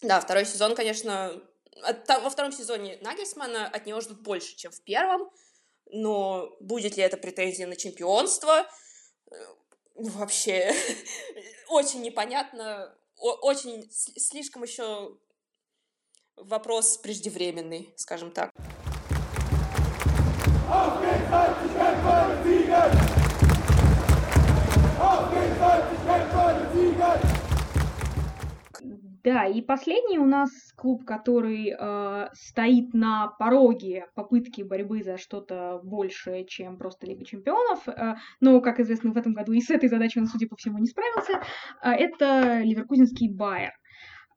да, 0.01 0.19
второй 0.19 0.45
сезон, 0.45 0.75
конечно... 0.75 1.41
Во 2.07 2.29
втором 2.29 2.51
сезоне 2.51 2.99
Нагельсмана 3.01 3.67
от 3.67 3.87
него 3.87 3.99
ждут 3.99 4.21
больше, 4.21 4.55
чем 4.55 4.71
в 4.71 4.79
первом, 4.81 5.31
но 5.87 6.55
будет 6.59 6.97
ли 6.97 7.03
это 7.03 7.17
претензия 7.17 7.65
на 7.65 7.75
чемпионство? 7.75 8.67
Э, 9.31 9.35
вообще 9.95 10.71
очень 11.69 12.03
непонятно, 12.03 12.95
очень 13.17 13.89
слишком 13.91 14.61
еще 14.61 15.17
вопрос 16.35 16.97
преждевременный, 16.99 17.91
скажем 17.97 18.31
так. 18.31 18.51
Да, 29.23 29.45
и 29.45 29.61
последний 29.61 30.19
у 30.19 30.25
нас 30.25 30.49
клуб, 30.75 31.05
который 31.05 31.73
э, 31.73 32.27
стоит 32.33 32.93
на 32.93 33.29
пороге 33.39 34.07
попытки 34.15 34.63
борьбы 34.63 35.01
за 35.01 35.17
что-то 35.17 35.79
большее, 35.81 36.45
чем 36.45 36.77
просто 36.77 37.07
Лига 37.07 37.23
Чемпионов, 37.23 37.87
э, 37.87 38.15
но, 38.41 38.59
как 38.59 38.81
известно, 38.81 39.13
в 39.13 39.17
этом 39.17 39.33
году 39.33 39.53
и 39.53 39.61
с 39.61 39.69
этой 39.69 39.87
задачей 39.87 40.19
он, 40.19 40.25
судя 40.25 40.47
по 40.49 40.57
всему, 40.57 40.77
не 40.79 40.87
справился, 40.87 41.41
э, 41.81 41.89
это 41.91 42.59
Ливеркузинский 42.63 43.33
Байер. 43.33 43.71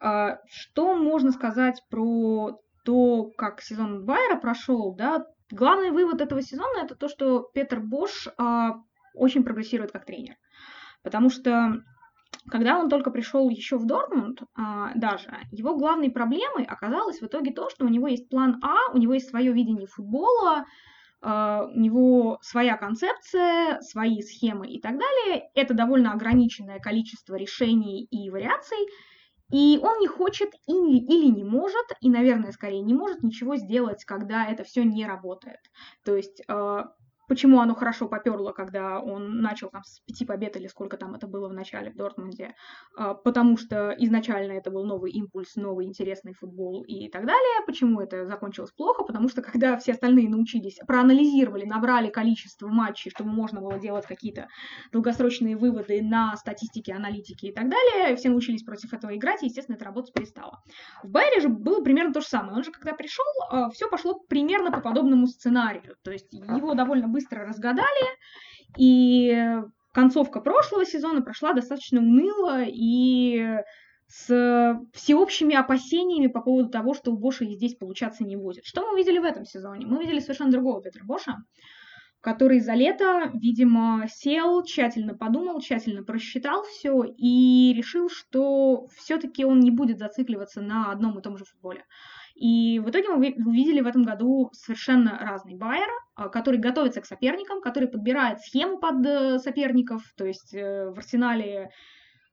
Э, 0.00 0.36
что 0.48 0.94
можно 0.94 1.32
сказать 1.32 1.82
про 1.90 2.60
то, 2.84 3.24
как 3.36 3.62
сезон 3.62 4.04
Байера 4.04 4.38
прошел, 4.38 4.94
да, 4.94 5.26
главный 5.50 5.90
вывод 5.90 6.20
этого 6.20 6.42
сезона 6.42 6.84
это 6.84 6.94
то, 6.94 7.08
что 7.08 7.48
Петр 7.54 7.80
Бош 7.80 8.26
э, 8.26 8.68
очень 9.14 9.44
прогрессирует 9.44 9.92
как 9.92 10.04
тренер. 10.04 10.36
Потому 11.02 11.30
что 11.30 11.82
когда 12.48 12.78
он 12.78 12.88
только 12.88 13.10
пришел 13.10 13.48
еще 13.48 13.76
в 13.76 13.86
Дортмунд, 13.86 14.42
а, 14.54 14.92
даже, 14.94 15.36
его 15.50 15.76
главной 15.76 16.10
проблемой 16.10 16.64
оказалось 16.64 17.20
в 17.20 17.26
итоге 17.26 17.52
то, 17.52 17.70
что 17.70 17.84
у 17.84 17.88
него 17.88 18.06
есть 18.06 18.28
план 18.28 18.60
А, 18.62 18.92
у 18.92 18.98
него 18.98 19.14
есть 19.14 19.30
свое 19.30 19.52
видение 19.52 19.86
футбола, 19.86 20.64
а, 21.22 21.64
у 21.64 21.78
него 21.78 22.38
своя 22.42 22.76
концепция, 22.76 23.80
свои 23.80 24.22
схемы 24.22 24.68
и 24.68 24.80
так 24.80 24.92
далее. 24.98 25.50
Это 25.54 25.74
довольно 25.74 26.12
ограниченное 26.12 26.78
количество 26.78 27.34
решений 27.34 28.04
и 28.04 28.30
вариаций, 28.30 28.78
и 29.50 29.78
он 29.82 30.00
не 30.00 30.08
хочет 30.08 30.54
или, 30.66 30.98
или 30.98 31.26
не 31.26 31.44
может, 31.44 31.86
и, 32.00 32.10
наверное, 32.10 32.52
скорее 32.52 32.82
не 32.82 32.94
может 32.94 33.22
ничего 33.22 33.56
сделать, 33.56 34.04
когда 34.04 34.46
это 34.46 34.64
все 34.64 34.84
не 34.84 35.06
работает. 35.06 35.60
То 36.04 36.16
есть 36.16 36.42
а, 36.48 36.92
почему 37.28 37.60
оно 37.60 37.74
хорошо 37.74 38.08
поперло, 38.08 38.52
когда 38.52 39.00
он 39.00 39.40
начал 39.40 39.68
там 39.70 39.82
с 39.84 40.00
пяти 40.00 40.24
побед 40.24 40.56
или 40.56 40.66
сколько 40.66 40.96
там 40.96 41.14
это 41.14 41.26
было 41.26 41.48
в 41.48 41.52
начале 41.52 41.90
в 41.90 41.96
Дортмунде, 41.96 42.54
а, 42.96 43.14
потому 43.14 43.56
что 43.56 43.94
изначально 43.98 44.52
это 44.52 44.70
был 44.70 44.84
новый 44.84 45.12
импульс, 45.12 45.56
новый 45.56 45.86
интересный 45.86 46.34
футбол 46.34 46.82
и 46.84 47.08
так 47.08 47.26
далее. 47.26 47.66
Почему 47.66 48.00
это 48.00 48.26
закончилось 48.26 48.72
плохо? 48.72 49.04
Потому 49.04 49.28
что 49.28 49.42
когда 49.42 49.76
все 49.76 49.92
остальные 49.92 50.28
научились, 50.28 50.78
проанализировали, 50.86 51.64
набрали 51.64 52.10
количество 52.10 52.68
матчей, 52.68 53.10
чтобы 53.10 53.30
можно 53.30 53.60
было 53.60 53.78
делать 53.78 54.06
какие-то 54.06 54.48
долгосрочные 54.92 55.56
выводы 55.56 56.02
на 56.02 56.36
статистике, 56.36 56.94
аналитике 56.94 57.48
и 57.48 57.52
так 57.52 57.68
далее, 57.68 58.16
все 58.16 58.28
научились 58.28 58.62
против 58.62 58.92
этого 58.92 59.16
играть, 59.16 59.42
и, 59.42 59.46
естественно, 59.46 59.76
это 59.76 59.84
работать 59.84 60.14
перестало. 60.14 60.62
В 61.02 61.10
Байере 61.10 61.40
же 61.40 61.48
было 61.48 61.82
примерно 61.82 62.12
то 62.12 62.20
же 62.20 62.26
самое. 62.26 62.56
Он 62.56 62.64
же, 62.64 62.70
когда 62.70 62.92
пришел, 62.92 63.24
а, 63.50 63.70
все 63.70 63.88
пошло 63.88 64.18
примерно 64.28 64.70
по 64.70 64.80
подобному 64.80 65.26
сценарию. 65.26 65.96
То 66.02 66.10
есть 66.10 66.32
его 66.32 66.74
довольно 66.74 67.08
быстро 67.16 67.46
разгадали, 67.46 68.06
и 68.76 69.56
концовка 69.94 70.40
прошлого 70.40 70.84
сезона 70.84 71.22
прошла 71.22 71.54
достаточно 71.54 72.00
уныло 72.00 72.62
и 72.62 73.56
с 74.08 74.78
всеобщими 74.92 75.56
опасениями 75.56 76.26
по 76.28 76.42
поводу 76.42 76.68
того, 76.68 76.94
что 76.94 77.12
у 77.12 77.16
Боша 77.16 77.46
здесь 77.46 77.74
получаться 77.74 78.22
не 78.24 78.36
будет. 78.36 78.64
Что 78.64 78.82
мы 78.82 78.92
увидели 78.92 79.18
в 79.18 79.24
этом 79.24 79.44
сезоне? 79.44 79.86
Мы 79.86 79.96
увидели 79.96 80.20
совершенно 80.20 80.52
другого 80.52 80.82
Петра 80.82 81.02
Боша, 81.04 81.36
который 82.26 82.58
за 82.58 82.74
лето, 82.74 83.30
видимо, 83.34 84.08
сел, 84.08 84.64
тщательно 84.64 85.14
подумал, 85.14 85.60
тщательно 85.60 86.02
просчитал 86.02 86.64
все 86.64 87.04
и 87.04 87.72
решил, 87.72 88.10
что 88.10 88.88
все-таки 88.96 89.44
он 89.44 89.60
не 89.60 89.70
будет 89.70 90.00
зацикливаться 90.00 90.60
на 90.60 90.90
одном 90.90 91.16
и 91.16 91.22
том 91.22 91.38
же 91.38 91.44
футболе. 91.44 91.84
И 92.34 92.80
в 92.80 92.90
итоге 92.90 93.10
мы 93.10 93.32
увидели 93.46 93.80
в 93.80 93.86
этом 93.86 94.02
году 94.02 94.50
совершенно 94.52 95.16
разный 95.16 95.54
Байер, 95.54 95.88
а, 96.16 96.28
который 96.28 96.58
готовится 96.58 97.00
к 97.00 97.06
соперникам, 97.06 97.60
который 97.60 97.86
подбирает 97.86 98.40
схему 98.40 98.80
под 98.80 99.06
э, 99.06 99.38
соперников, 99.38 100.02
то 100.16 100.26
есть 100.26 100.52
э, 100.52 100.90
в 100.90 100.98
арсенале 100.98 101.70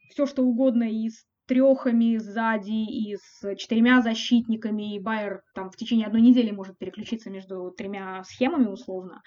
все 0.10 0.26
что 0.26 0.42
угодно 0.42 0.86
и 0.86 1.10
с 1.10 1.24
трехами 1.46 2.18
сзади, 2.18 2.72
и 2.72 3.16
с 3.16 3.56
четырьмя 3.58 4.02
защитниками, 4.02 4.96
и 4.96 5.00
Байер 5.00 5.44
там 5.54 5.70
в 5.70 5.76
течение 5.76 6.08
одной 6.08 6.22
недели 6.22 6.50
может 6.50 6.80
переключиться 6.80 7.30
между 7.30 7.70
тремя 7.72 8.24
схемами 8.24 8.66
условно. 8.66 9.22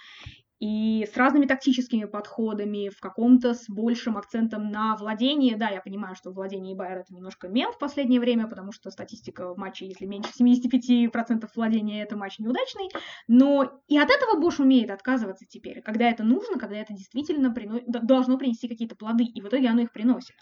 И 0.59 1.07
с 1.13 1.17
разными 1.17 1.47
тактическими 1.47 2.05
подходами, 2.05 2.89
в 2.89 2.99
каком-то 3.01 3.55
с 3.55 3.69
большим 3.69 4.17
акцентом 4.17 4.71
на 4.71 4.97
владение. 4.97 5.57
Да, 5.57 5.69
я 5.69 5.81
понимаю, 5.81 6.15
что 6.15 6.31
владение 6.31 6.75
Байер 6.75 6.99
это 6.99 7.13
немножко 7.13 7.49
мем 7.49 7.73
в 7.73 7.79
последнее 7.79 8.21
время, 8.21 8.49
потому 8.49 8.73
что 8.73 8.91
статистика 8.91 9.53
в 9.53 9.59
матче, 9.59 9.87
если 9.87 10.07
меньше 10.07 10.31
75% 10.41 11.49
владения, 11.55 12.03
это 12.03 12.17
матч 12.17 12.39
неудачный. 12.39 12.89
Но 13.29 13.83
и 13.89 13.99
от 13.99 14.11
этого 14.11 14.41
Бош 14.41 14.61
умеет 14.61 14.91
отказываться 14.91 15.45
теперь, 15.47 15.83
когда 15.83 16.09
это 16.09 16.25
нужно, 16.25 16.59
когда 16.59 16.77
это 16.77 16.95
действительно 16.95 17.53
прино... 17.53 17.81
должно 17.87 18.39
принести 18.39 18.69
какие-то 18.69 18.97
плоды, 18.97 19.25
и 19.25 19.41
в 19.43 19.49
итоге 19.49 19.69
оно 19.69 19.83
их 19.83 19.93
приносит. 19.93 20.37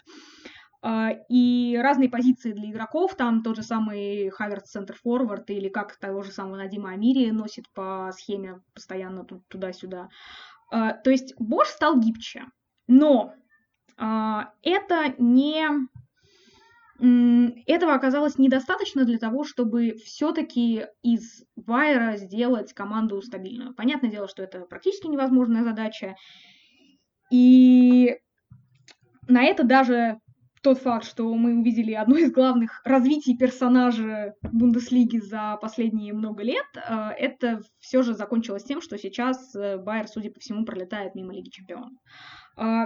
А, 0.87 1.09
и 1.29 1.79
разные 1.81 2.09
позиции 2.09 2.51
для 2.51 2.69
игроков, 2.69 3.15
там 3.15 3.41
тот 3.41 3.55
же 3.55 3.63
самый 3.63 4.29
Хаверс 4.29 4.69
центр 4.69 4.95
форвард 4.95 5.49
или 5.49 5.67
как 5.67 5.95
того 5.95 6.21
же 6.21 6.31
самого 6.31 6.57
Надима 6.57 6.91
Амири 6.91 7.31
носит 7.31 7.67
по 7.73 8.11
схеме 8.15 8.61
постоянно 8.75 9.25
туда-сюда. 9.47 10.09
А, 10.69 10.93
то 10.93 11.09
есть 11.09 11.33
Бош 11.39 11.69
стал 11.69 11.99
гибче, 11.99 12.43
но 12.85 13.33
а, 13.97 14.51
это 14.61 15.15
не 15.17 15.65
этого 17.65 17.95
оказалось 17.95 18.37
недостаточно 18.37 19.05
для 19.05 19.17
того, 19.17 19.43
чтобы 19.43 19.95
все-таки 20.05 20.85
из 21.01 21.43
Вайера 21.55 22.15
сделать 22.17 22.73
команду 22.73 23.21
стабильную. 23.23 23.73
Понятное 23.73 24.11
дело, 24.11 24.27
что 24.27 24.43
это 24.43 24.61
практически 24.61 25.07
невозможная 25.07 25.63
задача. 25.63 26.15
И 27.31 28.17
на 29.27 29.43
это 29.43 29.63
даже 29.63 30.21
тот 30.65 30.79
факт, 30.79 31.05
что 31.05 31.31
мы 31.35 31.59
увидели 31.59 31.93
одно 31.93 32.17
из 32.17 32.31
главных 32.31 32.81
развитий 32.85 33.37
персонажа 33.37 34.33
Бундеслиги 34.41 35.19
за 35.19 35.59
последние 35.61 36.11
много 36.11 36.41
лет, 36.41 36.65
э, 36.75 37.09
это 37.19 37.61
все 37.77 38.01
же 38.01 38.15
закончилось 38.15 38.63
тем, 38.63 38.81
что 38.81 38.97
сейчас 38.97 39.55
э, 39.55 39.77
Байер, 39.77 40.07
судя 40.07 40.31
по 40.31 40.39
всему, 40.39 40.65
пролетает 40.65 41.13
мимо 41.13 41.33
Лиги 41.33 41.49
Чемпионов. 41.49 41.91
Э, 42.57 42.85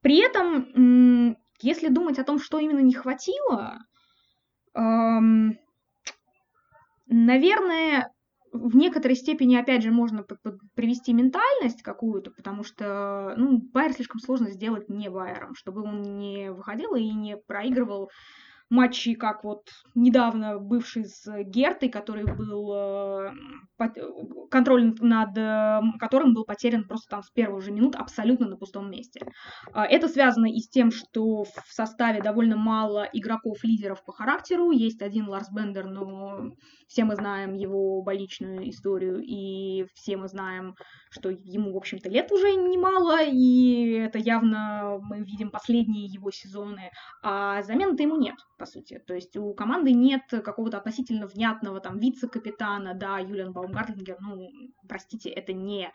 при 0.00 0.24
этом, 0.24 1.36
если 1.60 1.88
думать 1.88 2.18
о 2.18 2.24
том, 2.24 2.38
что 2.38 2.58
именно 2.58 2.80
не 2.80 2.94
хватило, 2.94 3.78
наверное, 7.06 8.11
в 8.52 8.76
некоторой 8.76 9.16
степени, 9.16 9.56
опять 9.56 9.82
же, 9.82 9.90
можно 9.90 10.24
привести 10.74 11.12
ментальность 11.12 11.82
какую-то, 11.82 12.30
потому 12.30 12.64
что, 12.64 13.34
ну, 13.36 13.58
Байер 13.58 13.92
слишком 13.92 14.20
сложно 14.20 14.50
сделать 14.50 14.88
не 14.88 15.08
Байером, 15.08 15.54
чтобы 15.54 15.82
он 15.82 16.02
не 16.18 16.52
выходил 16.52 16.94
и 16.94 17.10
не 17.12 17.36
проигрывал 17.36 18.10
матчи, 18.72 19.14
как 19.14 19.44
вот 19.44 19.68
недавно 19.94 20.58
бывший 20.58 21.04
с 21.04 21.30
Гертой, 21.44 21.90
который 21.90 22.24
был 22.24 22.72
э, 22.74 23.30
контроль 24.50 24.94
над 25.00 25.36
э, 25.36 25.80
которым 26.00 26.32
был 26.32 26.44
потерян 26.44 26.84
просто 26.84 27.10
там 27.10 27.22
с 27.22 27.30
первых 27.30 27.62
же 27.62 27.70
минут 27.70 27.96
абсолютно 27.96 28.48
на 28.48 28.56
пустом 28.56 28.90
месте. 28.90 29.20
А, 29.74 29.84
это 29.84 30.08
связано 30.08 30.46
и 30.46 30.58
с 30.58 30.70
тем, 30.70 30.90
что 30.90 31.44
в 31.44 31.66
составе 31.68 32.22
довольно 32.22 32.56
мало 32.56 33.06
игроков-лидеров 33.12 34.02
по 34.04 34.12
характеру. 34.12 34.70
Есть 34.70 35.02
один 35.02 35.28
Ларс 35.28 35.50
Бендер, 35.52 35.86
но 35.86 36.52
все 36.88 37.04
мы 37.04 37.14
знаем 37.14 37.54
его 37.54 38.02
больничную 38.02 38.70
историю, 38.70 39.20
и 39.22 39.86
все 39.94 40.16
мы 40.16 40.28
знаем, 40.28 40.76
что 41.10 41.28
ему, 41.28 41.74
в 41.74 41.76
общем-то, 41.76 42.08
лет 42.08 42.32
уже 42.32 42.52
немало, 42.54 43.22
и 43.22 43.92
это 43.92 44.18
явно 44.18 44.98
мы 45.02 45.18
видим 45.20 45.50
последние 45.50 46.06
его 46.06 46.30
сезоны, 46.30 46.90
а 47.22 47.62
замены-то 47.62 48.02
ему 48.02 48.16
нет, 48.16 48.36
по 48.62 48.66
сути. 48.66 49.02
То 49.06 49.14
есть 49.14 49.36
у 49.36 49.54
команды 49.54 49.92
нет 49.92 50.22
какого-то 50.30 50.78
относительно 50.78 51.26
внятного 51.26 51.80
там 51.80 51.98
вице-капитана, 51.98 52.94
да, 52.94 53.18
Юлиан 53.18 53.52
Баумгартингер, 53.52 54.18
ну, 54.20 54.48
простите, 54.88 55.30
это 55.30 55.52
не 55.52 55.90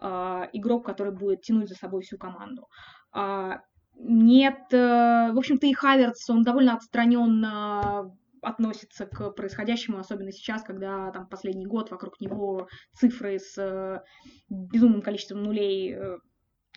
э, 0.00 0.42
игрок, 0.52 0.84
который 0.84 1.12
будет 1.12 1.40
тянуть 1.40 1.70
за 1.70 1.74
собой 1.74 2.02
всю 2.02 2.18
команду. 2.18 2.68
Э, 3.14 3.52
нет, 3.94 4.60
э, 4.72 5.32
в 5.32 5.38
общем-то, 5.38 5.66
и 5.66 5.72
Хаверц, 5.72 6.28
он 6.28 6.42
довольно 6.42 6.74
отстраненно 6.74 8.14
относится 8.42 9.06
к 9.06 9.30
происходящему, 9.30 9.98
особенно 9.98 10.32
сейчас, 10.32 10.62
когда 10.62 11.10
там 11.12 11.26
последний 11.26 11.66
год 11.66 11.90
вокруг 11.90 12.20
него 12.20 12.68
цифры 12.92 13.38
с 13.38 13.56
э, 13.56 14.02
безумным 14.50 15.00
количеством 15.00 15.44
нулей 15.44 15.94
э, 15.94 16.18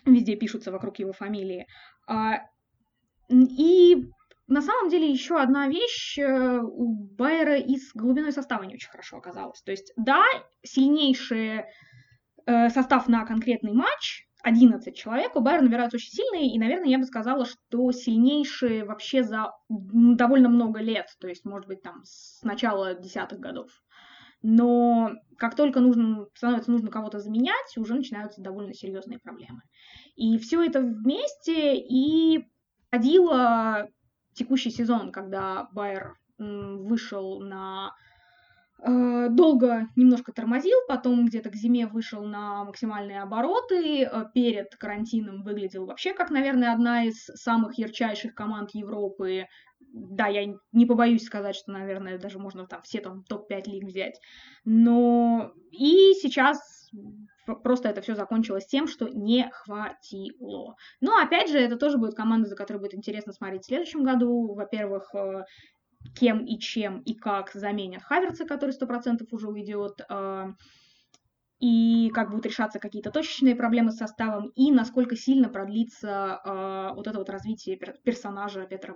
везде 0.06 0.34
пишутся 0.36 0.72
вокруг 0.72 0.98
его 0.98 1.12
фамилии. 1.12 1.66
А, 2.08 2.38
и 3.28 4.08
на 4.48 4.62
самом 4.62 4.90
деле 4.90 5.10
еще 5.10 5.40
одна 5.40 5.68
вещь 5.68 6.18
э, 6.18 6.60
у 6.60 6.94
Байера 7.16 7.56
и 7.56 7.76
с 7.76 7.92
глубиной 7.94 8.32
состава 8.32 8.62
не 8.64 8.74
очень 8.74 8.90
хорошо 8.90 9.18
оказалась. 9.18 9.62
То 9.62 9.72
есть, 9.72 9.92
да, 9.96 10.22
сильнейший 10.62 11.64
состав 12.70 13.08
на 13.08 13.26
конкретный 13.26 13.72
матч, 13.72 14.26
11 14.46 14.96
человек, 14.96 15.34
у 15.34 15.40
Байера 15.40 15.62
набираются 15.62 15.96
очень 15.96 16.12
сильные, 16.12 16.54
и, 16.54 16.58
наверное, 16.58 16.88
я 16.88 16.98
бы 16.98 17.04
сказала, 17.04 17.44
что 17.44 17.90
сильнейшие 17.90 18.84
вообще 18.84 19.24
за 19.24 19.50
довольно 19.68 20.48
много 20.48 20.78
лет, 20.78 21.06
то 21.18 21.26
есть, 21.26 21.44
может 21.44 21.66
быть, 21.66 21.82
там, 21.82 22.02
с 22.04 22.42
начала 22.44 22.94
десятых 22.94 23.40
годов. 23.40 23.68
Но 24.42 25.10
как 25.36 25.56
только 25.56 25.80
нужно, 25.80 26.26
становится 26.34 26.70
нужно 26.70 26.92
кого-то 26.92 27.18
заменять, 27.18 27.76
уже 27.76 27.94
начинаются 27.94 28.40
довольно 28.40 28.72
серьезные 28.72 29.18
проблемы. 29.18 29.62
И 30.14 30.38
все 30.38 30.62
это 30.62 30.80
вместе 30.80 31.76
и 31.76 32.46
родило 32.92 33.88
текущий 34.36 34.70
сезон, 34.70 35.10
когда 35.10 35.68
Байер 35.72 36.16
вышел 36.38 37.40
на 37.40 37.92
Э, 38.78 39.28
долго 39.30 39.88
немножко 39.96 40.32
тормозил, 40.32 40.76
потом 40.86 41.24
где-то 41.24 41.48
к 41.50 41.54
зиме 41.54 41.86
вышел 41.86 42.24
на 42.24 42.64
максимальные 42.64 43.22
обороты, 43.22 44.02
э, 44.02 44.24
перед 44.34 44.76
карантином 44.76 45.42
выглядел 45.42 45.86
вообще 45.86 46.12
как, 46.12 46.30
наверное, 46.30 46.74
одна 46.74 47.04
из 47.04 47.24
самых 47.24 47.78
ярчайших 47.78 48.34
команд 48.34 48.70
Европы. 48.74 49.46
Да, 49.80 50.26
я 50.26 50.54
не 50.72 50.84
побоюсь 50.84 51.24
сказать, 51.24 51.56
что, 51.56 51.72
наверное, 51.72 52.18
даже 52.18 52.38
можно 52.38 52.66
там 52.66 52.82
все 52.82 53.00
там 53.00 53.24
топ-5 53.24 53.62
лиг 53.66 53.84
взять. 53.84 54.20
Но 54.66 55.52
и 55.70 56.12
сейчас 56.20 56.75
просто 57.46 57.88
это 57.88 58.00
все 58.00 58.14
закончилось 58.14 58.66
тем, 58.66 58.86
что 58.86 59.08
не 59.08 59.48
хватило. 59.52 60.76
Но 61.00 61.16
опять 61.16 61.50
же, 61.50 61.58
это 61.58 61.76
тоже 61.76 61.98
будет 61.98 62.14
команда, 62.14 62.48
за 62.48 62.56
которой 62.56 62.78
будет 62.78 62.94
интересно 62.94 63.32
смотреть 63.32 63.62
в 63.62 63.66
следующем 63.66 64.04
году. 64.04 64.54
Во-первых, 64.54 65.14
э, 65.14 65.44
кем 66.14 66.44
и 66.44 66.58
чем 66.58 67.00
и 67.00 67.14
как 67.14 67.52
заменят 67.52 68.02
Хаверца, 68.02 68.44
который 68.44 68.70
сто 68.70 68.86
процентов 68.86 69.28
уже 69.32 69.48
уйдет, 69.48 70.00
а, 70.08 70.50
и 71.58 72.10
как 72.10 72.30
будут 72.30 72.46
решаться 72.46 72.78
какие-то 72.78 73.10
точечные 73.10 73.56
проблемы 73.56 73.90
с 73.90 73.96
составом, 73.96 74.48
и 74.54 74.70
насколько 74.70 75.16
сильно 75.16 75.48
продлится 75.48 76.40
э, 76.44 76.94
вот 76.94 77.06
это 77.06 77.18
вот 77.18 77.30
развитие 77.30 77.76
персонажа 77.76 78.66
Петра. 78.66 78.94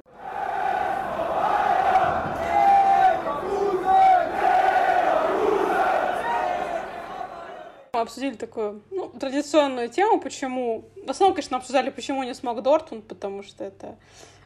Обсудили 8.01 8.35
такую 8.35 8.83
ну, 8.91 9.09
традиционную 9.09 9.89
тему, 9.89 10.21
почему... 10.21 10.85
В 11.05 11.11
основном, 11.11 11.35
конечно, 11.35 11.57
обсуждали, 11.57 11.91
почему 11.91 12.23
не 12.23 12.35
смог 12.35 12.63
Дортмунд, 12.63 13.07
потому 13.07 13.43
что 13.43 13.65
это 13.65 13.97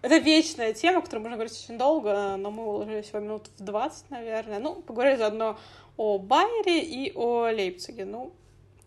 это 0.05 0.19
вечная 0.19 0.75
тема, 0.75 0.99
о 0.99 1.01
которой 1.01 1.21
можно 1.21 1.37
говорить 1.37 1.59
очень 1.65 1.79
долго, 1.79 2.37
но 2.37 2.51
мы 2.51 2.67
уложились 2.67 3.07
всего 3.07 3.21
минут 3.21 3.49
в 3.57 3.65
20, 3.65 4.11
наверное. 4.11 4.59
Ну, 4.59 4.83
поговорили 4.83 5.17
заодно 5.17 5.59
о 5.97 6.19
Байере 6.19 6.81
и 6.81 7.11
о 7.15 7.45
Лейпциге. 7.45 8.05
Ну, 8.05 8.35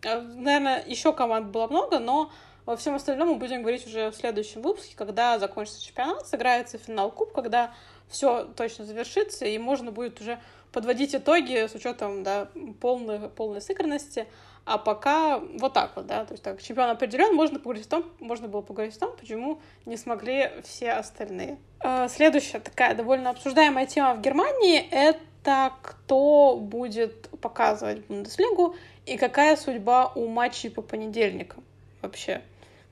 э, 0.04 0.20
наверное, 0.20 0.84
еще 0.86 1.12
команд 1.12 1.48
было 1.48 1.66
много, 1.66 1.98
но 1.98 2.30
во 2.66 2.76
всем 2.76 2.94
остальном 2.94 3.30
мы 3.30 3.34
будем 3.34 3.62
говорить 3.62 3.84
уже 3.84 4.12
в 4.12 4.14
следующем 4.14 4.62
выпуске, 4.62 4.94
когда 4.94 5.40
закончится 5.40 5.82
чемпионат, 5.82 6.28
сыграется 6.28 6.78
финал 6.78 7.10
Куб, 7.10 7.32
когда 7.32 7.74
все 8.08 8.44
точно 8.56 8.84
завершится, 8.84 9.44
и 9.44 9.58
можно 9.58 9.90
будет 9.90 10.20
уже 10.20 10.38
подводить 10.70 11.16
итоги 11.16 11.66
с 11.66 11.74
учетом 11.74 12.22
да, 12.22 12.48
полной, 12.80 13.28
полной 13.28 13.60
сыгранности. 13.60 14.28
А 14.68 14.76
пока 14.76 15.38
вот 15.38 15.72
так 15.72 15.92
вот, 15.96 16.06
да, 16.06 16.26
то 16.26 16.34
есть 16.34 16.44
так, 16.44 16.60
чемпион 16.62 16.90
определен, 16.90 17.34
можно 17.34 17.58
поговорить 17.58 17.86
о 17.86 17.88
том, 17.88 18.04
можно 18.20 18.48
было 18.48 18.60
поговорить 18.60 18.94
о 18.96 19.00
том, 19.00 19.16
почему 19.16 19.60
не 19.86 19.96
смогли 19.96 20.50
все 20.62 20.92
остальные. 20.92 21.56
А, 21.80 22.06
следующая 22.08 22.60
такая 22.60 22.94
довольно 22.94 23.30
обсуждаемая 23.30 23.86
тема 23.86 24.14
в 24.14 24.20
Германии— 24.20 24.86
это 24.90 25.72
кто 25.80 26.58
будет 26.60 27.30
показывать 27.40 28.04
Бундеслигу 28.08 28.76
и 29.06 29.16
какая 29.16 29.56
судьба 29.56 30.12
у 30.14 30.28
матчей 30.28 30.70
по 30.70 30.82
понедельникам 30.82 31.64
вообще. 32.02 32.42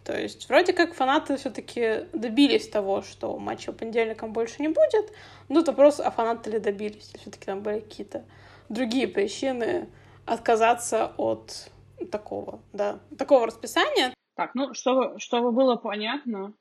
То 0.03 0.19
есть 0.19 0.49
вроде 0.49 0.73
как 0.73 0.95
фанаты 0.95 1.37
все-таки 1.37 2.07
добились 2.15 2.69
того, 2.69 3.03
что 3.03 3.37
матча 3.37 3.73
по 3.73 3.81
понедельникам 3.81 4.33
больше 4.33 4.63
не 4.63 4.69
будет. 4.69 5.13
Но 5.51 5.63
вопрос, 5.63 6.01
а 6.01 6.11
фанаты 6.11 6.49
ли 6.53 6.59
добились? 6.59 7.13
Все-таки 7.21 7.45
там 7.45 7.61
были 7.61 7.81
какие-то 7.81 8.25
другие 8.71 9.09
причины, 9.09 9.89
отказаться 10.27 11.13
от 11.17 11.71
такого, 12.11 12.63
да, 12.73 13.01
такого 13.17 13.47
расписания. 13.47 14.13
Так, 14.35 14.55
ну, 14.55 14.75
чтобы, 14.75 15.19
чтобы 15.19 15.53
было 15.53 15.77
понятно, 15.77 16.53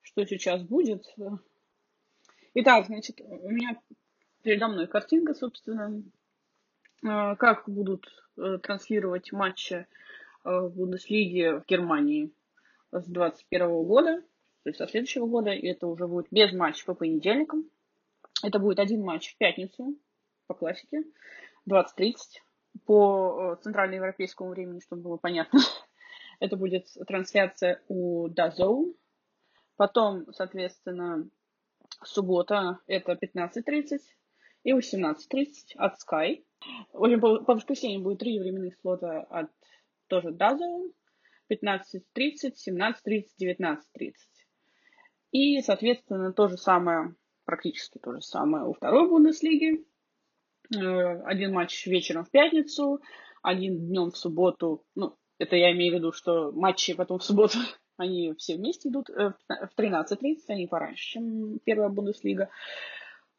что 0.00 0.24
сейчас 0.24 0.62
будет. 0.62 1.04
Итак, 2.54 2.86
значит, 2.86 3.20
у 3.20 3.50
меня 3.50 3.78
передо 4.42 4.68
мной 4.68 4.86
картинка, 4.86 5.34
собственно, 5.34 6.02
э, 7.02 7.36
как 7.36 7.68
будут 7.68 8.06
э, 8.38 8.58
транслировать 8.62 9.32
матчи 9.32 9.86
в 10.44 10.68
Бундеслиге 10.70 11.58
в 11.58 11.66
Германии 11.66 12.32
с 12.92 13.04
2021 13.04 13.68
года, 13.84 14.22
то 14.62 14.70
есть 14.70 14.78
со 14.78 14.86
следующего 14.86 15.26
года, 15.26 15.50
и 15.50 15.66
это 15.66 15.88
уже 15.88 16.06
будет 16.06 16.28
без 16.30 16.52
матча 16.52 16.86
по 16.86 16.94
понедельникам. 16.94 17.68
Это 18.44 18.58
будет 18.60 18.78
один 18.78 19.02
матч 19.02 19.34
в 19.34 19.38
пятницу 19.38 19.96
по 20.46 20.54
классике, 20.54 21.02
20.30 21.68 22.14
по 22.84 23.58
центральноевропейскому 23.62 24.50
времени, 24.50 24.80
чтобы 24.80 25.02
было 25.02 25.16
понятно. 25.16 25.60
Это 26.40 26.56
будет 26.56 26.86
трансляция 27.06 27.82
у 27.88 28.28
DAZN. 28.28 28.94
Потом, 29.76 30.32
соответственно, 30.32 31.28
суббота 32.04 32.80
это 32.86 33.12
15.30 33.12 33.98
и 34.64 34.72
18.30 34.72 35.46
от 35.76 35.94
Sky. 35.94 36.44
В 36.92 37.04
общем, 37.04 37.20
по, 37.20 37.44
по 37.44 37.54
воскресеньям 37.54 38.02
будет 38.02 38.18
три 38.18 38.38
временных 38.38 38.76
слота 38.80 39.20
от 39.20 39.50
тоже 40.08 40.30
DAZN. 40.30 40.92
15.30, 41.50 42.54
17.30, 42.68 43.24
19.30. 43.40 44.12
И, 45.30 45.60
соответственно, 45.60 46.32
то 46.32 46.48
же 46.48 46.56
самое, 46.56 47.14
практически 47.44 47.98
то 47.98 48.12
же 48.12 48.20
самое 48.20 48.64
у 48.64 48.72
второй 48.72 49.08
Бундеслиги. 49.08 49.84
Э, 50.74 51.22
один 51.24 51.52
матч 51.52 51.86
вечером 51.86 52.24
в 52.24 52.30
пятницу, 52.30 53.00
один 53.42 53.86
днем 53.86 54.10
в 54.10 54.16
субботу. 54.16 54.84
Ну, 54.94 55.16
это 55.38 55.56
я 55.56 55.72
имею 55.72 55.92
в 55.92 55.96
виду, 55.96 56.12
что 56.12 56.50
матчи 56.52 56.94
потом 56.94 57.18
в 57.18 57.24
субботу, 57.24 57.58
они 57.96 58.34
все 58.34 58.56
вместе 58.56 58.88
идут 58.88 59.10
э, 59.10 59.32
в 59.48 59.78
13.30, 59.78 60.36
они 60.48 60.66
пораньше, 60.66 61.04
чем 61.04 61.58
первая 61.60 61.88
Бундеслига. 61.88 62.50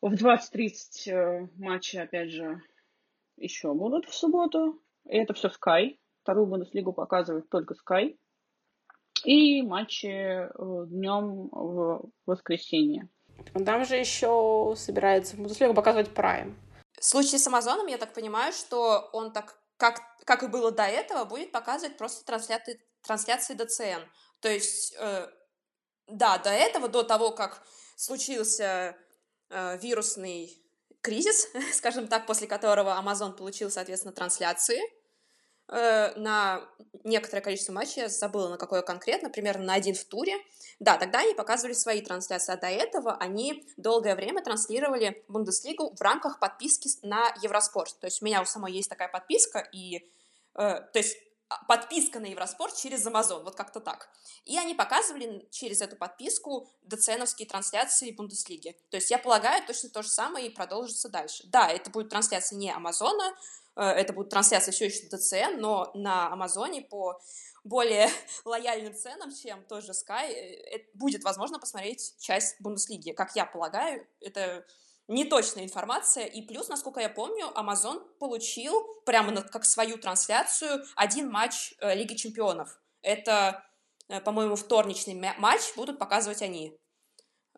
В 0.01 0.13
20.30 0.13 1.11
э, 1.11 1.47
матчи, 1.57 1.97
опять 1.97 2.31
же, 2.31 2.61
еще 3.35 3.73
будут 3.73 4.05
в 4.05 4.13
субботу. 4.13 4.81
И 5.05 5.17
это 5.17 5.33
все 5.33 5.49
Sky. 5.49 5.97
Вторую 6.23 6.47
Бундеслигу 6.47 6.93
показывает 6.93 7.49
только 7.49 7.75
Sky. 7.75 8.17
И 9.25 9.61
матчи 9.63 10.47
днем 10.89 11.49
в 11.51 12.09
воскресенье. 12.25 13.09
Там 13.65 13.85
же 13.85 13.95
еще 13.95 14.73
собирается 14.77 15.35
Бундеслигу 15.37 15.73
показывать 15.73 16.09
Prime. 16.09 16.53
В 16.99 17.05
случае 17.05 17.39
с 17.39 17.47
Амазоном, 17.47 17.87
я 17.87 17.97
так 17.97 18.13
понимаю, 18.13 18.53
что 18.53 19.09
он 19.13 19.31
так, 19.31 19.57
как, 19.77 20.01
как 20.25 20.43
и 20.43 20.47
было 20.47 20.71
до 20.71 20.83
этого, 20.83 21.25
будет 21.25 21.51
показывать 21.51 21.97
просто 21.97 22.25
трансляции, 22.25 22.81
трансляции 23.01 23.53
ДЦН. 23.53 24.09
То 24.39 24.49
есть, 24.49 24.95
э, 24.97 25.27
да, 26.07 26.37
до 26.39 26.49
этого, 26.49 26.87
до 26.87 27.03
того, 27.03 27.31
как 27.31 27.61
случился 27.95 28.97
э, 29.49 29.77
вирусный 29.77 30.63
кризис, 31.01 31.47
скажем 31.73 32.07
так, 32.07 32.25
после 32.25 32.47
которого 32.47 32.99
Amazon 32.99 33.33
получил, 33.33 33.69
соответственно, 33.69 34.13
трансляции 34.13 34.81
э, 35.69 36.13
на 36.15 36.67
некоторое 37.03 37.41
количество 37.41 37.73
матчей, 37.73 38.03
я 38.03 38.09
забыла, 38.09 38.49
на 38.49 38.57
какое 38.57 38.81
конкретно, 38.81 39.29
примерно 39.29 39.65
на 39.65 39.73
один 39.73 39.95
в 39.95 40.03
туре. 40.05 40.37
Да, 40.79 40.97
тогда 40.97 41.19
они 41.19 41.33
показывали 41.33 41.73
свои 41.73 42.01
трансляции, 42.01 42.53
а 42.53 42.57
до 42.57 42.67
этого 42.67 43.15
они 43.17 43.67
долгое 43.77 44.15
время 44.15 44.43
транслировали 44.43 45.23
Бундеслигу 45.27 45.95
в 45.95 46.01
рамках 46.01 46.39
подписки 46.39 46.89
на 47.01 47.33
Евроспорт. 47.41 47.99
То 47.99 48.07
есть 48.07 48.21
у 48.21 48.25
меня 48.25 48.41
у 48.41 48.45
самой 48.45 48.73
есть 48.73 48.89
такая 48.89 49.07
подписка, 49.07 49.59
и 49.71 49.97
э, 49.97 50.01
то 50.55 50.91
есть 50.93 51.17
а, 51.49 51.63
подписка 51.65 52.19
на 52.19 52.25
Евроспорт 52.25 52.75
через 52.75 53.05
Amazon, 53.07 53.43
вот 53.43 53.55
как-то 53.55 53.79
так. 53.79 54.09
И 54.43 54.57
они 54.57 54.75
показывали 54.75 55.47
через 55.49 55.81
эту 55.81 55.95
подписку 55.95 56.69
ДЦНовские 56.83 57.47
трансляции 57.47 58.11
Бундеслиги. 58.11 58.75
То 58.89 58.97
есть 58.97 59.09
я 59.11 59.17
полагаю, 59.17 59.65
точно 59.65 59.89
то 59.89 60.01
же 60.01 60.09
самое 60.09 60.47
и 60.47 60.49
продолжится 60.49 61.07
дальше. 61.07 61.43
Да, 61.47 61.69
это 61.69 61.89
будет 61.89 62.09
трансляция 62.09 62.57
не 62.57 62.69
Амазона, 62.69 63.33
это 63.81 64.13
будет 64.13 64.29
трансляция 64.29 64.71
все 64.71 64.85
еще 64.85 65.07
ДЦН, 65.07 65.59
но 65.59 65.91
на 65.93 66.31
Амазоне 66.31 66.81
по 66.81 67.19
более 67.67 68.09
лояльным 68.45 68.95
ценам, 68.95 69.31
чем 69.33 69.63
тоже 69.65 69.91
Sky, 69.91 70.31
э, 70.31 70.79
будет 70.93 71.23
возможно 71.23 71.59
посмотреть 71.59 72.15
часть 72.19 72.59
Бундеслиги. 72.59 73.11
Как 73.11 73.35
я 73.35 73.45
полагаю, 73.45 74.07
это 74.19 74.65
неточная 75.07 75.63
информация. 75.63 76.25
И 76.25 76.41
плюс, 76.41 76.69
насколько 76.69 76.99
я 76.99 77.09
помню, 77.09 77.47
Amazon 77.55 78.01
получил 78.19 78.83
прямо 79.05 79.31
на, 79.31 79.41
как 79.41 79.65
свою 79.65 79.97
трансляцию 79.97 80.83
один 80.95 81.29
матч 81.29 81.73
э, 81.79 81.93
Лиги 81.95 82.15
Чемпионов. 82.15 82.79
Это, 83.01 83.63
э, 84.09 84.21
по-моему, 84.21 84.55
вторничный 84.55 85.15
матч 85.37 85.61
будут 85.75 85.99
показывать 85.99 86.41
они. 86.41 86.77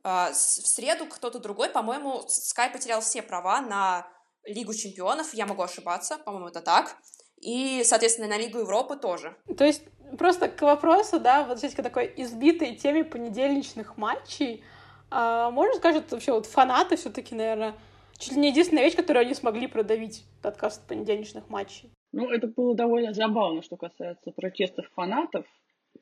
Э, 0.03 0.31
в 0.31 0.35
среду 0.35 1.05
кто-то 1.05 1.39
другой, 1.39 1.69
по-моему, 1.69 2.25
Sky 2.27 2.71
потерял 2.71 3.01
все 3.01 3.21
права 3.21 3.61
на 3.61 4.07
Лигу 4.45 4.73
Чемпионов. 4.73 5.33
Я 5.33 5.45
могу 5.45 5.61
ошибаться, 5.61 6.17
по-моему, 6.17 6.47
это 6.47 6.61
так. 6.61 6.97
И, 7.41 7.83
соответственно, 7.83 8.27
на 8.27 8.37
Лигу 8.37 8.59
Европы 8.59 8.97
тоже. 8.97 9.35
То 9.57 9.63
есть, 9.63 9.83
просто 10.17 10.49
к 10.49 10.61
вопросу, 10.61 11.19
да, 11.19 11.45
вот 11.45 11.57
здесь 11.59 11.73
к 11.73 11.83
такой 11.83 12.11
избитой 12.17 12.75
теме 12.75 13.03
понедельничных 13.03 13.97
матчей, 13.97 14.63
а, 15.09 15.49
можно 15.51 15.75
сказать, 15.75 16.11
вообще 16.11 16.33
вот 16.33 16.45
фанаты 16.45 16.95
все-таки, 16.95 17.35
наверное, 17.35 17.75
чуть 18.17 18.33
ли 18.33 18.41
не 18.41 18.49
единственная 18.49 18.83
вещь, 18.83 18.95
которую 18.95 19.21
они 19.21 19.33
смогли 19.33 19.67
продавить 19.67 20.25
отказ 20.43 20.77
от 20.77 20.87
понедельничных 20.87 21.49
матчей. 21.49 21.91
Ну, 22.11 22.29
это 22.29 22.47
было 22.47 22.75
довольно 22.75 23.13
забавно, 23.13 23.61
что 23.61 23.77
касается 23.77 24.31
протестов 24.31 24.87
фанатов, 24.93 25.45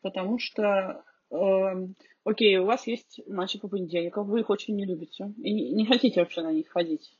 потому 0.02 0.40
что, 0.40 1.04
э, 1.32 1.74
окей, 2.24 2.58
у 2.58 2.66
вас 2.66 2.88
есть 2.88 3.22
матчи 3.28 3.60
по 3.60 3.68
понедельникам, 3.68 4.28
вы 4.28 4.42
их 4.42 4.50
очень 4.50 4.76
не 4.76 4.86
любите 4.86 5.34
и 5.38 5.54
не, 5.54 5.72
не 5.72 5.86
хотите 5.86 6.20
вообще 6.20 6.42
на 6.42 6.52
них 6.52 6.70
ходить. 6.70 7.14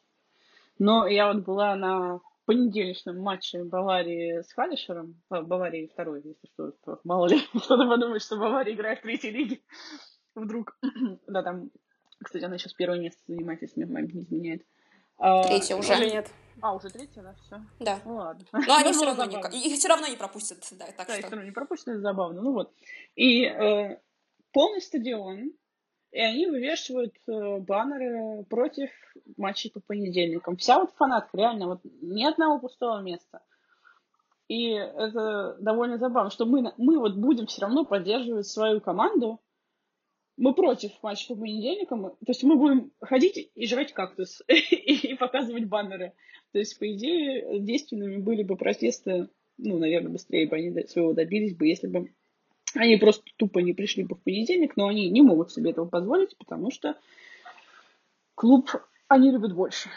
Но 0.80 1.08
я 1.08 1.32
вот 1.32 1.44
была 1.44 1.76
на 1.76 2.20
понедельничном 2.46 3.20
матче 3.20 3.64
Баварии 3.64 4.42
с 4.42 4.54
Халишером, 4.54 5.22
Баварии 5.30 5.90
второй, 5.92 6.22
если 6.24 6.48
что, 6.54 7.00
мало 7.04 7.28
ли 7.28 7.40
кто-то 7.54 7.88
подумает, 7.88 8.22
что 8.22 8.38
Бавария 8.38 8.74
играет 8.74 9.00
в 9.00 9.02
третьей 9.04 9.32
лиге 9.32 9.60
вдруг. 10.34 10.78
да, 11.28 11.44
там, 11.44 11.72
кстати, 12.24 12.44
она 12.44 12.58
сейчас 12.58 12.74
первое 12.74 13.00
место 13.00 13.22
занимает, 13.28 13.62
если 13.62 13.84
мне 13.84 13.94
память 13.94 14.14
не 14.14 14.22
изменяет. 14.22 14.66
А, 15.18 15.44
третье 15.44 15.76
уже. 15.76 15.94
Уже 15.94 16.06
нет. 16.10 16.32
А, 16.62 16.74
уже 16.74 16.90
третье, 16.90 17.22
да, 17.22 17.36
все. 17.44 17.62
Да. 17.80 18.00
Ну 18.06 18.16
ладно. 18.16 18.46
Но 18.52 18.76
они 18.78 18.92
все 18.94 19.06
равно, 19.06 19.26
не, 19.26 19.68
их 19.68 19.78
все 19.78 19.88
равно 19.88 20.08
не 20.08 20.16
пропустят, 20.16 20.60
да, 20.72 20.86
так 20.86 20.96
да, 20.98 21.04
что. 21.04 21.14
их 21.14 21.26
все 21.26 21.36
равно 21.36 21.46
не 21.46 21.52
пропустят, 21.52 21.88
это 21.90 22.02
забавно. 22.02 22.42
Ну 22.42 22.54
вот. 22.54 22.74
И 23.16 23.44
э, 23.44 24.00
полный 24.54 24.82
стадион, 24.82 25.52
и 26.12 26.20
они 26.20 26.48
вывешивают 26.48 27.14
э, 27.28 27.58
баннеры 27.60 28.44
против 28.46 28.90
матчей 29.36 29.72
по 29.72 29.80
понедельникам. 29.82 30.58
Вся 30.58 30.80
вот 30.80 30.92
фанатка, 30.96 31.38
реально, 31.38 31.68
вот 31.68 31.82
ни 32.02 32.24
одного 32.24 32.60
пустого 32.60 33.02
места. 33.02 33.42
И 34.48 34.70
это 34.72 35.58
довольно 35.60 35.98
забавно, 35.98 36.30
что 36.30 36.46
мы, 36.46 36.74
мы 36.78 37.00
вот 37.00 37.16
будем 37.16 37.48
все 37.48 37.62
равно 37.62 37.84
поддерживать 37.84 38.48
свою 38.48 38.80
команду, 38.80 39.42
мы 40.38 40.54
против 40.54 40.92
матча 41.02 41.28
по 41.28 41.40
понедельникам. 41.40 42.04
То 42.04 42.28
есть 42.28 42.44
мы 42.44 42.56
будем 42.56 42.92
ходить 43.02 43.52
и 43.54 43.68
жрать 43.68 43.92
кактус 43.92 44.42
и 44.48 45.16
показывать 45.16 45.66
баннеры. 45.66 46.14
То 46.54 46.60
есть, 46.60 46.80
по 46.80 46.90
идее, 46.90 47.60
действенными 47.60 48.18
были 48.18 48.44
бы 48.44 48.56
протесты, 48.56 49.30
ну, 49.58 49.78
наверное, 49.80 50.12
быстрее 50.12 50.48
бы 50.48 50.56
они 50.56 50.72
своего 50.84 51.14
добились 51.14 51.58
бы, 51.58 51.68
если 51.68 51.88
бы 51.88 52.14
они 52.76 52.98
просто 52.98 53.24
тупо 53.38 53.60
не 53.60 53.74
пришли 53.74 54.04
бы 54.04 54.16
в 54.16 54.24
понедельник, 54.24 54.76
но 54.76 54.88
они 54.88 55.10
не 55.10 55.22
могут 55.22 55.52
себе 55.52 55.72
этого 55.72 55.86
позволить, 55.86 56.38
потому 56.38 56.72
что 56.72 56.96
клуб 58.36 58.70
они 59.08 59.32
любят 59.32 59.54
больше. 59.54 59.90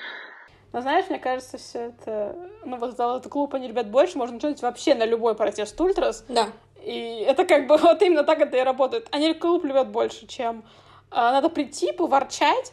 Но 0.73 0.81
знаешь, 0.81 1.07
мне 1.09 1.19
кажется, 1.19 1.59
все 1.59 1.89
это... 1.89 2.37
Ну, 2.65 2.77
вот 2.77 2.95
этот 2.95 3.27
клуб 3.29 3.55
они 3.55 3.67
любят 3.69 3.89
больше, 3.89 4.19
можно 4.19 4.35
начать 4.35 4.63
вообще 4.63 4.95
на 4.95 5.05
любой 5.05 5.35
протест 5.35 5.81
Ультрас. 5.81 6.25
Да. 6.29 6.49
И 6.85 7.25
это 7.27 7.45
как 7.45 7.67
бы 7.67 7.77
вот 7.83 8.01
именно 8.03 8.23
так 8.23 8.41
это 8.41 8.57
и 8.57 8.61
работает. 8.61 9.09
Они 9.11 9.35
клуб 9.35 9.65
любят 9.65 9.89
больше, 9.89 10.27
чем 10.27 10.63
а, 11.11 11.33
надо 11.33 11.49
прийти, 11.49 11.93
поворчать, 11.93 12.73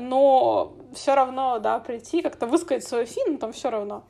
но 0.00 0.74
все 0.92 1.14
равно, 1.14 1.60
да, 1.60 1.78
прийти, 1.78 2.20
как-то 2.20 2.46
высказать 2.46 2.84
свой 2.84 3.04
фильм, 3.04 3.38
там 3.38 3.52
все 3.52 3.70
равно 3.70 4.04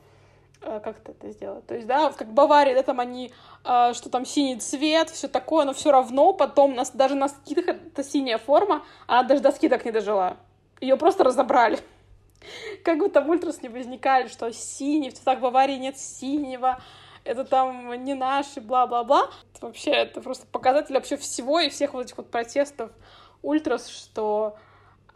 как-то 0.61 1.11
это 1.11 1.31
сделать. 1.31 1.65
То 1.67 1.75
есть, 1.75 1.87
да, 1.87 2.11
как 2.11 2.33
Бавария, 2.33 2.75
да, 2.75 2.83
там 2.83 2.99
они, 2.99 3.31
э, 3.63 3.93
что 3.93 4.09
там 4.09 4.25
синий 4.25 4.59
цвет, 4.59 5.09
все 5.09 5.27
такое, 5.27 5.65
но 5.65 5.73
все 5.73 5.91
равно 5.91 6.33
потом 6.33 6.75
нас 6.75 6.91
даже 6.91 7.15
на 7.15 7.29
скидках 7.29 7.77
это 7.77 8.03
синяя 8.03 8.37
форма, 8.37 8.83
а 9.07 9.23
даже 9.23 9.41
до 9.41 9.51
скидок 9.51 9.85
не 9.85 9.91
дожила. 9.91 10.37
Ее 10.81 10.97
просто 10.97 11.23
разобрали. 11.23 11.79
Как 12.83 12.97
бы 12.99 13.09
там 13.09 13.29
ультрас 13.29 13.61
не 13.61 13.69
возникали, 13.69 14.27
что 14.27 14.51
синий, 14.51 15.09
в 15.09 15.13
цветах 15.13 15.39
Баварии 15.39 15.75
нет 15.75 15.97
синего, 15.97 16.79
это 17.23 17.43
там 17.43 18.03
не 18.03 18.13
наши, 18.13 18.61
бла-бла-бла. 18.61 19.29
Вообще, 19.59 19.91
это 19.91 20.21
просто 20.21 20.47
показатель 20.47 20.95
вообще 20.95 21.17
всего 21.17 21.59
и 21.59 21.69
всех 21.69 21.93
вот 21.93 22.05
этих 22.05 22.17
вот 22.17 22.31
протестов 22.31 22.91
ультрас, 23.41 23.87
что 23.87 24.57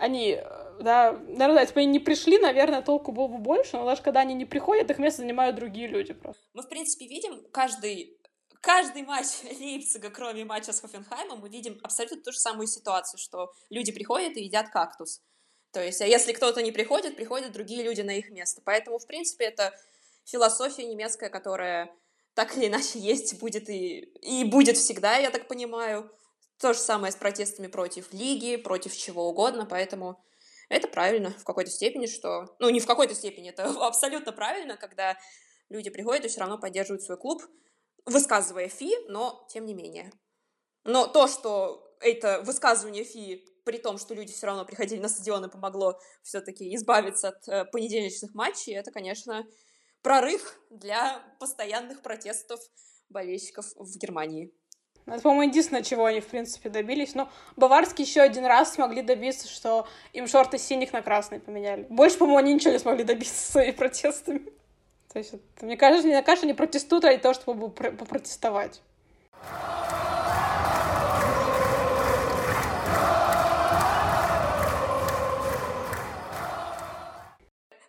они, 0.01 0.41
да, 0.79 1.13
наверное, 1.13 1.61
если 1.61 1.75
бы 1.75 1.81
они 1.81 1.91
не 1.91 1.99
пришли, 1.99 2.39
наверное, 2.39 2.81
толку 2.81 3.11
было 3.11 3.27
бы 3.27 3.37
больше, 3.37 3.77
но 3.77 3.85
даже 3.85 4.01
когда 4.01 4.21
они 4.21 4.33
не 4.33 4.45
приходят, 4.45 4.89
их 4.89 4.97
место 4.97 5.21
занимают 5.21 5.55
другие 5.55 5.87
люди 5.87 6.13
просто. 6.13 6.41
Мы, 6.53 6.63
в 6.63 6.69
принципе, 6.69 7.07
видим 7.07 7.41
каждый 7.51 8.17
каждый 8.61 9.03
матч 9.03 9.27
Лейпцига, 9.59 10.09
кроме 10.09 10.45
матча 10.45 10.73
с 10.73 10.81
Хофенхаймом, 10.81 11.39
мы 11.39 11.49
видим 11.49 11.79
абсолютно 11.83 12.21
ту 12.21 12.31
же 12.31 12.39
самую 12.39 12.67
ситуацию, 12.67 13.19
что 13.19 13.51
люди 13.69 13.91
приходят 13.91 14.37
и 14.37 14.43
едят 14.43 14.69
кактус. 14.69 15.21
То 15.71 15.81
есть, 15.83 16.01
а 16.01 16.05
если 16.05 16.33
кто-то 16.33 16.61
не 16.61 16.71
приходит, 16.71 17.15
приходят 17.15 17.53
другие 17.53 17.83
люди 17.83 18.01
на 18.01 18.11
их 18.11 18.29
место. 18.29 18.61
Поэтому, 18.63 18.99
в 18.99 19.07
принципе, 19.07 19.45
это 19.45 19.73
философия 20.25 20.85
немецкая, 20.85 21.29
которая 21.29 21.89
так 22.33 22.57
или 22.57 22.67
иначе 22.67 22.99
есть, 22.99 23.39
будет 23.39 23.69
и, 23.69 23.99
и 24.21 24.43
будет 24.43 24.77
всегда, 24.77 25.17
я 25.17 25.31
так 25.31 25.47
понимаю. 25.47 26.11
То 26.61 26.73
же 26.73 26.79
самое 26.79 27.11
с 27.11 27.15
протестами 27.15 27.65
против 27.65 28.13
лиги, 28.13 28.55
против 28.55 28.95
чего 28.95 29.27
угодно, 29.27 29.65
поэтому 29.65 30.23
это 30.69 30.87
правильно 30.87 31.31
в 31.31 31.43
какой-то 31.43 31.71
степени, 31.71 32.05
что... 32.05 32.55
Ну, 32.59 32.69
не 32.69 32.79
в 32.79 32.85
какой-то 32.85 33.15
степени, 33.15 33.49
это 33.49 33.63
абсолютно 33.87 34.31
правильно, 34.31 34.77
когда 34.77 35.17
люди 35.69 35.89
приходят 35.89 36.23
и 36.23 36.27
все 36.27 36.39
равно 36.39 36.59
поддерживают 36.59 37.01
свой 37.01 37.17
клуб, 37.17 37.41
высказывая 38.05 38.67
фи, 38.67 38.95
но 39.07 39.43
тем 39.49 39.65
не 39.65 39.73
менее. 39.73 40.11
Но 40.83 41.07
то, 41.07 41.27
что 41.27 41.95
это 41.99 42.41
высказывание 42.45 43.05
фи, 43.05 43.43
при 43.65 43.79
том, 43.79 43.97
что 43.97 44.13
люди 44.13 44.31
все 44.31 44.45
равно 44.45 44.63
приходили 44.63 44.99
на 44.99 45.09
стадион 45.09 45.45
и 45.45 45.49
помогло 45.49 45.99
все-таки 46.21 46.75
избавиться 46.75 47.29
от 47.29 47.47
э, 47.47 47.65
понедельничных 47.65 48.35
матчей, 48.35 48.75
это, 48.75 48.91
конечно, 48.91 49.47
прорыв 50.03 50.59
для 50.69 51.23
постоянных 51.39 52.03
протестов 52.03 52.59
болельщиков 53.09 53.65
в 53.75 53.97
Германии. 53.97 54.53
Это, 55.05 55.21
по-моему, 55.21 55.49
единственное, 55.49 55.83
чего 55.83 56.05
они, 56.05 56.21
в 56.21 56.27
принципе, 56.27 56.69
добились. 56.69 57.15
Но 57.15 57.29
баварские 57.55 58.05
еще 58.05 58.21
один 58.21 58.45
раз 58.45 58.73
смогли 58.73 59.01
добиться, 59.01 59.47
что 59.47 59.87
им 60.13 60.27
шорты 60.27 60.57
синих 60.57 60.93
на 60.93 61.01
красный 61.01 61.39
поменяли. 61.39 61.85
Больше, 61.89 62.17
по-моему, 62.17 62.37
они 62.39 62.53
ничего 62.53 62.71
не 62.73 62.79
смогли 62.79 63.03
добиться 63.03 63.33
своими 63.51 63.71
протестами. 63.71 64.41
То 65.11 65.19
есть, 65.19 65.33
мне 65.61 65.75
кажется, 65.75 66.07
мне 66.07 66.21
кажется, 66.21 66.45
они 66.45 66.53
протестуют 66.53 67.03
ради 67.03 67.19
того, 67.19 67.33
чтобы 67.33 67.69
попротестовать. 67.69 68.81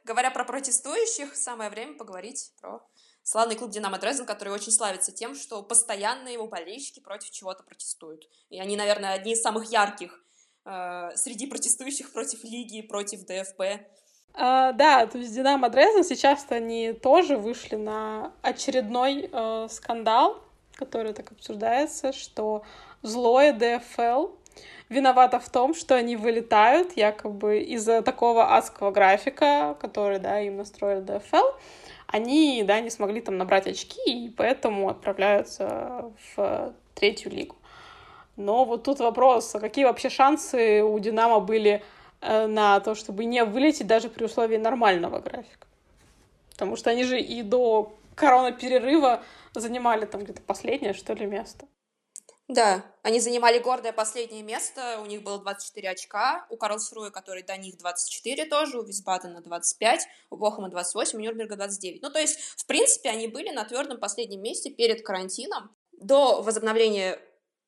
Говоря 0.04 0.30
про 0.30 0.44
протестующих, 0.44 1.36
самое 1.36 1.70
время 1.70 1.94
поговорить 1.94 2.52
про 2.60 2.80
славный 3.23 3.57
клуб 3.57 3.70
«Динамо 3.70 3.99
Дрезден», 3.99 4.27
который 4.27 4.53
очень 4.53 4.73
славится 4.73 5.12
тем, 5.12 5.35
что 5.35 5.62
постоянно 5.62 6.29
его 6.29 6.47
болельщики 6.47 7.01
против 7.01 7.31
чего-то 7.31 7.62
протестуют. 7.62 8.29
И 8.51 8.61
они, 8.61 8.77
наверное, 8.77 9.12
одни 9.12 9.33
из 9.33 9.43
самых 9.43 9.70
ярких 9.70 10.23
э, 10.64 11.11
среди 11.16 11.47
протестующих 11.47 12.12
против 12.12 12.45
Лиги, 12.45 12.83
против 12.83 13.27
ДФП. 13.27 13.85
А, 14.35 14.73
да, 14.73 15.07
то 15.07 15.18
есть 15.18 15.35
«Динамо 15.35 15.68
Дрезден» 15.68 16.05
сейчас 16.05 16.47
они 16.49 16.93
тоже 16.93 17.37
вышли 17.37 17.77
на 17.77 18.33
очередной 18.43 19.29
э, 19.31 19.68
скандал, 19.70 20.43
который 20.75 21.12
так 21.12 21.33
обсуждается, 21.33 22.12
что 22.12 22.64
злое 23.03 23.53
ДФЛ 23.53 24.29
виновата 24.89 25.39
в 25.39 25.49
том, 25.49 25.75
что 25.75 25.95
они 25.95 26.16
вылетают 26.16 26.97
якобы 26.97 27.61
из-за 27.61 28.03
такого 28.03 28.55
адского 28.55 28.91
графика, 28.91 29.77
который, 29.81 30.18
да, 30.18 30.41
им 30.41 30.57
настроили 30.57 31.01
ДФЛ. 31.01 31.47
Они, 32.12 32.62
да, 32.62 32.80
не 32.80 32.90
смогли 32.90 33.22
там 33.22 33.38
набрать 33.38 33.66
очки, 33.66 34.26
и 34.26 34.28
поэтому 34.28 34.90
отправляются 34.90 36.12
в 36.36 36.74
третью 36.94 37.32
лигу. 37.32 37.56
Но 38.36 38.66
вот 38.66 38.82
тут 38.82 39.00
вопрос, 39.00 39.54
а 39.54 39.60
какие 39.60 39.86
вообще 39.86 40.10
шансы 40.10 40.82
у 40.82 40.98
Динамо 40.98 41.40
были 41.40 41.82
э, 42.20 42.46
на 42.46 42.80
то, 42.80 42.94
чтобы 42.94 43.24
не 43.24 43.42
вылететь 43.44 43.86
даже 43.86 44.10
при 44.10 44.24
условии 44.24 44.58
нормального 44.58 45.20
графика? 45.20 45.66
Потому 46.50 46.76
что 46.76 46.90
они 46.90 47.04
же 47.04 47.18
и 47.18 47.42
до 47.42 47.94
корона-перерыва 48.14 49.22
занимали 49.54 50.04
там 50.04 50.22
где-то 50.22 50.42
последнее, 50.42 50.92
что 50.92 51.14
ли, 51.14 51.24
место. 51.24 51.64
Да, 52.53 52.84
они 53.03 53.18
занимали 53.18 53.59
гордое 53.59 53.94
последнее 53.94 54.42
место, 54.42 55.00
у 55.00 55.07
них 55.07 55.22
было 55.22 55.38
24 55.38 55.88
очка, 55.88 56.46
у 56.50 56.59
Карлсруя, 56.59 57.09
который 57.09 57.42
до 57.42 57.57
них 57.57 57.78
24 57.78 58.44
тоже, 58.44 58.78
у 58.78 58.82
Висбадена 58.82 59.40
25, 59.40 60.07
у 60.28 60.36
Бохома 60.36 60.68
28, 60.68 61.18
у 61.18 61.22
Нюрнберга 61.22 61.57
29. 61.57 62.03
Ну, 62.03 62.11
то 62.11 62.18
есть, 62.18 62.38
в 62.38 62.66
принципе, 62.66 63.09
они 63.09 63.26
были 63.26 63.48
на 63.50 63.64
твердом 63.64 63.98
последнем 63.98 64.42
месте 64.42 64.68
перед 64.68 65.03
карантином. 65.03 65.74
До 65.92 66.42
возобновления 66.42 67.18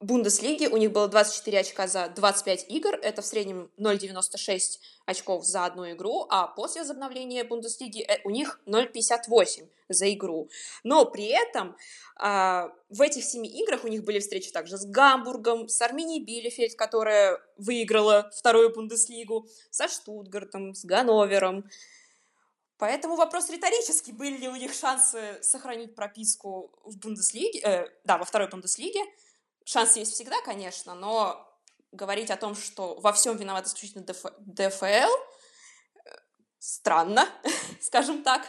Бундеслиги 0.05 0.67
у 0.67 0.77
них 0.77 0.93
было 0.93 1.09
24 1.09 1.61
очка 1.61 1.87
за 1.87 2.09
25 2.09 2.67
игр, 2.69 2.95
это 2.95 3.23
в 3.23 3.27
среднем 3.27 3.71
0,96 3.79 4.79
очков 5.07 5.47
за 5.47 5.65
одну 5.65 5.91
игру, 5.93 6.27
а 6.29 6.47
после 6.47 6.83
возобновления 6.83 7.43
Бундеслиги 7.43 8.03
э, 8.03 8.21
у 8.25 8.31
них 8.31 8.61
0,58 8.67 9.67
за 9.89 10.13
игру. 10.13 10.51
Но 10.83 11.07
при 11.07 11.29
этом 11.29 11.75
а, 12.17 12.71
в 12.91 13.01
этих 13.01 13.25
семи 13.25 13.49
играх 13.49 13.85
у 13.85 13.89
них 13.89 14.05
были 14.05 14.19
встречи 14.19 14.51
также 14.51 14.77
с 14.77 14.85
Гамбургом, 14.85 15.69
с 15.69 15.81
Арминией 15.81 16.23
Билефельд, 16.23 16.75
которая 16.75 17.41
выиграла 17.57 18.31
вторую 18.37 18.75
Бундеслигу, 18.75 19.49
со 19.71 19.89
Штутгартом, 19.89 20.75
с 20.75 20.85
Ганновером. 20.85 21.65
Поэтому 22.77 23.17
вопрос 23.17 23.49
риторический, 23.49 24.13
были 24.13 24.37
ли 24.37 24.49
у 24.49 24.57
них 24.57 24.75
шансы 24.75 25.39
сохранить 25.41 25.95
прописку 25.95 26.71
в 26.85 26.99
Бундеслиге, 26.99 27.61
э, 27.61 27.89
да, 28.05 28.19
во 28.19 28.27
второй 28.27 28.51
Бундеслиге, 28.51 29.01
Шанс 29.65 29.97
есть 29.97 30.13
всегда, 30.13 30.41
конечно, 30.43 30.95
но 30.95 31.51
говорить 31.93 32.31
о 32.31 32.37
том, 32.37 32.55
что 32.55 32.95
во 33.01 33.13
всем 33.13 33.37
виноват 33.37 33.67
исключительно 33.67 34.05
ДФ... 34.05 34.25
ДФЛ, 34.39 34.85
э, 34.85 36.11
странно, 36.59 37.29
скажем 37.81 38.23
так. 38.23 38.43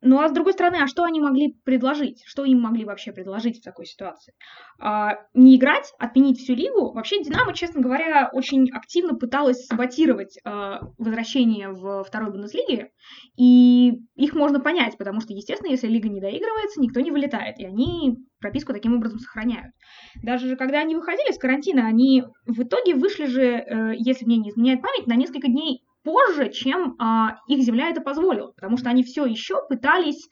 Ну 0.00 0.20
а 0.20 0.28
с 0.28 0.32
другой 0.32 0.52
стороны, 0.52 0.76
а 0.76 0.86
что 0.86 1.02
они 1.02 1.20
могли 1.20 1.54
предложить? 1.64 2.22
Что 2.24 2.44
им 2.44 2.60
могли 2.60 2.84
вообще 2.84 3.10
предложить 3.10 3.58
в 3.58 3.64
такой 3.64 3.84
ситуации? 3.84 4.32
А, 4.78 5.16
не 5.34 5.56
играть, 5.56 5.92
отменить 5.98 6.38
всю 6.38 6.54
лигу? 6.54 6.92
Вообще 6.92 7.22
Динамо, 7.22 7.52
честно 7.52 7.80
говоря, 7.80 8.30
очень 8.32 8.70
активно 8.70 9.14
пыталась 9.14 9.66
саботировать 9.66 10.38
а, 10.44 10.82
возвращение 10.98 11.70
в 11.70 12.04
второй 12.04 12.30
Бундеслиге, 12.30 12.92
и 13.36 14.00
их 14.14 14.34
можно 14.34 14.60
понять, 14.60 14.96
потому 14.96 15.20
что, 15.20 15.32
естественно, 15.32 15.70
если 15.70 15.88
лига 15.88 16.08
не 16.08 16.20
доигрывается, 16.20 16.80
никто 16.80 17.00
не 17.00 17.10
вылетает, 17.10 17.58
и 17.58 17.64
они 17.64 18.18
прописку 18.40 18.72
таким 18.72 18.94
образом 18.94 19.18
сохраняют. 19.18 19.74
Даже 20.22 20.54
когда 20.54 20.78
они 20.78 20.94
выходили 20.94 21.30
из 21.30 21.38
карантина, 21.38 21.86
они 21.86 22.22
в 22.46 22.62
итоге 22.62 22.94
вышли 22.94 23.26
же, 23.26 23.42
э, 23.42 23.94
если 23.96 24.24
мне 24.26 24.36
не 24.36 24.50
изменяет 24.50 24.80
память, 24.80 25.08
на 25.08 25.16
несколько 25.16 25.48
дней 25.48 25.82
позже, 26.08 26.50
чем 26.50 26.96
а, 26.98 27.40
их 27.48 27.62
земля 27.62 27.90
это 27.90 28.00
позволила, 28.00 28.52
потому 28.52 28.78
что 28.78 28.88
они 28.88 29.04
все 29.04 29.26
еще 29.26 29.56
пытались 29.68 30.26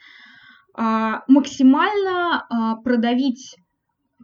а, 0.73 1.23
максимально 1.29 2.47
а, 2.49 2.77
продавить 2.77 3.57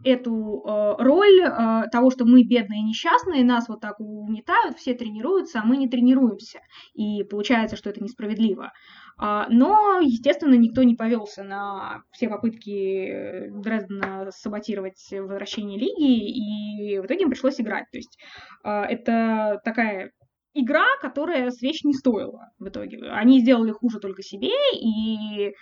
эту 0.03 0.63
э, 0.65 0.95
роль 1.03 1.41
э, 1.41 1.83
того, 1.91 2.09
что 2.09 2.25
мы 2.25 2.43
бедные 2.43 2.79
и 2.79 2.83
несчастные, 2.83 3.45
нас 3.45 3.69
вот 3.69 3.79
так 3.79 3.99
угнетают, 3.99 4.77
все 4.77 4.95
тренируются, 4.95 5.59
а 5.59 5.65
мы 5.65 5.77
не 5.77 5.87
тренируемся. 5.87 6.59
И 6.95 7.23
получается, 7.23 7.77
что 7.77 7.91
это 7.91 8.03
несправедливо. 8.03 8.73
А, 9.17 9.47
но, 9.49 9.99
естественно, 10.01 10.55
никто 10.55 10.81
не 10.83 10.95
повелся 10.95 11.43
на 11.43 12.01
все 12.11 12.27
попытки 12.27 13.49
Дрездена 13.51 14.31
саботировать 14.31 15.07
возвращение 15.11 15.79
лиги, 15.79 16.95
и 16.95 16.99
в 16.99 17.05
итоге 17.05 17.21
им 17.21 17.29
пришлось 17.29 17.61
играть. 17.61 17.85
То 17.91 17.97
есть 17.97 18.17
э, 18.65 18.69
это 18.69 19.61
такая 19.63 20.11
игра, 20.53 20.85
которая 21.01 21.51
свеч 21.51 21.83
не 21.83 21.93
стоила 21.93 22.49
в 22.59 22.67
итоге. 22.67 23.09
Они 23.11 23.39
сделали 23.39 23.71
хуже 23.71 23.99
только 23.99 24.21
себе, 24.21 24.51
и 24.73 25.53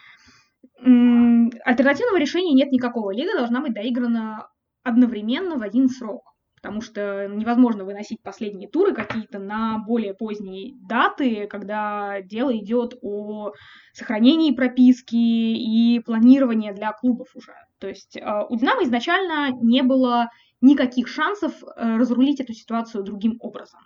альтернативного 0.79 2.17
решения 2.17 2.53
нет 2.53 2.71
никакого. 2.71 3.11
Лига 3.11 3.37
должна 3.37 3.61
быть 3.61 3.73
доиграна 3.73 4.47
одновременно 4.83 5.57
в 5.57 5.61
один 5.61 5.89
срок. 5.89 6.23
Потому 6.61 6.81
что 6.81 7.27
невозможно 7.27 7.85
выносить 7.85 8.21
последние 8.21 8.69
туры 8.69 8.93
какие-то 8.93 9.39
на 9.39 9.79
более 9.79 10.13
поздние 10.13 10.75
даты, 10.87 11.47
когда 11.47 12.21
дело 12.21 12.55
идет 12.55 12.93
о 13.01 13.53
сохранении 13.93 14.51
прописки 14.51 15.15
и 15.15 15.99
планировании 16.01 16.71
для 16.71 16.91
клубов 16.91 17.29
уже. 17.33 17.53
То 17.79 17.87
есть 17.87 18.15
э, 18.15 18.21
у 18.47 18.55
Динамо 18.57 18.83
изначально 18.83 19.49
не 19.59 19.81
было 19.81 20.29
никаких 20.61 21.07
шансов 21.07 21.51
э, 21.63 21.97
разрулить 21.97 22.39
эту 22.39 22.53
ситуацию 22.53 23.03
другим 23.03 23.37
образом. 23.39 23.79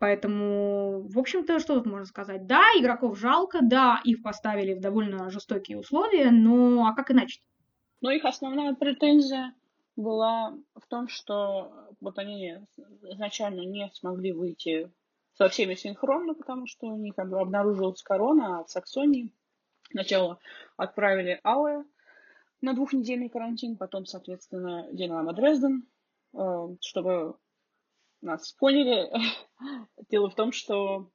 Поэтому, 0.00 1.02
в 1.02 1.18
общем-то, 1.18 1.58
что 1.58 1.74
тут 1.74 1.84
можно 1.84 2.06
сказать? 2.06 2.46
Да, 2.46 2.62
игроков 2.78 3.18
жалко, 3.18 3.58
да, 3.60 4.00
их 4.02 4.22
поставили 4.22 4.72
в 4.72 4.80
довольно 4.80 5.28
жестокие 5.28 5.78
условия, 5.78 6.30
но 6.30 6.86
а 6.86 6.94
как 6.94 7.10
иначе? 7.10 7.42
Ну, 8.00 8.08
их 8.08 8.24
основная 8.24 8.74
претензия 8.74 9.54
была 9.96 10.56
в 10.74 10.86
том, 10.88 11.08
что 11.08 11.70
вот 12.00 12.18
они 12.18 12.56
изначально 13.02 13.60
не 13.60 13.90
смогли 13.92 14.32
выйти 14.32 14.90
со 15.34 15.50
всеми 15.50 15.74
синхронно, 15.74 16.32
потому 16.32 16.66
что 16.66 16.86
у 16.86 16.96
них 16.96 17.18
обнаружилась 17.18 18.02
корона 18.02 18.60
от 18.60 18.70
Саксонии. 18.70 19.34
Сначала 19.90 20.38
отправили 20.78 21.40
Ауэ 21.42 21.84
на 22.62 22.72
двухнедельный 22.72 23.28
карантин, 23.28 23.76
потом, 23.76 24.06
соответственно, 24.06 24.88
Динамо 24.92 25.34
Дрезден, 25.34 25.86
э, 26.32 26.68
чтобы 26.80 27.36
нас 28.22 28.52
поняли. 28.52 29.10
Дело 30.10 30.30
в 30.30 30.34
том, 30.34 30.52
что 30.52 31.10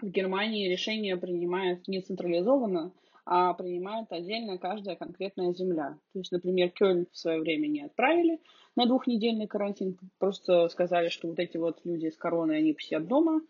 в 0.00 0.06
Германии 0.10 0.68
решение 0.68 1.16
принимает 1.16 1.86
не 1.88 2.00
централизованно, 2.00 2.92
а 3.26 3.54
принимает 3.54 4.12
отдельно 4.12 4.58
каждая 4.58 4.96
конкретная 4.96 5.52
земля. 5.54 5.98
То 6.12 6.18
есть, 6.18 6.32
например, 6.32 6.70
Кёльн 6.70 7.06
в 7.10 7.16
свое 7.16 7.40
время 7.40 7.68
не 7.68 7.82
отправили 7.82 8.40
на 8.76 8.86
двухнедельный 8.86 9.46
карантин, 9.46 9.98
просто 10.18 10.68
сказали, 10.68 11.08
что 11.08 11.28
вот 11.28 11.38
эти 11.38 11.56
вот 11.56 11.80
люди 11.84 12.10
с 12.10 12.16
короной, 12.16 12.58
они 12.58 12.74
посидят 12.74 13.06
дома. 13.06 13.40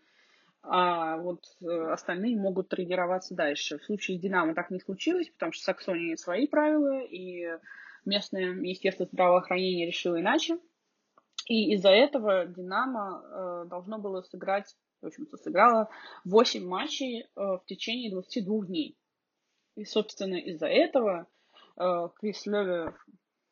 а 0.63 1.17
вот 1.17 1.43
э, 1.61 1.65
остальные 1.91 2.37
могут 2.37 2.69
тренироваться 2.69 3.35
дальше. 3.35 3.77
В 3.77 3.83
случае 3.83 4.17
с 4.17 4.21
Динамо 4.21 4.55
так 4.55 4.71
не 4.71 4.79
случилось, 4.79 5.29
потому 5.29 5.51
что 5.51 5.61
в 5.61 5.65
Саксонии 5.65 6.15
свои 6.15 6.47
правила, 6.47 7.01
и 7.01 7.47
местное 8.05 8.53
министерство 8.53 9.05
здравоохранения 9.05 9.87
решило 9.87 10.19
иначе. 10.19 10.57
И 11.45 11.73
из-за 11.73 11.89
этого 11.89 12.45
Динамо 12.45 13.21
э, 13.23 13.65
должно 13.69 13.99
было 13.99 14.21
сыграть, 14.21 14.75
в 15.01 15.07
общем-то, 15.07 15.37
сыграло 15.37 15.89
8 16.25 16.65
матчей 16.65 17.21
э, 17.21 17.25
в 17.35 17.63
течение 17.65 18.11
22 18.11 18.65
дней. 18.65 18.97
И, 19.75 19.85
собственно, 19.85 20.35
из-за 20.35 20.67
этого 20.67 21.27
э, 21.77 22.09
Крис 22.19 22.45
Леве 22.45 22.95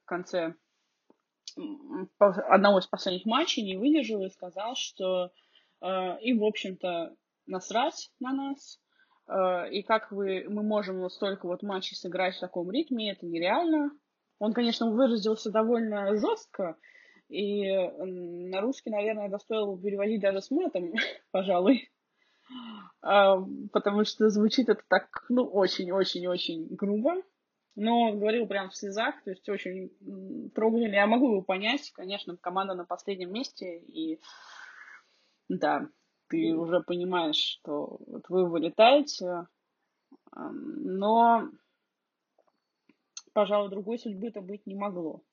в 0.01 0.05
конце 0.05 0.55
одного 2.17 2.79
из 2.79 2.87
последних 2.87 3.25
матчей 3.25 3.63
не 3.63 3.77
выдержал 3.77 4.23
и 4.23 4.29
сказал, 4.29 4.75
что 4.75 5.31
э, 5.81 6.19
им, 6.21 6.39
в 6.39 6.45
общем-то, 6.45 7.15
насрать 7.45 8.11
на 8.19 8.31
нас, 8.31 8.79
э, 9.27 9.69
и 9.71 9.83
как 9.83 10.11
вы, 10.11 10.45
мы 10.49 10.63
можем 10.63 10.99
вот 10.99 11.13
столько 11.13 11.45
вот 11.45 11.61
матчей 11.61 11.95
сыграть 11.95 12.35
в 12.37 12.39
таком 12.39 12.71
ритме, 12.71 13.11
это 13.11 13.27
нереально. 13.27 13.91
Он, 14.39 14.53
конечно, 14.53 14.89
выразился 14.89 15.51
довольно 15.51 16.15
жестко, 16.17 16.77
и 17.33 17.65
на 17.97 18.61
русский, 18.61 18.91
наверное, 18.91 19.27
это 19.27 19.39
стоило 19.39 19.77
переводить 19.77 20.21
даже 20.21 20.41
с 20.41 20.51
матом, 20.51 20.93
пожалуй. 21.31 21.89
А, 23.01 23.37
потому 23.71 24.05
что 24.05 24.29
звучит 24.29 24.69
это 24.69 24.83
так, 24.87 25.25
ну, 25.29 25.43
очень-очень-очень 25.43 26.67
грубо. 26.75 27.15
Но 27.75 28.13
говорил 28.13 28.45
прям 28.45 28.69
в 28.69 28.75
слезах, 28.75 29.15
то 29.23 29.31
есть 29.31 29.49
очень 29.49 29.89
трогательно. 30.53 30.93
Я 30.93 31.07
могу 31.07 31.31
его 31.31 31.41
понять, 31.41 31.91
конечно, 31.93 32.37
команда 32.37 32.75
на 32.75 32.85
последнем 32.85 33.33
месте, 33.33 33.79
и 33.79 34.19
да, 35.49 35.89
ты 36.27 36.55
уже 36.55 36.81
понимаешь, 36.81 37.35
что 37.35 37.99
вот 38.05 38.29
вы 38.29 38.47
вылетаете, 38.47 39.47
но, 40.35 41.49
пожалуй, 43.33 43.71
другой 43.71 43.97
судьбы-то 43.97 44.41
быть 44.41 44.67
не 44.67 44.75
могло. 44.75 45.23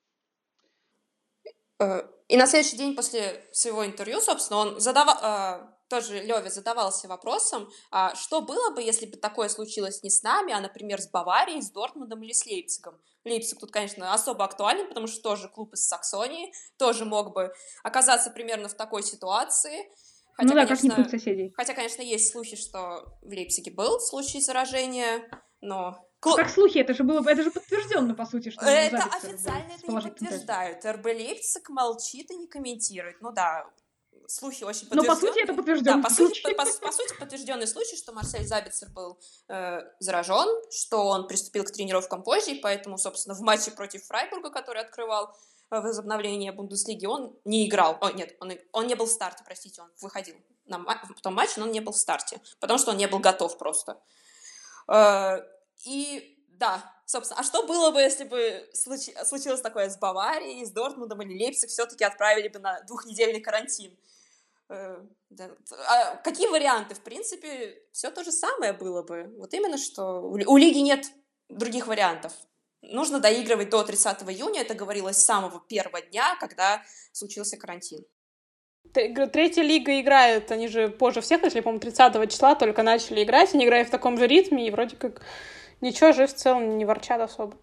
Э, 1.81 2.03
и 2.27 2.37
на 2.37 2.45
следующий 2.45 2.77
день 2.77 2.95
после 2.95 3.43
своего 3.51 3.85
интервью, 3.85 4.21
собственно, 4.21 4.59
он 4.59 4.79
задавал, 4.79 5.17
э, 5.21 5.67
тоже 5.89 6.21
Леви 6.21 6.49
задавался 6.49 7.07
вопросом, 7.07 7.69
а 7.91 8.15
что 8.15 8.41
было 8.41 8.73
бы, 8.73 8.81
если 8.81 9.05
бы 9.05 9.17
такое 9.17 9.49
случилось 9.49 10.03
не 10.03 10.09
с 10.09 10.23
нами, 10.23 10.53
а, 10.53 10.61
например, 10.61 11.01
с 11.01 11.09
Баварией, 11.09 11.61
с 11.61 11.71
Дортмундом 11.71 12.21
или 12.23 12.31
с 12.31 12.45
Лейпцигом. 12.45 13.01
Лейпциг 13.25 13.59
тут, 13.59 13.71
конечно, 13.71 14.13
особо 14.13 14.45
актуален, 14.45 14.87
потому 14.87 15.07
что 15.07 15.21
тоже 15.21 15.49
клуб 15.49 15.73
из 15.73 15.85
Саксонии, 15.87 16.53
тоже 16.77 17.03
мог 17.03 17.33
бы 17.33 17.51
оказаться 17.83 18.29
примерно 18.29 18.69
в 18.69 18.75
такой 18.75 19.03
ситуации. 19.03 19.91
Хотя, 20.33 20.49
ну 20.49 20.55
да, 20.55 20.65
конечно, 20.65 20.95
как 20.95 21.09
соседей. 21.09 21.51
Хотя, 21.57 21.73
конечно, 21.73 22.01
есть 22.01 22.31
слухи, 22.31 22.55
что 22.55 23.17
в 23.21 23.27
Лейпциге 23.27 23.71
был 23.71 23.99
случай 23.99 24.39
заражения, 24.39 25.29
но 25.59 26.07
Клуб... 26.21 26.35
Как 26.35 26.51
слухи, 26.51 26.77
это 26.77 26.93
же 26.93 27.03
было, 27.03 27.27
это 27.27 27.41
же 27.41 27.49
подтвержденно, 27.49 28.13
по 28.13 28.27
сути, 28.27 28.51
что 28.51 28.63
это 28.63 28.97
официально 28.97 29.73
это 29.73 29.91
не 29.91 30.01
подтверждают. 30.01 30.85
РБ 30.85 31.05
Лейпциг 31.05 31.69
молчит 31.69 32.29
и 32.29 32.35
не 32.35 32.47
комментирует. 32.47 33.19
Ну 33.21 33.31
да, 33.31 33.67
слухи 34.27 34.63
очень 34.63 34.87
подтвержденные. 34.87 35.07
Но 35.07 35.15
по 35.15 35.19
сути 35.19 35.43
это 35.43 35.53
подтвержденный 35.55 36.03
да, 36.03 36.07
по 36.07 36.13
случай. 36.13 36.43
Сути, 36.43 36.53
по, 36.53 36.63
по, 36.65 36.87
по 36.87 36.91
сути 36.91 37.19
подтвержденный 37.19 37.65
случай, 37.65 37.95
что 37.97 38.13
Марсель 38.13 38.45
Забицер 38.45 38.89
был 38.89 39.19
э, 39.47 39.81
заражен, 39.97 40.47
что 40.69 41.07
он 41.07 41.27
приступил 41.27 41.63
к 41.63 41.71
тренировкам 41.71 42.21
позже, 42.21 42.51
и 42.51 42.59
поэтому, 42.59 42.99
собственно, 42.99 43.33
в 43.33 43.41
матче 43.41 43.71
против 43.71 44.03
Фрайбурга, 44.05 44.51
который 44.51 44.83
открывал 44.83 45.35
э, 45.71 45.79
возобновление 45.81 46.51
Бундеслиги, 46.51 47.07
он 47.07 47.35
не 47.45 47.67
играл. 47.67 47.97
О, 47.99 48.11
нет, 48.11 48.37
он, 48.39 48.53
он 48.73 48.85
не 48.85 48.93
был 48.93 49.07
в 49.07 49.11
старте, 49.11 49.43
простите, 49.43 49.81
он 49.81 49.89
выходил 49.99 50.35
на 50.67 50.77
в 50.77 51.21
том 51.21 51.33
матче, 51.33 51.53
но 51.57 51.65
он 51.65 51.71
не 51.71 51.79
был 51.79 51.93
в 51.93 51.97
старте, 51.97 52.39
потому 52.59 52.77
что 52.77 52.91
он 52.91 52.97
не 52.97 53.07
был 53.07 53.17
готов 53.17 53.57
просто. 53.57 53.99
Э, 54.87 55.39
и 55.85 56.37
да, 56.47 56.93
собственно, 57.05 57.39
а 57.39 57.43
что 57.43 57.63
было 57.63 57.91
бы, 57.91 57.99
если 57.99 58.23
бы 58.23 58.69
случи, 58.73 59.13
случилось 59.25 59.61
такое 59.61 59.89
с 59.89 59.97
Баварией, 59.97 60.63
с 60.65 60.71
Дортмундом 60.71 61.21
или 61.23 61.33
Лейпциг, 61.33 61.69
все-таки 61.69 62.03
отправили 62.03 62.49
бы 62.49 62.59
на 62.59 62.81
двухнедельный 62.81 63.41
карантин? 63.41 63.97
Э. 64.69 65.03
А 65.87 66.15
какие 66.17 66.47
варианты? 66.47 66.95
В 66.95 67.01
принципе, 67.01 67.81
все 67.91 68.11
то 68.11 68.23
же 68.23 68.31
самое 68.31 68.73
было 68.73 69.01
бы. 69.01 69.33
Вот 69.37 69.53
именно 69.53 69.77
что 69.77 70.21
у 70.21 70.57
лиги 70.57 70.79
нет 70.79 71.07
других 71.49 71.87
вариантов. 71.87 72.31
Нужно 72.81 73.19
доигрывать 73.19 73.69
до 73.69 73.83
30 73.83 74.23
июня, 74.23 74.61
это 74.61 74.73
говорилось 74.73 75.17
с 75.17 75.25
самого 75.25 75.59
первого 75.59 76.01
дня, 76.01 76.35
когда 76.39 76.83
случился 77.11 77.57
карантин. 77.57 78.03
Третья 78.93 79.61
лига 79.61 79.99
играет, 79.99 80.51
они 80.51 80.67
же 80.67 80.89
позже 80.89 81.21
всех, 81.21 81.43
если, 81.43 81.61
по-моему, 81.61 81.79
30 81.79 82.31
числа 82.31 82.55
только 82.55 82.83
начали 82.83 83.23
играть, 83.23 83.53
они 83.53 83.65
играют 83.65 83.87
в 83.87 83.91
таком 83.91 84.17
же 84.17 84.27
ритме, 84.27 84.67
и 84.67 84.71
вроде 84.71 84.95
как 84.95 85.21
Ничего 85.81 86.11
же 86.11 86.27
в 86.27 86.33
целом 86.33 86.77
не 86.77 86.85
ворчат 86.85 87.19
особо. 87.19 87.57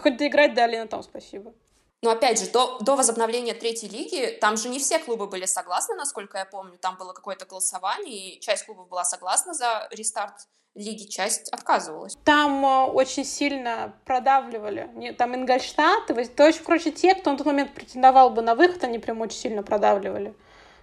Хоть 0.00 0.16
доиграть 0.16 0.54
дали 0.54 0.76
на 0.76 0.86
том 0.86 1.02
спасибо. 1.02 1.52
Но 2.02 2.10
опять 2.10 2.40
же, 2.40 2.50
до, 2.50 2.78
до 2.80 2.96
возобновления 2.96 3.54
третьей 3.54 3.88
лиги, 3.88 4.36
там 4.40 4.56
же 4.56 4.68
не 4.68 4.80
все 4.80 4.98
клубы 4.98 5.28
были 5.28 5.46
согласны, 5.46 5.94
насколько 5.94 6.36
я 6.36 6.44
помню. 6.44 6.76
Там 6.78 6.96
было 6.96 7.12
какое-то 7.12 7.46
голосование, 7.46 8.34
и 8.34 8.40
часть 8.40 8.66
клубов 8.66 8.88
была 8.88 9.04
согласна 9.04 9.54
за 9.54 9.86
рестарт 9.92 10.48
лиги, 10.74 11.04
часть 11.04 11.48
отказывалась. 11.50 12.16
Там 12.24 12.64
э, 12.64 12.84
очень 12.86 13.24
сильно 13.24 13.94
продавливали. 14.04 14.90
Не, 14.94 15.12
там 15.12 15.34
Ингольштадт, 15.34 16.06
то 16.06 16.18
есть, 16.18 16.64
короче, 16.64 16.90
те, 16.90 17.14
кто 17.14 17.30
на 17.30 17.38
тот 17.38 17.46
момент 17.46 17.72
претендовал 17.74 18.30
бы 18.30 18.42
на 18.42 18.54
выход, 18.54 18.82
они 18.82 18.98
прям 18.98 19.20
очень 19.20 19.38
сильно 19.38 19.62
продавливали. 19.62 20.34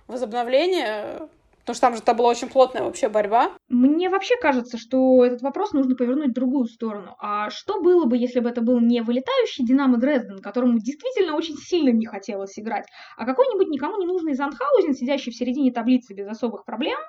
Возобновление 0.08 1.28
Потому 1.62 1.76
что 1.76 1.82
там 1.82 1.96
же 1.96 2.02
это 2.02 2.14
была 2.14 2.30
очень 2.30 2.50
плотная 2.50 2.84
вообще 2.84 3.10
борьба. 3.10 3.52
Мне 3.68 4.10
вообще 4.10 4.36
кажется, 4.42 4.78
что 4.78 5.24
этот 5.24 5.42
вопрос 5.42 5.74
нужно 5.74 5.96
повернуть 5.96 6.30
в 6.32 6.34
другую 6.34 6.66
сторону. 6.66 7.16
А 7.20 7.50
что 7.50 7.82
было 7.82 8.06
бы, 8.06 8.18
если 8.18 8.40
бы 8.40 8.50
это 8.50 8.62
был 8.62 8.80
не 8.80 9.02
вылетающий 9.02 9.66
Динамо 9.66 9.98
Дрезден, 9.98 10.40
которому 10.40 10.80
действительно 10.80 11.36
очень 11.36 11.58
сильно 11.58 11.90
не 11.90 12.06
хотелось 12.06 12.58
играть, 12.58 12.88
а 13.18 13.26
какой-нибудь 13.26 13.70
никому 13.70 13.98
не 13.98 14.06
нужный 14.06 14.34
Занхаузен, 14.34 14.94
сидящий 14.94 15.32
в 15.32 15.36
середине 15.36 15.72
таблицы 15.72 16.14
без 16.14 16.28
особых 16.28 16.66
проблем, 16.66 17.00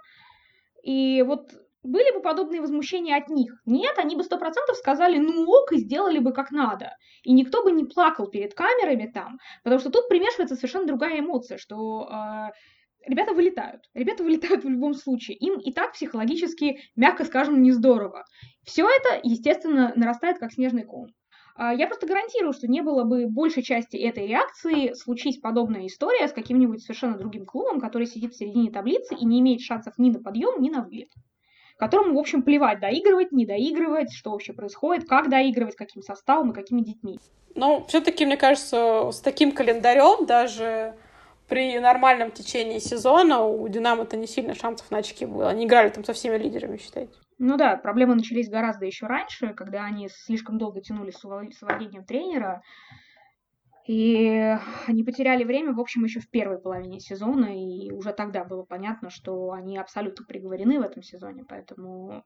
и 0.82 1.22
вот 1.22 1.50
были 1.82 2.12
бы 2.14 2.20
подобные 2.20 2.60
возмущения 2.60 3.16
от 3.16 3.28
них? 3.28 3.54
Нет, 3.64 3.98
они 3.98 4.16
бы 4.16 4.22
сто 4.22 4.38
процентов 4.38 4.76
сказали, 4.76 5.18
ну 5.18 5.46
ок, 5.46 5.72
и 5.72 5.78
сделали 5.78 6.18
бы 6.18 6.32
как 6.32 6.50
надо. 6.50 6.96
И 7.22 7.32
никто 7.32 7.62
бы 7.62 7.72
не 7.72 7.84
плакал 7.84 8.26
перед 8.26 8.54
камерами 8.54 9.10
там, 9.12 9.38
потому 9.64 9.80
что 9.80 9.90
тут 9.90 10.08
примешивается 10.08 10.56
совершенно 10.56 10.86
другая 10.86 11.20
эмоция, 11.20 11.58
что 11.58 12.08
э, 12.10 12.50
ребята 13.06 13.32
вылетают. 13.32 13.88
Ребята 13.94 14.22
вылетают 14.22 14.64
в 14.64 14.68
любом 14.68 14.94
случае. 14.94 15.36
Им 15.36 15.58
и 15.58 15.72
так 15.72 15.92
психологически, 15.92 16.80
мягко 16.96 17.24
скажем, 17.24 17.62
не 17.62 17.72
здорово. 17.72 18.24
Все 18.64 18.88
это, 18.88 19.20
естественно, 19.22 19.92
нарастает 19.96 20.38
как 20.38 20.52
снежный 20.52 20.84
ком. 20.84 21.08
А, 21.56 21.74
я 21.74 21.86
просто 21.86 22.06
гарантирую, 22.06 22.52
что 22.52 22.68
не 22.68 22.82
было 22.82 23.04
бы 23.04 23.26
большей 23.26 23.62
части 23.62 23.96
этой 23.96 24.26
реакции, 24.26 24.94
случись 24.94 25.38
подобная 25.38 25.86
история 25.86 26.28
с 26.28 26.32
каким-нибудь 26.32 26.82
совершенно 26.82 27.18
другим 27.18 27.44
клубом, 27.44 27.80
который 27.80 28.06
сидит 28.06 28.32
в 28.32 28.36
середине 28.36 28.70
таблицы 28.70 29.14
и 29.14 29.24
не 29.24 29.40
имеет 29.40 29.60
шансов 29.60 29.98
ни 29.98 30.10
на 30.10 30.20
подъем, 30.20 30.62
ни 30.62 30.70
на 30.70 30.82
вылет. 30.82 31.10
Которому, 31.76 32.14
в 32.14 32.18
общем, 32.18 32.42
плевать, 32.42 32.80
доигрывать, 32.80 33.32
не 33.32 33.46
доигрывать, 33.46 34.12
что 34.12 34.30
вообще 34.30 34.52
происходит, 34.52 35.08
как 35.08 35.30
доигрывать, 35.30 35.76
каким 35.76 36.02
составом 36.02 36.50
и 36.50 36.54
какими 36.54 36.82
детьми. 36.82 37.18
Ну, 37.54 37.84
все-таки, 37.88 38.26
мне 38.26 38.36
кажется, 38.36 39.10
с 39.10 39.20
таким 39.20 39.52
календарем 39.52 40.26
даже 40.26 40.94
при 41.50 41.78
нормальном 41.80 42.30
течении 42.30 42.78
сезона 42.78 43.40
у 43.40 43.68
Динамо-то 43.68 44.16
не 44.16 44.28
сильно 44.28 44.54
шансов 44.54 44.90
на 44.90 44.98
очки 44.98 45.26
было. 45.26 45.50
Они 45.50 45.66
играли 45.66 45.90
там 45.90 46.04
со 46.04 46.12
всеми 46.12 46.38
лидерами, 46.38 46.78
считайте. 46.78 47.12
Ну 47.38 47.56
да, 47.56 47.76
проблемы 47.76 48.14
начались 48.14 48.48
гораздо 48.48 48.86
еще 48.86 49.06
раньше, 49.06 49.52
когда 49.54 49.84
они 49.84 50.08
слишком 50.08 50.58
долго 50.58 50.80
тянули 50.80 51.10
с 51.10 51.24
увольнением 51.24 52.04
тренера. 52.04 52.62
И 53.90 54.56
они 54.86 55.02
потеряли 55.02 55.42
время, 55.42 55.72
в 55.72 55.80
общем, 55.80 56.04
еще 56.04 56.20
в 56.20 56.30
первой 56.30 56.60
половине 56.60 57.00
сезона, 57.00 57.46
и 57.46 57.90
уже 57.90 58.12
тогда 58.12 58.44
было 58.44 58.62
понятно, 58.62 59.10
что 59.10 59.50
они 59.50 59.76
абсолютно 59.78 60.24
приговорены 60.24 60.78
в 60.78 60.82
этом 60.82 61.02
сезоне, 61.02 61.44
поэтому 61.48 62.22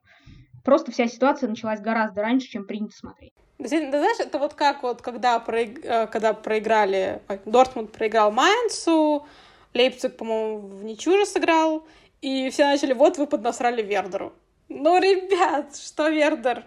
просто 0.63 0.91
вся 0.91 1.07
ситуация 1.07 1.49
началась 1.49 1.81
гораздо 1.81 2.21
раньше, 2.21 2.49
чем 2.49 2.67
принято 2.67 2.95
смотреть. 2.95 3.33
Да, 3.57 3.67
знаешь, 3.67 4.19
это 4.19 4.37
вот 4.37 4.53
как 4.53 4.83
вот, 4.83 5.01
когда, 5.01 5.39
проиг... 5.39 5.83
Э, 5.83 6.05
когда 6.05 6.33
проиграли, 6.33 7.23
Дортмунд 7.47 7.91
проиграл 7.91 8.31
Майнцу, 8.31 9.25
Лейпциг, 9.73 10.17
по-моему, 10.17 10.67
в 10.67 10.83
ничью 10.83 11.17
же 11.17 11.25
сыграл, 11.25 11.87
и 12.21 12.51
все 12.51 12.65
начали, 12.65 12.93
вот 12.93 13.17
вы 13.17 13.25
поднасрали 13.25 13.81
Вердеру. 13.81 14.33
Ну, 14.69 14.99
ребят, 14.99 15.75
что 15.75 16.09
Вердер 16.09 16.63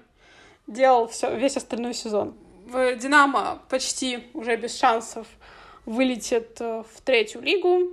делал 0.67 1.07
все, 1.07 1.37
весь 1.37 1.57
остальной 1.57 1.95
сезон? 1.95 2.37
В 2.69 2.97
Динамо 2.97 3.63
почти 3.71 4.29
уже 4.35 4.57
без 4.57 4.79
шансов 4.79 5.27
вылетит 5.87 6.61
э, 6.61 6.83
в 6.83 7.01
третью 7.01 7.41
лигу, 7.41 7.93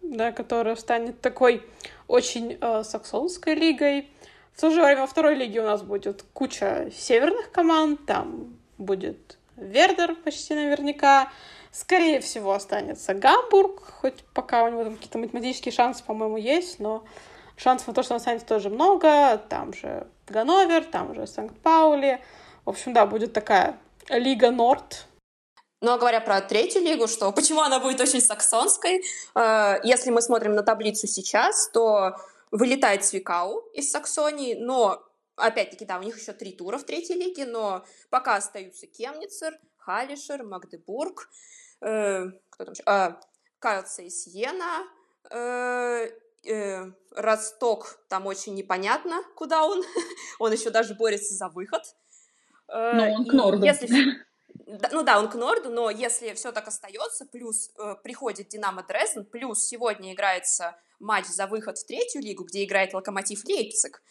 да, 0.00 0.32
которая 0.32 0.76
станет 0.76 1.20
такой 1.20 1.62
очень 2.08 2.56
э, 2.58 2.82
саксонской 2.84 3.54
лигой. 3.54 4.08
В 4.54 4.62
то 4.62 4.70
же 4.70 4.82
время 4.82 5.02
во 5.02 5.06
второй 5.06 5.34
лиге 5.34 5.60
у 5.60 5.64
нас 5.64 5.82
будет 5.82 6.24
куча 6.32 6.90
северных 6.96 7.50
команд, 7.52 8.06
там 8.06 8.56
будет 8.78 9.36
Вердер 9.56 10.14
почти 10.14 10.54
наверняка. 10.54 11.30
Скорее 11.70 12.20
всего, 12.20 12.54
останется 12.54 13.12
Гамбург, 13.12 13.82
хоть 14.00 14.24
пока 14.32 14.64
у 14.64 14.70
него 14.70 14.84
там 14.84 14.94
какие-то 14.94 15.18
математические 15.18 15.72
шансы, 15.72 16.02
по-моему, 16.02 16.38
есть, 16.38 16.80
но 16.80 17.04
шансов 17.58 17.88
на 17.88 17.92
то, 17.92 18.02
что 18.02 18.14
он 18.14 18.20
останется 18.20 18.46
тоже 18.46 18.70
много. 18.70 19.36
Там 19.50 19.74
же 19.74 20.06
Ганновер, 20.28 20.82
там 20.82 21.14
же 21.14 21.26
Санкт-Паули. 21.26 22.22
В 22.64 22.70
общем, 22.70 22.94
да, 22.94 23.04
будет 23.04 23.34
такая 23.34 23.76
Лига 24.08 24.50
Норд. 24.50 25.06
Ну, 25.80 25.92
а 25.92 25.98
говоря 25.98 26.20
про 26.20 26.40
третью 26.40 26.82
лигу, 26.82 27.06
что 27.08 27.30
почему 27.36 27.60
она 27.60 27.78
будет 27.78 28.00
очень 28.00 28.20
саксонской, 28.20 29.04
э, 29.34 29.80
если 29.82 30.10
мы 30.10 30.22
смотрим 30.22 30.54
на 30.54 30.62
таблицу 30.62 31.06
сейчас, 31.06 31.68
то 31.70 32.16
вылетает 32.50 33.04
Свикау 33.04 33.60
из 33.74 33.90
Саксонии, 33.90 34.54
но, 34.54 35.02
опять-таки, 35.36 35.84
да, 35.84 35.98
у 35.98 36.02
них 36.02 36.18
еще 36.18 36.32
три 36.32 36.52
тура 36.52 36.78
в 36.78 36.84
третьей 36.84 37.16
лиге, 37.16 37.46
но 37.46 37.84
пока 38.10 38.36
остаются 38.36 38.86
Кемницер, 38.86 39.58
Халишер, 39.78 40.44
Магдебург, 40.44 41.28
э, 41.80 42.26
кто 42.50 42.64
там 42.64 42.72
еще? 42.72 42.82
Э, 42.86 43.14
Кайлса 43.58 44.02
и 44.02 44.10
Сиена, 44.10 44.84
э, 45.30 46.08
э, 46.46 46.92
Росток, 47.10 47.98
там 48.08 48.26
очень 48.26 48.54
непонятно, 48.54 49.22
куда 49.36 49.64
он. 49.64 49.82
он 50.38 50.52
еще 50.52 50.70
даже 50.70 50.94
борется 50.94 51.34
за 51.34 51.48
выход. 51.48 51.82
Э, 52.68 52.92
но 52.94 53.12
он 53.12 53.26
к 53.26 53.32
Норду. 53.32 53.64
Если... 53.64 53.88
Ну 54.92 55.02
да, 55.02 55.18
он 55.18 55.28
к 55.28 55.34
Норду, 55.34 55.68
но 55.70 55.90
если 55.90 56.32
все 56.32 56.52
так 56.52 56.68
остается, 56.68 57.26
плюс 57.26 57.70
э, 57.76 57.96
приходит 58.02 58.48
Динамо 58.48 58.82
Дрезден, 58.82 59.24
плюс 59.24 59.66
сегодня 59.66 60.14
играется 60.14 60.76
матч 61.00 61.26
за 61.26 61.46
выход 61.46 61.76
в 61.76 61.86
третью 61.86 62.22
лигу, 62.22 62.44
где 62.44 62.64
играет 62.64 62.94
Локомотив 62.94 63.44
Лейпциг, 63.44 64.02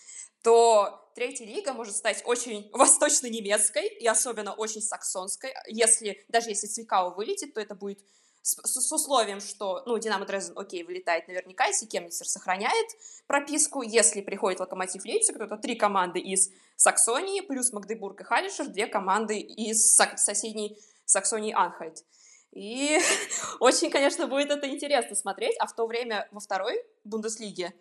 то 0.44 1.12
третья 1.16 1.46
лига 1.46 1.74
может 1.74 1.96
стать 1.96 2.22
очень 2.26 2.70
восточно-немецкой 2.74 3.88
и 3.88 4.06
особенно 4.06 4.54
очень 4.54 4.82
саксонской. 4.82 5.54
Если, 5.68 6.24
даже 6.28 6.50
если 6.50 6.68
Цвикау 6.68 7.16
вылетит, 7.16 7.54
то 7.54 7.62
это 7.62 7.74
будет 7.74 8.00
с, 8.44 8.56
с 8.62 8.92
условием, 8.92 9.40
что, 9.40 9.84
ну, 9.86 9.98
Динамо 9.98 10.26
Дрезден, 10.26 10.58
окей, 10.58 10.84
вылетает 10.84 11.28
наверняка, 11.30 11.66
если 11.66 11.86
Кемницер 11.86 12.28
сохраняет 12.28 12.88
прописку, 13.26 13.82
если 13.82 14.22
приходит 14.22 14.60
Локомотив 14.60 15.06
Лейпциг, 15.06 15.38
то 15.38 15.46
это 15.46 15.58
три 15.58 15.76
команды 15.76 16.20
из 16.20 16.52
Саксонии, 16.76 17.40
плюс 17.40 17.72
Магдебург 17.72 18.20
и 18.20 18.24
Халишер, 18.26 18.68
две 18.68 18.88
команды 18.88 19.40
из 19.40 19.96
соседней 19.96 20.78
Саксонии 21.06 21.54
Анхальт. 21.54 22.04
И 22.52 23.00
очень, 23.62 23.90
конечно, 23.90 24.28
будет 24.28 24.52
это 24.52 24.70
интересно 24.70 25.16
смотреть, 25.16 25.56
а 25.60 25.66
в 25.66 25.74
то 25.74 25.88
время 25.88 26.28
во 26.32 26.42
второй 26.42 26.84
Бундеслиге, 27.06 27.74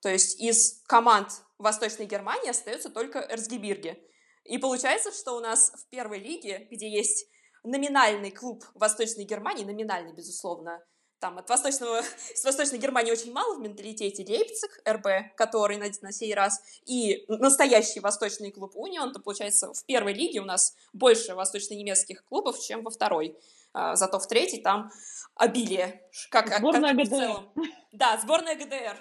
то 0.00 0.08
есть 0.08 0.40
из 0.40 0.80
команд 0.86 1.28
Восточной 1.58 2.06
Германии 2.06 2.50
остается 2.50 2.88
только 2.88 3.18
Эрцгебирге. 3.18 3.98
И 4.44 4.58
получается, 4.58 5.10
что 5.10 5.34
у 5.34 5.40
нас 5.40 5.72
в 5.72 5.88
первой 5.88 6.18
лиге, 6.18 6.68
где 6.70 6.88
есть 6.88 7.26
номинальный 7.64 8.30
клуб 8.30 8.64
Восточной 8.74 9.24
Германии, 9.24 9.64
номинальный, 9.64 10.12
безусловно, 10.12 10.82
там 11.18 11.38
от 11.38 11.48
Восточного, 11.48 12.02
с 12.34 12.44
Восточной 12.44 12.78
Германии 12.78 13.10
очень 13.10 13.32
мало 13.32 13.56
в 13.56 13.60
менталитете 13.60 14.24
Лейпциг, 14.24 14.80
РБ, 14.86 15.34
который 15.36 15.78
на, 15.78 15.86
на 16.02 16.12
сей 16.12 16.34
раз, 16.34 16.60
и 16.86 17.24
настоящий 17.28 18.00
восточный 18.00 18.50
клуб 18.52 18.76
Унион, 18.76 19.12
то 19.12 19.20
получается 19.20 19.72
в 19.72 19.84
первой 19.86 20.12
лиге 20.12 20.40
у 20.40 20.44
нас 20.44 20.76
больше 20.92 21.34
восточно-немецких 21.34 22.24
клубов, 22.24 22.60
чем 22.60 22.82
во 22.82 22.90
второй. 22.90 23.36
А, 23.72 23.96
зато 23.96 24.18
в 24.18 24.28
третьей 24.28 24.60
там 24.60 24.90
обилие. 25.34 26.02
Как, 26.30 26.58
сборная 26.58 26.94
как 26.94 27.06
ГДР. 27.06 27.14
В 27.14 27.18
целом. 27.18 27.52
Да, 27.92 28.18
сборная 28.18 28.54
ГДР. 28.54 28.96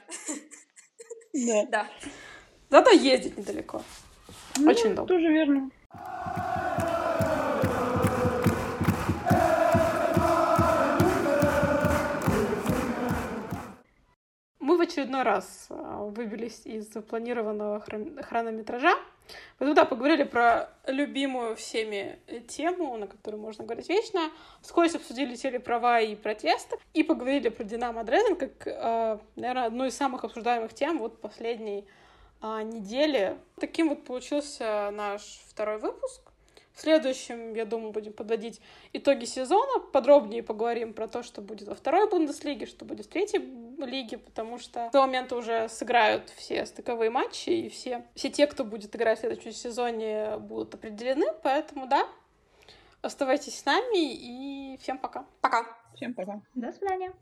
Да. 1.34 1.66
да. 1.70 1.88
Зато 2.70 2.90
ездить 2.92 3.38
недалеко. 3.38 3.84
Ну, 4.58 4.70
Очень 4.70 4.94
удобно. 4.94 5.08
Тоже 5.08 5.28
верно. 5.28 5.70
Очередной 14.84 15.24
раз 15.24 15.68
а, 15.70 16.04
выбились 16.04 16.62
из 16.66 16.92
запланированного 16.92 17.80
хронометража. 17.80 18.94
Поэтому, 19.58 19.76
да, 19.76 19.86
поговорили 19.86 20.24
про 20.24 20.70
любимую 20.86 21.56
всеми 21.56 22.20
тему, 22.48 22.98
на 22.98 23.08
которую 23.08 23.42
можно 23.42 23.64
говорить 23.64 23.88
вечно. 23.90 24.30
Вскользь 24.62 24.96
обсудили 24.96 25.36
телеправа 25.36 26.02
и 26.02 26.16
протесты. 26.16 26.78
И 26.94 27.04
поговорили 27.04 27.50
про 27.50 27.64
Динамо 27.64 28.04
Дрезден, 28.04 28.36
как, 28.36 28.68
а, 28.68 29.20
наверное, 29.36 29.66
одну 29.66 29.86
из 29.86 29.96
самых 29.96 30.24
обсуждаемых 30.24 30.74
тем 30.74 31.00
вот 31.00 31.22
последней 31.22 31.88
а, 32.42 32.64
недели. 32.64 33.38
Таким 33.60 33.90
вот 33.90 34.04
получился 34.04 34.92
наш 34.92 35.22
второй 35.48 35.78
выпуск. 35.78 36.33
В 36.74 36.82
следующем, 36.82 37.54
я 37.54 37.66
думаю, 37.66 37.92
будем 37.92 38.14
подводить 38.14 38.60
итоги 38.94 39.26
сезона, 39.26 39.80
подробнее 39.80 40.42
поговорим 40.42 40.94
про 40.94 41.08
то, 41.08 41.22
что 41.22 41.42
будет 41.42 41.68
во 41.68 41.76
второй 41.76 42.10
Бундеслиге, 42.10 42.66
что 42.66 42.84
будет 42.84 43.06
в 43.06 43.10
третьей 43.10 43.40
лиге, 43.86 44.18
потому 44.18 44.58
что 44.58 44.80
в 44.80 44.88
этот 44.88 45.02
момент 45.02 45.32
уже 45.34 45.70
сыграют 45.70 46.30
все 46.32 46.66
стыковые 46.66 47.12
матчи, 47.12 47.50
и 47.50 47.70
все, 47.70 48.06
все 48.16 48.30
те, 48.30 48.48
кто 48.48 48.64
будет 48.66 48.96
играть 48.96 49.20
в 49.20 49.22
следующем 49.22 49.52
сезоне, 49.52 50.38
будут 50.38 50.74
определены, 50.74 51.28
поэтому 51.44 51.88
да, 51.88 52.08
оставайтесь 53.02 53.60
с 53.60 53.66
нами, 53.66 54.14
и 54.14 54.78
всем 54.78 54.98
пока. 54.98 55.26
Пока. 55.42 55.78
Всем 55.96 56.16
пока. 56.16 56.42
До 56.56 56.72
свидания. 56.72 57.14